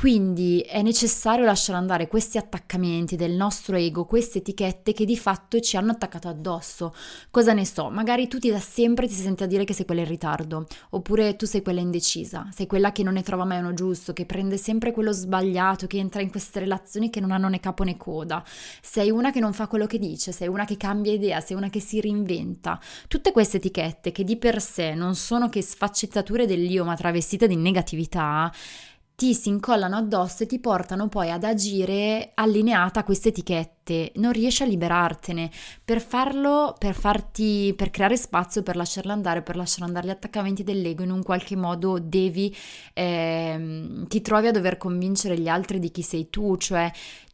Quindi 0.00 0.60
è 0.60 0.80
necessario 0.80 1.44
lasciare 1.44 1.76
andare 1.76 2.08
questi 2.08 2.38
attaccamenti 2.38 3.16
del 3.16 3.32
nostro 3.32 3.76
ego, 3.76 4.06
queste 4.06 4.38
etichette 4.38 4.94
che 4.94 5.04
di 5.04 5.14
fatto 5.14 5.60
ci 5.60 5.76
hanno 5.76 5.90
attaccato 5.92 6.26
addosso. 6.26 6.94
Cosa 7.30 7.52
ne 7.52 7.66
so, 7.66 7.90
magari 7.90 8.26
tu 8.26 8.38
ti 8.38 8.50
da 8.50 8.60
sempre 8.60 9.06
ti 9.06 9.12
senti 9.12 9.42
a 9.42 9.46
dire 9.46 9.64
che 9.64 9.74
sei 9.74 9.84
quella 9.84 10.00
in 10.00 10.08
ritardo, 10.08 10.66
oppure 10.92 11.36
tu 11.36 11.44
sei 11.44 11.60
quella 11.60 11.80
indecisa, 11.80 12.48
sei 12.50 12.66
quella 12.66 12.92
che 12.92 13.02
non 13.02 13.12
ne 13.12 13.22
trova 13.22 13.44
mai 13.44 13.58
uno 13.58 13.74
giusto, 13.74 14.14
che 14.14 14.24
prende 14.24 14.56
sempre 14.56 14.92
quello 14.92 15.12
sbagliato, 15.12 15.86
che 15.86 15.98
entra 15.98 16.22
in 16.22 16.30
queste 16.30 16.60
relazioni 16.60 17.10
che 17.10 17.20
non 17.20 17.30
hanno 17.30 17.48
né 17.50 17.60
capo 17.60 17.84
né 17.84 17.98
coda. 17.98 18.42
Sei 18.80 19.10
una 19.10 19.30
che 19.30 19.40
non 19.40 19.52
fa 19.52 19.66
quello 19.66 19.84
che 19.84 19.98
dice, 19.98 20.32
sei 20.32 20.48
una 20.48 20.64
che 20.64 20.78
cambia 20.78 21.12
idea, 21.12 21.40
sei 21.40 21.58
una 21.58 21.68
che 21.68 21.80
si 21.80 22.00
reinventa. 22.00 22.80
Tutte 23.06 23.32
queste 23.32 23.58
etichette 23.58 24.12
che 24.12 24.24
di 24.24 24.38
per 24.38 24.62
sé 24.62 24.94
non 24.94 25.14
sono 25.14 25.50
che 25.50 25.60
sfaccettature 25.60 26.46
dell'io 26.46 26.86
ma 26.86 26.96
travestite 26.96 27.46
di 27.46 27.56
negatività, 27.56 28.50
ti 29.20 29.34
si 29.34 29.50
incollano 29.50 29.96
addosso 29.96 30.44
e 30.44 30.46
ti 30.46 30.58
portano 30.60 31.08
poi 31.08 31.30
ad 31.30 31.44
agire 31.44 32.30
allineata 32.32 33.00
a 33.00 33.04
queste 33.04 33.28
etichette, 33.28 34.12
non 34.14 34.32
riesci 34.32 34.62
a 34.62 34.66
liberartene. 34.66 35.50
Per 35.84 36.00
farlo, 36.00 36.74
per 36.78 36.94
farti, 36.94 37.74
per 37.76 37.90
creare 37.90 38.16
spazio, 38.16 38.62
per 38.62 38.76
lasciarla 38.76 39.12
andare, 39.12 39.42
per 39.42 39.56
lasciare 39.56 39.84
andare 39.84 40.06
gli 40.06 40.10
attaccamenti 40.12 40.62
dell'ego, 40.62 41.02
in 41.02 41.10
un 41.10 41.22
qualche 41.22 41.54
modo 41.54 41.98
devi, 41.98 42.56
eh, 42.94 44.06
ti 44.08 44.22
trovi 44.22 44.46
a 44.46 44.52
dover 44.52 44.78
convincere 44.78 45.38
gli 45.38 45.48
altri 45.48 45.78
di 45.78 45.90
chi 45.90 46.00
sei 46.00 46.30
tu, 46.30 46.56
cioè 46.56 46.90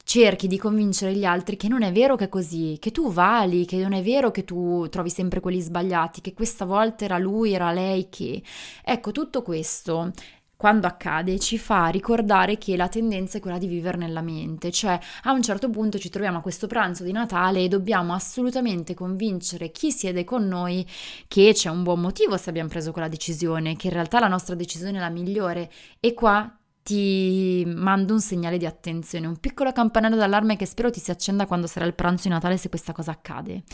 cerchi 0.07 0.47
di 0.47 0.57
convincere 0.57 1.15
gli 1.15 1.25
altri 1.25 1.57
che 1.57 1.67
non 1.67 1.83
è 1.83 1.91
vero 1.91 2.15
che 2.15 2.27
è 2.27 2.29
così, 2.29 2.77
che 2.81 2.93
tu 2.93 3.13
vali, 3.13 3.65
che 3.65 3.77
non 3.79 3.93
è 3.93 4.03
vero 4.03 4.31
che 4.31 4.45
tu 4.45 4.89
trovi 4.89 5.11
sempre 5.11 5.41
quelli 5.41 5.61
sbagliati, 5.61 6.21
che 6.21 6.33
questa 6.33 6.65
volta 6.65 7.05
era 7.05 7.19
lui, 7.19 7.55
era 7.55 7.73
lei 7.73 8.09
che... 8.09 8.41
Ecco, 8.85 9.11
tutto 9.11 9.43
questo 9.43 10.13
quando 10.57 10.87
accade 10.87 11.39
ci 11.39 11.59
fa 11.59 11.87
ricordare 11.89 12.57
che 12.57 12.77
la 12.77 12.89
tendenza 12.89 13.37
è 13.37 13.41
quella 13.41 13.59
di 13.59 13.67
vivere 13.67 13.99
nella 13.99 14.23
mente, 14.23 14.71
cioè 14.71 14.99
a 15.25 15.33
un 15.33 15.43
certo 15.43 15.69
punto 15.69 15.99
ci 15.99 16.09
troviamo 16.09 16.39
a 16.39 16.41
questo 16.41 16.67
pranzo 16.67 17.05
di 17.05 17.13
Natale 17.13 17.63
e 17.63 17.69
dobbiamo 17.69 18.15
assolutamente 18.15 18.95
convincere 18.95 19.71
chi 19.71 19.91
siede 19.93 20.25
con 20.25 20.49
noi 20.49 20.87
che 21.29 21.53
c'è 21.53 21.69
un 21.69 21.83
buon 21.83 22.01
motivo 22.01 22.37
se 22.37 22.49
abbiamo 22.49 22.71
preso 22.71 22.93
quella 22.93 23.09
decisione, 23.09 23.77
che 23.77 23.89
in 23.89 23.93
realtà 23.93 24.19
la 24.19 24.29
nostra 24.29 24.55
decisione 24.55 24.97
è 24.97 25.01
la 25.01 25.11
migliore. 25.11 25.71
E 26.01 26.15
qua 26.15 26.51
ti 26.83 27.65
mando 27.67 28.15
un 28.15 28.21
segnale 28.21 28.59
di 28.59 28.65
attenzione, 28.65 29.27
un 29.27 29.39
piccolo 29.39 29.73
campanello 29.73 30.17
d'allarme 30.17 30.57
che 30.57 30.67
spero 30.67 30.91
ti 30.91 31.01
si 31.01 31.11
accenda 31.11 31.47
quando 31.47 31.67
sarà 31.67 31.85
il 31.85 31.95
pranzo 31.95 32.29
di 32.29 32.35
Natale 32.35 32.57
se 32.57 32.69
questa 32.69 32.93
cosa 32.93 33.11
accade 33.11 33.65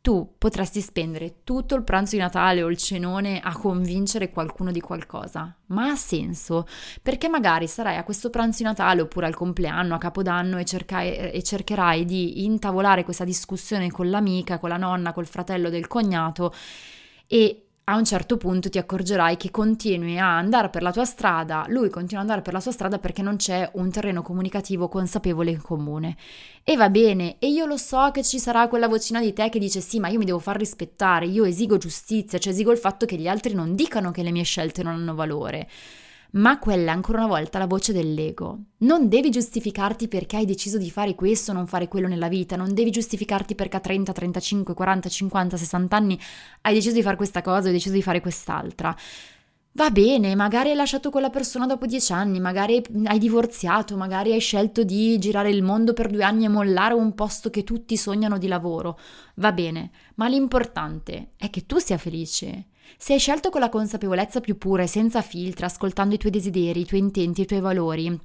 tu 0.00 0.34
potresti 0.38 0.80
spendere 0.80 1.42
tutto 1.44 1.74
il 1.74 1.82
pranzo 1.82 2.16
di 2.16 2.22
Natale 2.22 2.62
o 2.62 2.70
il 2.70 2.78
cenone 2.78 3.40
a 3.40 3.56
convincere 3.56 4.30
qualcuno 4.30 4.70
di 4.70 4.80
qualcosa, 4.80 5.54
ma 5.66 5.90
ha 5.90 5.96
senso 5.96 6.66
perché 7.02 7.28
magari 7.28 7.66
sarai 7.66 7.96
a 7.96 8.04
questo 8.04 8.30
pranzo 8.30 8.58
di 8.58 8.64
Natale 8.64 9.02
oppure 9.02 9.26
al 9.26 9.34
compleanno, 9.34 9.94
a 9.94 9.98
Capodanno 9.98 10.58
e, 10.58 10.64
cercai, 10.64 11.16
e 11.16 11.42
cercherai 11.42 12.04
di 12.04 12.44
intavolare 12.44 13.04
questa 13.04 13.24
discussione 13.24 13.90
con 13.90 14.08
l'amica, 14.08 14.58
con 14.58 14.68
la 14.68 14.76
nonna, 14.76 15.12
col 15.12 15.26
fratello 15.26 15.68
del 15.68 15.86
cognato 15.86 16.54
e 17.26 17.67
a 17.88 17.96
un 17.96 18.04
certo 18.04 18.36
punto 18.36 18.68
ti 18.68 18.76
accorgerai 18.76 19.38
che 19.38 19.50
continui 19.50 20.18
a 20.18 20.36
andare 20.36 20.68
per 20.68 20.82
la 20.82 20.92
tua 20.92 21.06
strada, 21.06 21.64
lui 21.68 21.88
continua 21.88 22.22
ad 22.22 22.28
andare 22.28 22.42
per 22.42 22.52
la 22.52 22.60
sua 22.60 22.70
strada 22.70 22.98
perché 22.98 23.22
non 23.22 23.36
c'è 23.36 23.70
un 23.74 23.90
terreno 23.90 24.20
comunicativo 24.20 24.88
consapevole 24.88 25.50
in 25.50 25.62
comune. 25.62 26.16
E 26.64 26.76
va 26.76 26.90
bene, 26.90 27.36
e 27.38 27.48
io 27.48 27.64
lo 27.64 27.78
so 27.78 28.10
che 28.12 28.22
ci 28.22 28.38
sarà 28.38 28.68
quella 28.68 28.88
vocina 28.88 29.22
di 29.22 29.32
te 29.32 29.48
che 29.48 29.58
dice 29.58 29.80
sì, 29.80 30.00
ma 30.00 30.08
io 30.08 30.18
mi 30.18 30.26
devo 30.26 30.38
far 30.38 30.58
rispettare, 30.58 31.24
io 31.24 31.44
esigo 31.44 31.78
giustizia, 31.78 32.38
cioè 32.38 32.52
esigo 32.52 32.72
il 32.72 32.78
fatto 32.78 33.06
che 33.06 33.16
gli 33.16 33.26
altri 33.26 33.54
non 33.54 33.74
dicano 33.74 34.10
che 34.10 34.22
le 34.22 34.32
mie 34.32 34.44
scelte 34.44 34.82
non 34.82 34.92
hanno 34.92 35.14
valore 35.14 35.66
ma 36.32 36.58
quella 36.58 36.92
è 36.92 36.94
ancora 36.94 37.18
una 37.18 37.28
volta 37.28 37.58
la 37.58 37.66
voce 37.66 37.92
dell'ego. 37.92 38.58
Non 38.78 39.08
devi 39.08 39.30
giustificarti 39.30 40.08
perché 40.08 40.36
hai 40.36 40.44
deciso 40.44 40.78
di 40.78 40.90
fare 40.90 41.14
questo 41.14 41.50
o 41.50 41.54
non 41.54 41.66
fare 41.66 41.88
quello 41.88 42.08
nella 42.08 42.28
vita, 42.28 42.56
non 42.56 42.74
devi 42.74 42.90
giustificarti 42.90 43.54
perché 43.54 43.76
a 43.76 43.80
30, 43.80 44.12
35, 44.12 44.74
40, 44.74 45.08
50, 45.08 45.56
60 45.56 45.96
anni 45.96 46.20
hai 46.62 46.74
deciso 46.74 46.94
di 46.94 47.02
fare 47.02 47.16
questa 47.16 47.42
cosa 47.42 47.64
o 47.64 47.66
hai 47.66 47.72
deciso 47.72 47.94
di 47.94 48.02
fare 48.02 48.20
quest'altra. 48.20 48.94
Va 49.72 49.90
bene, 49.90 50.34
magari 50.34 50.70
hai 50.70 50.74
lasciato 50.74 51.08
quella 51.08 51.30
persona 51.30 51.64
dopo 51.64 51.86
dieci 51.86 52.12
anni, 52.12 52.40
magari 52.40 52.82
hai 53.04 53.18
divorziato, 53.18 53.96
magari 53.96 54.32
hai 54.32 54.40
scelto 54.40 54.82
di 54.82 55.16
girare 55.18 55.50
il 55.50 55.62
mondo 55.62 55.92
per 55.92 56.10
due 56.10 56.24
anni 56.24 56.46
e 56.46 56.48
mollare 56.48 56.94
un 56.94 57.14
posto 57.14 57.48
che 57.48 57.62
tutti 57.62 57.96
sognano 57.96 58.38
di 58.38 58.48
lavoro. 58.48 58.98
Va 59.36 59.52
bene, 59.52 59.90
ma 60.16 60.26
l'importante 60.26 61.32
è 61.36 61.48
che 61.50 61.64
tu 61.64 61.78
sia 61.78 61.96
felice 61.96 62.66
se 62.96 63.12
hai 63.12 63.18
scelto 63.18 63.50
con 63.50 63.60
la 63.60 63.68
consapevolezza 63.68 64.40
più 64.40 64.56
pura 64.56 64.82
e 64.82 64.86
senza 64.86 65.22
filtri, 65.22 65.64
ascoltando 65.64 66.14
i 66.14 66.18
tuoi 66.18 66.32
desideri, 66.32 66.80
i 66.80 66.86
tuoi 66.86 67.00
intenti, 67.00 67.42
i 67.42 67.46
tuoi 67.46 67.60
valori, 67.60 68.18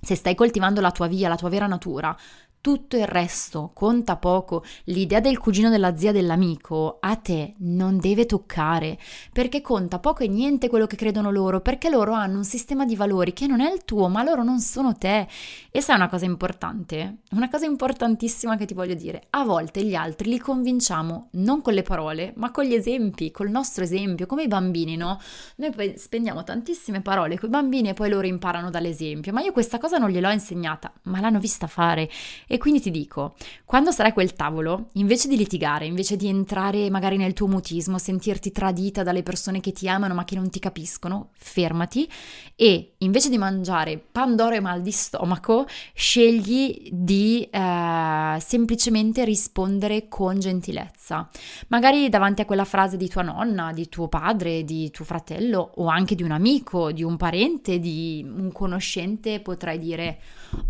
se 0.00 0.14
stai 0.14 0.34
coltivando 0.34 0.80
la 0.80 0.90
tua 0.90 1.06
via, 1.06 1.28
la 1.28 1.36
tua 1.36 1.48
vera 1.48 1.66
natura, 1.66 2.16
tutto 2.60 2.96
il 2.96 3.06
resto 3.06 3.70
conta 3.72 4.16
poco, 4.16 4.64
l'idea 4.84 5.20
del 5.20 5.38
cugino 5.38 5.70
della 5.70 5.96
zia 5.96 6.12
dell'amico 6.12 6.98
a 7.00 7.16
te 7.16 7.54
non 7.58 7.98
deve 7.98 8.26
toccare, 8.26 8.98
perché 9.32 9.60
conta 9.60 9.98
poco 9.98 10.22
e 10.22 10.28
niente 10.28 10.68
quello 10.68 10.86
che 10.86 10.96
credono 10.96 11.30
loro, 11.30 11.60
perché 11.60 11.88
loro 11.88 12.12
hanno 12.12 12.38
un 12.38 12.44
sistema 12.44 12.84
di 12.84 12.96
valori 12.96 13.32
che 13.32 13.46
non 13.46 13.60
è 13.60 13.72
il 13.72 13.84
tuo, 13.84 14.08
ma 14.08 14.22
loro 14.22 14.42
non 14.42 14.60
sono 14.60 14.96
te. 14.96 15.26
E 15.70 15.80
sai 15.80 15.96
una 15.96 16.08
cosa 16.08 16.24
importante? 16.24 17.18
Una 17.30 17.48
cosa 17.48 17.66
importantissima 17.66 18.56
che 18.56 18.66
ti 18.66 18.74
voglio 18.74 18.94
dire, 18.94 19.26
a 19.30 19.44
volte 19.44 19.84
gli 19.84 19.94
altri 19.94 20.28
li 20.28 20.38
convinciamo 20.38 21.28
non 21.32 21.62
con 21.62 21.74
le 21.74 21.82
parole, 21.82 22.32
ma 22.36 22.50
con 22.50 22.64
gli 22.64 22.74
esempi, 22.74 23.30
col 23.30 23.50
nostro 23.50 23.84
esempio, 23.84 24.26
come 24.26 24.42
i 24.42 24.48
bambini, 24.48 24.96
no? 24.96 25.20
Noi 25.56 25.70
poi 25.70 25.94
spendiamo 25.96 26.44
tantissime 26.44 27.00
parole 27.00 27.38
con 27.38 27.48
i 27.48 27.52
bambini 27.52 27.90
e 27.90 27.94
poi 27.94 28.10
loro 28.10 28.26
imparano 28.26 28.70
dall'esempio, 28.70 29.32
ma 29.32 29.40
io 29.40 29.52
questa 29.52 29.78
cosa 29.78 29.98
non 29.98 30.10
gliel'ho 30.10 30.30
insegnata, 30.30 30.92
ma 31.04 31.20
l'hanno 31.20 31.38
vista 31.38 31.66
fare 31.66 32.08
e 32.48 32.56
quindi 32.56 32.80
ti 32.80 32.90
dico, 32.90 33.36
quando 33.66 33.92
sarai 33.92 34.10
a 34.10 34.14
quel 34.14 34.32
tavolo, 34.32 34.88
invece 34.94 35.28
di 35.28 35.36
litigare, 35.36 35.84
invece 35.84 36.16
di 36.16 36.28
entrare 36.28 36.88
magari 36.88 37.18
nel 37.18 37.34
tuo 37.34 37.46
mutismo, 37.46 37.98
sentirti 37.98 38.50
tradita 38.50 39.02
dalle 39.02 39.22
persone 39.22 39.60
che 39.60 39.72
ti 39.72 39.86
amano 39.86 40.14
ma 40.14 40.24
che 40.24 40.34
non 40.34 40.48
ti 40.48 40.58
capiscono, 40.58 41.28
fermati 41.34 42.10
e 42.56 42.94
invece 42.98 43.28
di 43.28 43.36
mangiare 43.36 43.98
pandoro 43.98 44.54
e 44.54 44.60
mal 44.60 44.80
di 44.80 44.90
stomaco, 44.90 45.66
scegli 45.92 46.88
di 46.90 47.46
eh, 47.50 48.38
semplicemente 48.40 49.24
rispondere 49.24 50.08
con 50.08 50.40
gentilezza. 50.40 51.28
Magari 51.68 52.08
davanti 52.08 52.40
a 52.40 52.46
quella 52.46 52.64
frase 52.64 52.96
di 52.96 53.08
tua 53.08 53.22
nonna, 53.22 53.72
di 53.72 53.88
tuo 53.90 54.08
padre, 54.08 54.64
di 54.64 54.90
tuo 54.90 55.04
fratello 55.04 55.72
o 55.76 55.86
anche 55.86 56.14
di 56.14 56.22
un 56.22 56.30
amico, 56.30 56.92
di 56.92 57.02
un 57.02 57.18
parente, 57.18 57.78
di 57.78 58.26
un 58.26 58.50
conoscente, 58.52 59.40
potrai 59.40 59.78
dire 59.78 60.18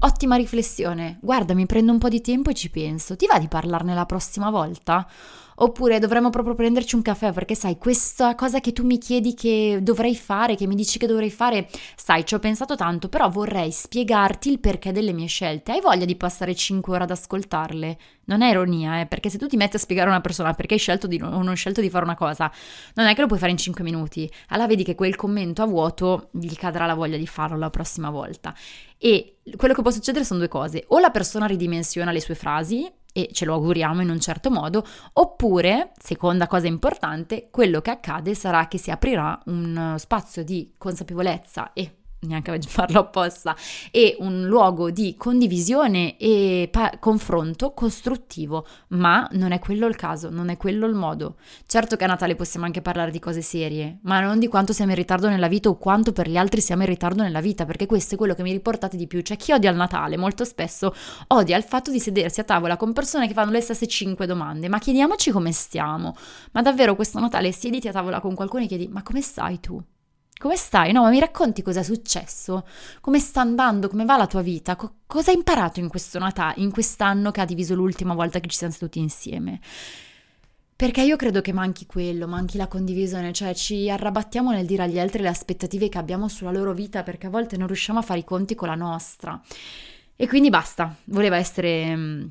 ottima 0.00 0.36
riflessione, 0.36 1.18
guarda 1.20 1.54
mi 1.54 1.66
prendo 1.66 1.92
un 1.92 1.98
po' 1.98 2.08
di 2.08 2.20
tempo 2.20 2.50
e 2.50 2.54
ci 2.54 2.70
penso. 2.70 3.16
Ti 3.16 3.26
va 3.26 3.38
di 3.38 3.48
parlarne 3.48 3.94
la 3.94 4.06
prossima 4.06 4.50
volta? 4.50 5.08
Oppure 5.60 5.98
dovremmo 5.98 6.30
proprio 6.30 6.54
prenderci 6.54 6.94
un 6.94 7.02
caffè 7.02 7.32
perché 7.32 7.56
sai, 7.56 7.78
questa 7.78 8.36
cosa 8.36 8.60
che 8.60 8.72
tu 8.72 8.84
mi 8.84 8.98
chiedi 8.98 9.34
che 9.34 9.80
dovrei 9.82 10.14
fare, 10.14 10.54
che 10.54 10.68
mi 10.68 10.76
dici 10.76 10.98
che 10.98 11.06
dovrei 11.06 11.30
fare, 11.30 11.68
sai, 11.96 12.24
ci 12.24 12.34
ho 12.34 12.38
pensato 12.38 12.76
tanto, 12.76 13.08
però 13.08 13.28
vorrei 13.28 13.72
spiegarti 13.72 14.50
il 14.50 14.60
perché 14.60 14.92
delle 14.92 15.12
mie 15.12 15.26
scelte. 15.26 15.72
Hai 15.72 15.80
voglia 15.80 16.04
di 16.04 16.14
passare 16.14 16.54
5 16.54 16.94
ore 16.94 17.04
ad 17.04 17.10
ascoltarle? 17.10 17.98
Non 18.26 18.42
è 18.42 18.50
ironia, 18.50 19.00
eh, 19.00 19.06
perché 19.06 19.30
se 19.30 19.38
tu 19.38 19.48
ti 19.48 19.56
metti 19.56 19.74
a 19.74 19.78
spiegare 19.80 20.08
a 20.08 20.12
una 20.12 20.20
persona 20.20 20.54
perché 20.54 20.74
hai 20.74 20.80
scelto 20.80 21.08
di, 21.08 21.20
o 21.20 21.42
non 21.42 21.56
scelto 21.56 21.80
di 21.80 21.90
fare 21.90 22.04
una 22.04 22.14
cosa, 22.14 22.52
non 22.94 23.06
è 23.06 23.14
che 23.14 23.20
lo 23.22 23.26
puoi 23.26 23.40
fare 23.40 23.50
in 23.50 23.58
5 23.58 23.82
minuti. 23.82 24.30
Allora 24.48 24.68
vedi 24.68 24.84
che 24.84 24.94
quel 24.94 25.16
commento 25.16 25.62
a 25.62 25.66
vuoto 25.66 26.28
gli 26.32 26.54
cadrà 26.54 26.86
la 26.86 26.94
voglia 26.94 27.16
di 27.16 27.26
farlo 27.26 27.58
la 27.58 27.70
prossima 27.70 28.10
volta. 28.10 28.54
E 28.96 29.38
quello 29.56 29.74
che 29.74 29.82
può 29.82 29.90
succedere 29.90 30.24
sono 30.24 30.38
due 30.38 30.48
cose. 30.48 30.84
O 30.88 31.00
la 31.00 31.10
persona 31.10 31.46
ridimensiona 31.46 32.12
le 32.12 32.20
sue 32.20 32.36
frasi 32.36 32.88
e 33.12 33.30
ce 33.32 33.44
lo 33.44 33.54
auguriamo 33.54 34.02
in 34.02 34.10
un 34.10 34.20
certo 34.20 34.50
modo, 34.50 34.84
oppure, 35.14 35.92
seconda 36.00 36.46
cosa 36.46 36.66
importante, 36.66 37.48
quello 37.50 37.80
che 37.80 37.90
accade 37.90 38.34
sarà 38.34 38.68
che 38.68 38.78
si 38.78 38.90
aprirà 38.90 39.40
un 39.46 39.94
spazio 39.98 40.44
di 40.44 40.74
consapevolezza 40.78 41.72
e 41.72 41.97
neanche 42.20 42.58
farlo 42.62 43.00
apposta, 43.00 43.56
e 43.90 44.16
un 44.20 44.46
luogo 44.46 44.90
di 44.90 45.14
condivisione 45.16 46.16
e 46.16 46.68
pa- 46.70 46.98
confronto 46.98 47.72
costruttivo, 47.72 48.66
ma 48.88 49.28
non 49.32 49.52
è 49.52 49.58
quello 49.58 49.86
il 49.86 49.96
caso, 49.96 50.30
non 50.30 50.48
è 50.48 50.56
quello 50.56 50.86
il 50.86 50.94
modo. 50.94 51.36
Certo 51.66 51.96
che 51.96 52.04
a 52.04 52.08
Natale 52.08 52.34
possiamo 52.34 52.66
anche 52.66 52.82
parlare 52.82 53.10
di 53.10 53.18
cose 53.18 53.42
serie, 53.42 53.98
ma 54.02 54.20
non 54.20 54.38
di 54.38 54.48
quanto 54.48 54.72
siamo 54.72 54.90
in 54.90 54.96
ritardo 54.96 55.28
nella 55.28 55.48
vita 55.48 55.68
o 55.68 55.76
quanto 55.76 56.12
per 56.12 56.28
gli 56.28 56.36
altri 56.36 56.60
siamo 56.60 56.82
in 56.82 56.88
ritardo 56.88 57.22
nella 57.22 57.40
vita, 57.40 57.64
perché 57.64 57.86
questo 57.86 58.14
è 58.14 58.18
quello 58.18 58.34
che 58.34 58.42
mi 58.42 58.52
riportate 58.52 58.96
di 58.96 59.06
più. 59.06 59.22
C'è 59.22 59.36
chi 59.36 59.52
odia 59.52 59.70
il 59.70 59.76
Natale, 59.76 60.16
molto 60.16 60.44
spesso 60.44 60.94
odia 61.28 61.56
il 61.56 61.64
fatto 61.64 61.90
di 61.90 62.00
sedersi 62.00 62.40
a 62.40 62.44
tavola 62.44 62.76
con 62.76 62.92
persone 62.92 63.28
che 63.28 63.34
fanno 63.34 63.52
le 63.52 63.60
stesse 63.60 63.86
cinque 63.86 64.26
domande, 64.26 64.68
ma 64.68 64.78
chiediamoci 64.78 65.30
come 65.30 65.52
stiamo. 65.52 66.16
Ma 66.52 66.62
davvero 66.62 66.94
questo 66.96 67.20
Natale 67.20 67.52
siediti 67.52 67.88
a 67.88 67.92
tavola 67.92 68.20
con 68.20 68.34
qualcuno 68.34 68.64
e 68.64 68.66
chiedi, 68.66 68.88
ma 68.88 69.02
come 69.02 69.20
stai 69.20 69.60
tu? 69.60 69.82
Come 70.38 70.54
stai? 70.54 70.92
No, 70.92 71.02
ma 71.02 71.10
mi 71.10 71.18
racconti 71.18 71.62
cosa 71.62 71.80
è 71.80 71.82
successo? 71.82 72.64
Come 73.00 73.18
sta 73.18 73.40
andando? 73.40 73.88
Come 73.88 74.04
va 74.04 74.16
la 74.16 74.28
tua 74.28 74.40
vita? 74.40 74.76
Co- 74.76 74.98
cosa 75.04 75.32
hai 75.32 75.36
imparato 75.36 75.80
in 75.80 75.88
questo 75.88 76.20
Natale, 76.20 76.54
in 76.58 76.70
quest'anno 76.70 77.32
che 77.32 77.40
ha 77.40 77.44
diviso 77.44 77.74
l'ultima 77.74 78.14
volta 78.14 78.38
che 78.38 78.48
ci 78.48 78.56
siamo 78.56 78.72
seduti 78.72 79.00
insieme? 79.00 79.60
Perché 80.76 81.02
io 81.02 81.16
credo 81.16 81.40
che 81.40 81.52
manchi 81.52 81.86
quello, 81.86 82.28
manchi 82.28 82.56
la 82.56 82.68
condivisione, 82.68 83.32
cioè 83.32 83.52
ci 83.52 83.90
arrabattiamo 83.90 84.52
nel 84.52 84.64
dire 84.64 84.84
agli 84.84 85.00
altri 85.00 85.22
le 85.22 85.28
aspettative 85.28 85.88
che 85.88 85.98
abbiamo 85.98 86.28
sulla 86.28 86.52
loro 86.52 86.72
vita 86.72 87.02
perché 87.02 87.26
a 87.26 87.30
volte 87.30 87.56
non 87.56 87.66
riusciamo 87.66 87.98
a 87.98 88.02
fare 88.02 88.20
i 88.20 88.24
conti 88.24 88.54
con 88.54 88.68
la 88.68 88.76
nostra. 88.76 89.42
E 90.14 90.28
quindi 90.28 90.50
basta, 90.50 90.94
voleva 91.06 91.36
essere 91.36 92.28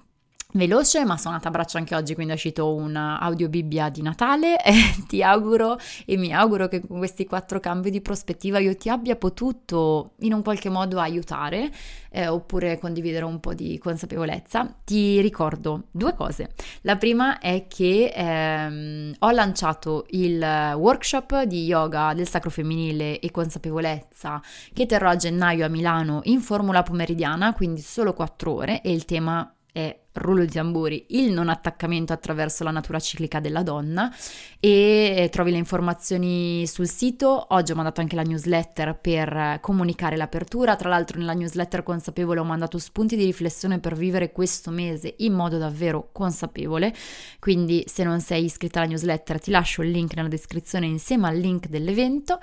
veloce, 0.58 1.05
ma 1.05 1.18
sono 1.18 1.36
andata 1.36 1.47
a 1.49 1.51
braccio 1.51 1.78
anche 1.78 1.95
oggi, 1.95 2.14
quindi 2.14 2.34
è 2.34 2.36
uscito 2.36 2.74
un 2.74 2.95
audio 2.95 3.47
Bibbia 3.47 3.89
di 3.89 4.01
Natale 4.01 4.58
e 4.62 4.74
ti 5.08 5.24
auguro 5.24 5.78
e 6.05 6.18
mi 6.18 6.34
auguro 6.34 6.68
che 6.68 6.86
con 6.86 6.97
questi 6.97 7.26
quattro 7.26 7.60
cambi 7.60 7.89
di 7.89 8.01
prospettiva 8.01 8.60
io 8.60 8.76
ti 8.76 8.89
abbia 8.89 9.16
potuto 9.16 10.12
in 10.20 10.34
un 10.34 10.41
qualche 10.41 10.70
modo 10.70 10.99
aiutare 10.99 11.72
eh, 12.10 12.28
oppure 12.28 12.80
condividere 12.80 13.26
un 13.26 13.39
po' 13.39 13.53
di 13.53 13.78
consapevolezza. 13.78 14.76
Ti 14.84 15.22
ricordo 15.22 15.84
due 15.91 16.14
cose. 16.16 16.51
La 16.82 16.97
prima 16.97 17.39
è 17.39 17.68
che 17.68 18.12
ehm, 18.14 19.16
ho 19.20 19.32
lanciato 19.32 20.05
il 20.10 20.39
workshop 20.76 21.43
di 21.43 21.66
yoga 21.66 22.14
del 22.14 22.28
sacro 22.28 22.49
femminile 22.49 23.20
e 23.20 23.32
consapevolezza 23.32 24.41
che 24.74 24.86
terrò 24.86 25.10
a 25.10 25.16
gennaio 25.16 25.66
a 25.66 25.70
Milano 25.70 26.22
in 26.24 26.41
formula 26.41 26.84
pomeridiana, 26.84 27.53
quindi 27.53 27.82
solo 27.82 28.14
quattro 28.14 28.53
ore 28.53 28.82
e 28.82 28.91
il 28.91 29.05
tema 29.05 29.51
è 29.72 29.95
rullo 30.18 30.45
di 30.45 30.51
tamburi, 30.51 31.05
il 31.09 31.32
non 31.32 31.49
attaccamento 31.49 32.13
attraverso 32.13 32.63
la 32.63 32.72
natura 32.72 32.99
ciclica 32.99 33.39
della 33.39 33.63
donna. 33.63 34.13
E 34.59 35.15
eh, 35.18 35.30
trovi 35.30 35.51
le 35.51 35.57
informazioni 35.57 36.65
sul 36.68 36.88
sito. 36.88 37.47
Oggi 37.49 37.72
ho 37.72 37.76
mandato 37.76 38.01
anche 38.01 38.15
la 38.15 38.24
newsletter 38.24 38.97
per 38.99 39.59
comunicare 39.61 40.18
l'apertura, 40.18 40.76
tra 40.76 40.89
l'altro 40.89 41.20
nella 41.20 41.34
newsletter 41.34 41.84
consapevole 41.84 42.39
ho 42.39 42.43
mandato 42.43 42.78
spunti 42.78 43.15
di 43.15 43.26
riflessione 43.26 43.80
per 43.80 43.95
vivere 43.95 44.32
questo 44.32 44.72
mese 44.72 45.15
in 45.18 45.34
modo 45.34 45.57
davvero 45.57 46.09
consapevole, 46.11 46.93
quindi 47.39 47.84
se 47.88 48.03
non 48.03 48.20
sei 48.20 48.45
iscritta 48.45 48.80
alla 48.80 48.89
newsletter 48.89 49.39
ti 49.39 49.51
lascio 49.51 49.82
il 49.82 49.91
link 49.91 50.15
nella 50.15 50.28
descrizione 50.28 50.86
insieme 50.86 51.28
al 51.28 51.38
link 51.38 51.68
dell'evento. 51.68 52.39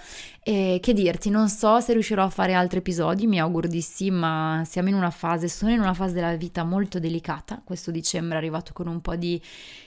E 0.47 0.79
che 0.83 0.93
dirti, 0.93 1.31
non 1.31 1.49
so 1.49 1.81
se 1.81 1.95
riuscirò 1.95 2.22
a 2.25 2.29
fare 2.29 2.53
altri 2.53 2.79
episodi, 2.79 3.27
mi 3.27 3.41
auguro 3.41 3.66
di 3.66 3.81
sì, 3.81 4.11
ma 4.11 4.62
siamo 4.66 4.91
in 4.91 4.95
una 4.95 5.11
fase, 5.11 5.49
sono 5.49 5.72
in 5.72 5.81
una 5.81 5.95
fase 5.95 6.12
della 6.12 6.37
vita 6.37 6.64
molto 6.64 6.99
delicata 6.99 7.62
questo 7.65 7.91
dicembre 7.91 8.35
è 8.35 8.39
arrivato 8.39 8.73
con 8.73 8.87
un 8.87 9.01
po' 9.01 9.17
di 9.17 9.41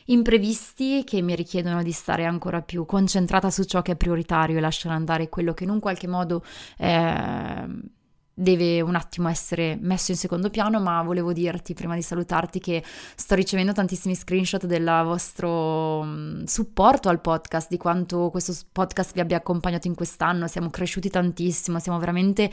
imprevisti 0.06 1.04
che 1.04 1.22
mi 1.22 1.36
richiedono 1.36 1.84
di 1.84 1.92
stare 1.92 2.26
ancora 2.26 2.62
più 2.62 2.86
concentrata 2.86 3.50
su 3.50 3.64
ciò 3.64 3.82
che 3.82 3.94
è 3.94 3.96
prioritario 3.96 4.58
e 4.58 4.60
lasciare 4.62 4.96
andare 4.96 5.30
quello 5.30 5.54
che 5.54 5.64
in 5.64 5.70
un 5.70 5.80
qualche 5.80 6.08
modo 6.08 6.44
eh, 6.78 7.96
deve 8.40 8.82
un 8.82 8.94
attimo 8.94 9.30
essere 9.30 9.80
messo 9.82 10.12
in 10.12 10.18
secondo 10.18 10.52
piano, 10.52 10.80
ma 10.80 11.02
volevo 11.02 11.34
dirti 11.34 11.74
prima 11.74 11.96
di 11.96 12.04
salutarti 12.04 12.60
che 12.60 12.84
sto 13.16 13.34
ricevendo 13.34 13.72
tantissimi 13.74 14.14
screenshot 14.14 14.64
del 14.68 14.86
vostro 15.04 16.04
mm, 16.04 16.44
supporto 16.44 17.10
al 17.10 17.20
podcast, 17.20 17.68
di 17.68 17.78
quanto 17.78 18.30
questo 18.30 18.54
podcast 18.72 19.14
vi 19.14 19.22
abbia 19.22 19.38
accompagnato 19.38 19.88
in 19.88 19.96
quest'anno, 19.96 20.46
siamo 20.46 20.70
cresciuti 20.70 21.10
tantissimo, 21.10 21.80
siamo 21.80 21.98
veramente 21.98 22.52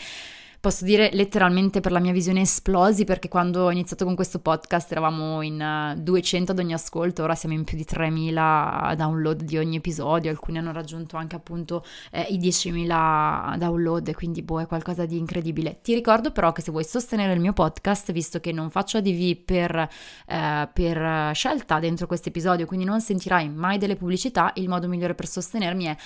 posso 0.64 0.86
dire 0.86 1.10
letteralmente 1.12 1.80
per 1.80 1.92
la 1.92 1.98
mia 1.98 2.12
visione 2.12 2.40
esplosi 2.40 3.04
perché 3.04 3.28
quando 3.28 3.64
ho 3.64 3.70
iniziato 3.70 4.06
con 4.06 4.14
questo 4.14 4.38
podcast 4.38 4.90
eravamo 4.92 5.42
in 5.42 5.94
200 5.98 6.52
eh, 6.52 6.54
ad 6.54 6.58
ogni 6.58 6.72
ascolto, 6.72 7.22
ora 7.22 7.34
siamo 7.34 7.54
in 7.54 7.64
più 7.64 7.76
di 7.76 7.84
3000 7.84 8.94
download 8.96 9.42
di 9.42 9.58
ogni 9.58 9.76
episodio, 9.76 10.30
alcuni 10.30 10.56
hanno 10.56 10.72
raggiunto 10.72 11.18
anche 11.18 11.36
appunto 11.36 11.84
eh, 12.10 12.22
i 12.30 12.38
10.000 12.38 13.58
download, 13.58 14.10
quindi 14.14 14.40
boh 14.40 14.62
è 14.62 14.66
qualcosa 14.66 15.04
di 15.04 15.18
incredibile. 15.18 15.80
Ti 15.82 15.92
ricordo 15.92 16.30
però 16.30 16.52
che 16.52 16.62
se 16.62 16.70
vuoi 16.70 16.84
sostenere 16.84 17.34
il 17.34 17.40
mio 17.40 17.52
podcast, 17.52 18.10
visto 18.12 18.40
che 18.40 18.50
non 18.50 18.70
faccio 18.70 18.96
ADV 18.96 19.36
per, 19.44 19.86
eh, 20.26 20.68
per 20.72 21.34
scelta 21.34 21.78
dentro 21.78 22.06
questo 22.06 22.30
episodio, 22.30 22.64
quindi 22.64 22.86
non 22.86 23.02
sentirai 23.02 23.50
mai 23.50 23.76
delle 23.76 23.96
pubblicità, 23.96 24.50
il 24.54 24.70
modo 24.70 24.88
migliore 24.88 25.14
per 25.14 25.26
sostenermi 25.26 25.84
è 25.84 25.96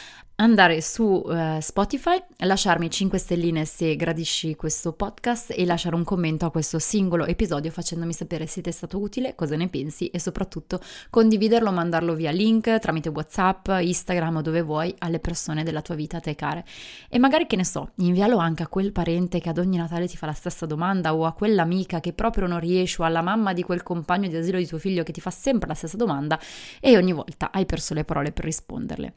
andare 0.40 0.80
su 0.80 1.04
uh, 1.04 1.60
Spotify, 1.60 2.22
lasciarmi 2.38 2.90
5 2.90 3.18
stelline 3.18 3.64
se 3.64 3.96
gradisci 3.96 4.47
questo 4.54 4.92
podcast 4.92 5.52
e 5.56 5.64
lasciare 5.64 5.94
un 5.94 6.04
commento 6.04 6.46
a 6.46 6.50
questo 6.50 6.78
singolo 6.78 7.26
episodio 7.26 7.70
facendomi 7.70 8.12
sapere 8.12 8.46
se 8.46 8.60
ti 8.60 8.68
è 8.68 8.72
stato 8.72 8.98
utile, 8.98 9.34
cosa 9.34 9.56
ne 9.56 9.68
pensi 9.68 10.08
e 10.08 10.18
soprattutto 10.18 10.80
condividerlo, 11.10 11.72
mandarlo 11.72 12.14
via 12.14 12.30
link 12.30 12.78
tramite 12.78 13.08
WhatsApp, 13.08 13.68
Instagram 13.80 14.36
o 14.36 14.42
dove 14.42 14.62
vuoi 14.62 14.94
alle 14.98 15.18
persone 15.18 15.64
della 15.64 15.82
tua 15.82 15.94
vita 15.94 16.18
a 16.18 16.20
te 16.20 16.34
care. 16.34 16.64
E 17.08 17.18
magari 17.18 17.46
che 17.46 17.56
ne 17.56 17.64
so, 17.64 17.90
invialo 17.96 18.36
anche 18.36 18.62
a 18.62 18.68
quel 18.68 18.92
parente 18.92 19.40
che 19.40 19.48
ad 19.48 19.58
ogni 19.58 19.76
Natale 19.76 20.06
ti 20.06 20.16
fa 20.16 20.26
la 20.26 20.32
stessa 20.32 20.66
domanda 20.66 21.14
o 21.14 21.24
a 21.24 21.32
quell'amica 21.32 22.00
che 22.00 22.12
proprio 22.12 22.46
non 22.46 22.60
riesce 22.60 23.02
o 23.02 23.04
alla 23.04 23.22
mamma 23.22 23.52
di 23.52 23.62
quel 23.62 23.82
compagno 23.82 24.28
di 24.28 24.36
asilo 24.36 24.58
di 24.58 24.66
tuo 24.66 24.78
figlio 24.78 25.02
che 25.02 25.12
ti 25.12 25.20
fa 25.20 25.30
sempre 25.30 25.68
la 25.68 25.74
stessa 25.74 25.96
domanda 25.96 26.38
e 26.80 26.96
ogni 26.96 27.12
volta 27.12 27.50
hai 27.50 27.66
perso 27.66 27.94
le 27.94 28.04
parole 28.04 28.32
per 28.32 28.44
risponderle 28.44 29.12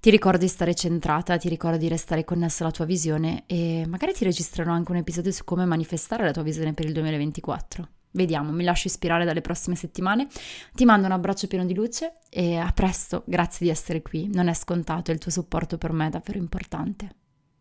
ti 0.00 0.08
ricordo 0.08 0.38
di 0.38 0.48
stare 0.48 0.74
centrata, 0.74 1.36
ti 1.36 1.50
ricordo 1.50 1.76
di 1.76 1.86
restare 1.86 2.24
connessa 2.24 2.64
alla 2.64 2.72
tua 2.72 2.86
visione 2.86 3.44
e 3.46 3.84
magari 3.86 4.14
ti 4.14 4.24
registrerò 4.24 4.72
anche 4.72 4.92
un 4.92 4.96
episodio 4.96 5.30
su 5.30 5.44
come 5.44 5.66
manifestare 5.66 6.24
la 6.24 6.32
tua 6.32 6.42
visione 6.42 6.72
per 6.72 6.86
il 6.86 6.94
2024. 6.94 7.88
Vediamo, 8.12 8.50
mi 8.50 8.64
lascio 8.64 8.88
ispirare 8.88 9.26
dalle 9.26 9.42
prossime 9.42 9.76
settimane. 9.76 10.26
Ti 10.74 10.84
mando 10.86 11.06
un 11.06 11.12
abbraccio 11.12 11.46
pieno 11.46 11.66
di 11.66 11.74
luce 11.74 12.14
e 12.30 12.56
a 12.56 12.72
presto, 12.72 13.24
grazie 13.26 13.66
di 13.66 13.72
essere 13.72 14.00
qui. 14.00 14.28
Non 14.32 14.48
è 14.48 14.54
scontato, 14.54 15.12
il 15.12 15.18
tuo 15.18 15.30
supporto 15.30 15.76
per 15.76 15.92
me 15.92 16.06
è 16.06 16.10
davvero 16.10 16.38
importante. 16.38 17.14